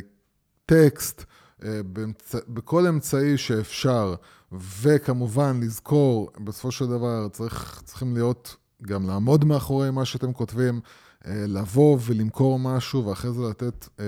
טקסט, 0.66 1.24
אה, 1.64 1.80
באמצ... 1.82 2.34
בכל 2.48 2.86
אמצעי 2.86 3.36
שאפשר, 3.38 4.14
וכמובן 4.52 5.60
לזכור, 5.62 6.30
בסופו 6.44 6.70
של 6.70 6.86
דבר 6.86 7.28
צריך, 7.28 7.82
צריכים 7.84 8.14
להיות, 8.14 8.56
גם 8.82 9.06
לעמוד 9.06 9.44
מאחורי 9.44 9.90
מה 9.90 10.04
שאתם 10.04 10.32
כותבים, 10.32 10.80
אה, 11.26 11.44
לבוא 11.48 11.98
ולמכור 12.06 12.58
משהו, 12.58 13.06
ואחרי 13.06 13.32
זה 13.32 13.42
לתת 13.50 13.88
אה, 14.00 14.04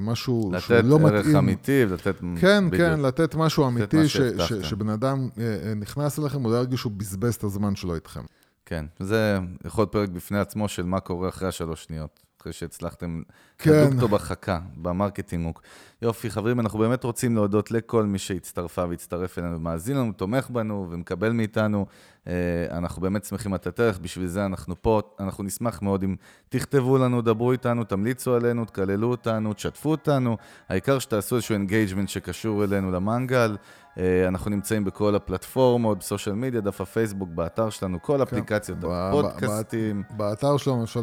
משהו 0.00 0.52
לתת 0.52 0.84
לא 0.84 0.98
ערך 0.98 1.14
מתאים. 1.14 1.36
אמיתי, 1.36 1.86
לתת... 1.86 2.16
כן, 2.40 2.70
בדיוק. 2.70 2.88
כן, 2.88 3.00
לתת 3.00 3.34
משהו 3.34 3.68
אמיתי, 3.68 3.96
מה 3.96 4.08
ש. 4.08 4.16
ש, 4.16 4.52
שבן 4.52 4.88
אדם 4.88 5.28
נכנס 5.76 6.18
אליכם, 6.18 6.42
הוא 6.42 6.52
לא 6.52 6.56
ירגיש 6.56 6.80
שהוא 6.80 6.92
בזבז 6.96 7.34
את 7.34 7.44
הזמן 7.44 7.76
שלו 7.76 7.94
איתכם. 7.94 8.22
כן, 8.66 8.84
זה 9.00 9.38
יכול 9.64 9.82
להיות 9.82 9.92
פרק 9.92 10.08
בפני 10.08 10.38
עצמו 10.38 10.68
של 10.68 10.82
מה 10.82 11.00
קורה 11.00 11.28
אחרי 11.28 11.48
השלוש 11.48 11.84
שניות. 11.84 12.23
אחרי 12.44 12.52
שהצלחתם 12.52 13.22
כן. 13.58 13.70
לדוג 13.70 13.94
אותו 13.94 14.08
בחכה, 14.08 14.58
ב 14.76 14.83
marketing 14.83 15.46
hook. 15.46 15.62
יופי, 16.02 16.30
חברים, 16.30 16.60
אנחנו 16.60 16.78
באמת 16.78 17.04
רוצים 17.04 17.34
להודות 17.34 17.70
לכל 17.70 18.04
מי 18.04 18.18
שהצטרפה 18.18 18.84
והצטרף 18.88 19.38
אלינו, 19.38 19.60
מאזין 19.60 19.96
לנו, 19.96 20.12
תומך 20.12 20.50
בנו 20.50 20.86
ומקבל 20.90 21.32
מאיתנו. 21.32 21.86
אה, 22.26 22.32
אנחנו 22.70 23.02
באמת 23.02 23.24
שמחים 23.24 23.54
לתת 23.54 23.80
ערך, 23.80 23.98
בשביל 23.98 24.26
זה 24.26 24.46
אנחנו 24.46 24.82
פה. 24.82 25.00
אנחנו 25.20 25.44
נשמח 25.44 25.82
מאוד 25.82 26.02
אם 26.02 26.16
תכתבו 26.48 26.98
לנו, 26.98 27.22
דברו 27.22 27.52
איתנו, 27.52 27.84
תמליצו 27.84 28.34
עלינו, 28.34 28.64
תקללו 28.64 29.10
אותנו, 29.10 29.52
תשתפו 29.52 29.90
אותנו. 29.90 30.36
העיקר 30.68 30.98
שתעשו 30.98 31.36
איזשהו 31.36 31.52
engagement 31.52 32.08
שקשור 32.08 32.64
אלינו 32.64 32.90
למנגל. 32.90 33.56
אה, 33.98 34.28
אנחנו 34.28 34.50
נמצאים 34.50 34.84
בכל 34.84 35.14
הפלטפורמות, 35.14 35.98
ב 35.98 36.03
social 36.03 36.34
media, 36.34 36.60
דף 36.60 36.80
הפייסבוק, 36.80 37.28
באתר 37.34 37.70
שלנו, 37.70 38.02
כל 38.02 38.22
אפליקציות 38.22 38.78
ב- 38.78 38.86
ב- 38.86 38.90
הפודקאסטים. 38.90 40.02
באתר 40.16 40.56
שלנו 40.56 40.84
אפשר 40.84 41.00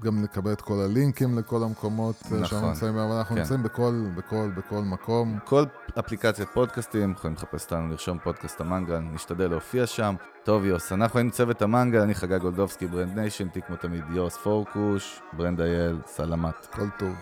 גם 0.00 0.24
לקבל 0.24 0.52
את 0.52 0.60
כל 0.60 0.80
הלינקים 0.84 1.38
לכל 1.38 1.62
המקומות 1.62 2.16
אה, 2.24 2.28
נכון. 2.28 2.44
שאנחנו 2.44 2.68
נמצאים 2.68 2.94
בהם, 2.94 3.06
אבל 3.06 3.16
אנחנו 3.16 3.34
כן. 3.34 3.40
נמצאים 3.40 3.62
בכל, 3.62 4.04
בכל, 4.16 4.50
בכל 4.56 4.80
מקום. 4.80 5.38
כל 5.44 5.64
אפליקציית 5.98 6.48
פודקאסטים, 6.48 7.12
יכולים 7.12 7.36
לחפש 7.36 7.64
אותנו, 7.64 7.88
לרשום 7.88 8.18
פודקאסט 8.18 8.60
המנגל, 8.60 8.98
נשתדל 8.98 9.50
להופיע 9.50 9.86
שם. 9.86 10.14
טוב, 10.44 10.64
יוס, 10.64 10.92
אנחנו 10.92 11.18
היינו 11.18 11.30
צוות 11.30 11.62
המנגל, 11.62 12.00
אני 12.00 12.14
חגג 12.14 12.40
גולדובסקי, 12.40 12.86
ברנד 12.86 13.18
ניישן, 13.18 13.48
תיק 13.48 13.66
כמו 13.66 13.76
תמיד 13.76 14.04
יוס 14.10 14.36
פורקוש, 14.36 15.20
ברנד 15.32 15.60
אייל, 15.60 15.98
סלמת. 16.06 16.66
כל 16.66 16.88
טוב. 16.98 17.14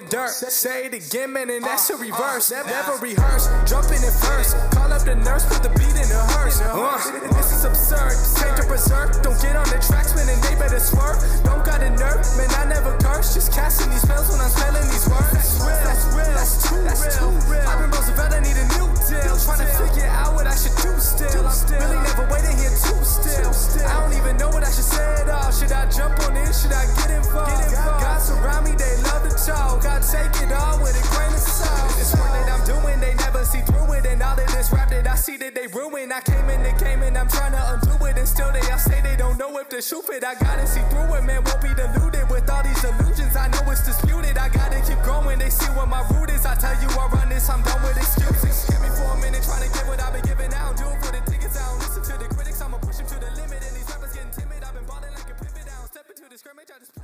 Put 0.00 0.10
them 0.10 0.20
in 0.20 0.24
the 0.24 0.32
dirt, 0.32 0.52
say 0.52 0.86
it 0.86 0.94
again, 0.94 1.32
man, 1.32 1.50
and 1.50 1.64
that's 1.64 1.90
a 1.90 1.96
reverse. 1.96 2.50
Never 2.50 2.96
rehearse, 3.02 3.48
jumping 3.68 4.02
in 4.02 4.12
first. 4.12 4.56
Call 4.72 4.92
up 4.92 5.04
the 5.04 5.14
nurse, 5.16 5.44
put 5.46 5.62
the 5.62 5.68
beat 5.76 5.96
in 5.96 6.08
the 6.08 6.20
hearse. 6.36 6.60
Uh, 6.60 6.72
this 7.36 7.52
is 7.52 7.64
absurd. 7.64 8.16
Take 8.40 8.56
the 8.56 8.66
berserk, 8.68 9.22
don't 9.22 9.40
get 9.42 9.56
on 9.56 9.68
the 9.68 9.80
tracks, 9.80 10.14
man, 10.14 10.28
and 10.28 10.40
they 10.44 10.54
better 10.56 10.80
swerve. 10.80 11.20
Don't 11.44 11.64
got 11.64 11.82
a 11.82 11.90
nerve, 11.90 12.22
man, 12.36 12.48
I 12.56 12.64
never 12.68 12.96
curse. 12.98 13.34
Just 13.34 13.52
casting 13.52 13.90
these 13.90 14.02
spells 14.02 14.28
when 14.30 14.40
I'm 14.40 14.50
spelling 14.50 14.86
these 14.88 15.06
words. 15.08 15.32
That's 15.32 15.60
real, 15.60 16.32
that's 16.32 16.56
real, 16.72 16.84
that's 16.84 17.18
too 17.18 17.30
real. 17.50 17.64
I've 17.68 17.80
been 17.80 17.90
Roosevelt, 17.90 18.32
I 18.32 18.40
need 18.40 18.56
a 18.56 18.66
new 18.78 18.88
deal. 19.04 19.34
Trying 19.40 19.64
to 19.64 19.70
figure 19.74 20.08
out 20.08 20.34
what 20.34 20.46
I 20.46 20.56
should 20.56 20.76
do 20.80 20.92
still. 21.00 21.44
I'm 21.44 21.56
really 21.76 22.00
never 22.04 22.24
waiting 22.30 22.56
here 22.56 22.72
too 22.72 23.00
still. 23.04 23.52
I 23.84 24.00
don't 24.00 24.16
even 24.16 24.36
know 24.36 24.48
what 24.48 24.64
I 24.64 24.70
should 24.70 24.86
say 24.86 25.04
at 25.24 25.28
all. 25.28 25.50
Should 25.50 25.72
I 25.72 25.88
jump 25.90 26.16
on 26.24 26.36
in? 26.36 26.48
Should 26.52 26.72
I 26.72 26.86
get 26.96 27.10
involved? 27.10 27.74
God 27.74 28.20
surround 28.22 28.64
me, 28.64 28.72
they 28.78 28.96
love 29.02 29.26
to 29.28 29.34
talk. 29.34 29.89
I 29.90 29.98
take 29.98 30.30
it 30.46 30.52
all 30.54 30.78
with 30.78 30.94
a 30.94 31.04
grain 31.10 31.34
of 31.34 31.42
salt. 31.42 31.90
This 31.98 32.14
work 32.14 32.30
that 32.30 32.48
I'm 32.48 32.62
doing, 32.64 33.00
they 33.00 33.14
never 33.26 33.44
see 33.44 33.60
through 33.66 33.92
it. 33.98 34.06
And 34.06 34.22
all 34.22 34.38
of 34.38 34.46
this 34.54 34.70
rap 34.72 34.88
that 34.90 35.06
I 35.06 35.16
see 35.16 35.36
that 35.38 35.54
they 35.54 35.66
ruin. 35.66 36.12
I 36.12 36.20
came 36.20 36.48
in 36.48 36.62
the 36.62 36.72
game 36.78 37.02
and 37.02 37.18
I'm 37.18 37.28
trying 37.28 37.52
to 37.52 37.62
undo 37.74 37.98
it. 38.06 38.16
And 38.16 38.28
still 38.28 38.52
they 38.52 38.62
all 38.70 38.78
say 38.78 39.02
they 39.02 39.16
don't 39.16 39.36
know 39.36 39.50
if 39.58 39.68
the 39.68 39.82
shoe 39.82 40.02
fit. 40.02 40.22
I 40.24 40.34
gotta 40.38 40.66
see 40.66 40.82
through 40.94 41.10
it, 41.18 41.24
man. 41.26 41.42
Won't 41.42 41.60
be 41.60 41.74
deluded 41.74 42.30
with 42.30 42.48
all 42.48 42.62
these 42.62 42.82
illusions. 42.84 43.34
I 43.34 43.50
know 43.50 43.66
it's 43.70 43.84
disputed. 43.84 44.38
I 44.38 44.48
gotta 44.48 44.80
keep 44.86 45.02
growing. 45.02 45.38
They 45.38 45.50
see 45.50 45.70
what 45.74 45.88
my 45.88 46.06
root 46.14 46.30
is. 46.30 46.46
I 46.46 46.54
tell 46.54 46.78
you 46.80 46.88
I 46.94 47.06
run 47.10 47.28
this, 47.28 47.50
I'm 47.50 47.62
done 47.62 47.82
with 47.82 47.98
excuses. 47.98 48.70
Give 48.70 48.80
me 48.80 48.88
for 48.94 49.10
a 49.10 49.18
minute, 49.18 49.42
trying 49.42 49.66
to 49.66 49.70
get 49.74 49.84
what 49.90 49.98
I've 50.00 50.14
been 50.14 50.22
giving 50.22 50.54
out. 50.54 50.78
Do 50.78 50.86
it 50.86 50.98
for 51.02 51.10
the 51.10 51.20
tickets. 51.26 51.58
I 51.58 51.66
don't 51.66 51.82
listen 51.82 52.02
to 52.06 52.14
the 52.14 52.28
critics. 52.30 52.62
I'ma 52.62 52.78
push 52.78 52.96
them 53.02 53.06
to 53.10 53.18
the 53.18 53.30
limit. 53.36 53.58
And 53.58 53.74
these 53.74 53.90
rappers 53.90 54.14
getting 54.14 54.30
timid. 54.30 54.62
I've 54.62 54.74
been 54.74 54.86
balling 54.86 55.12
like 55.18 55.28
a 55.28 55.36
pivot. 55.36 55.66
I 55.66 55.74
don't 55.82 55.90
step 55.90 56.06
into 56.08 56.30
the 56.30 56.38
scrimmage. 56.38 56.70
I 56.70 56.78
just 56.78 56.94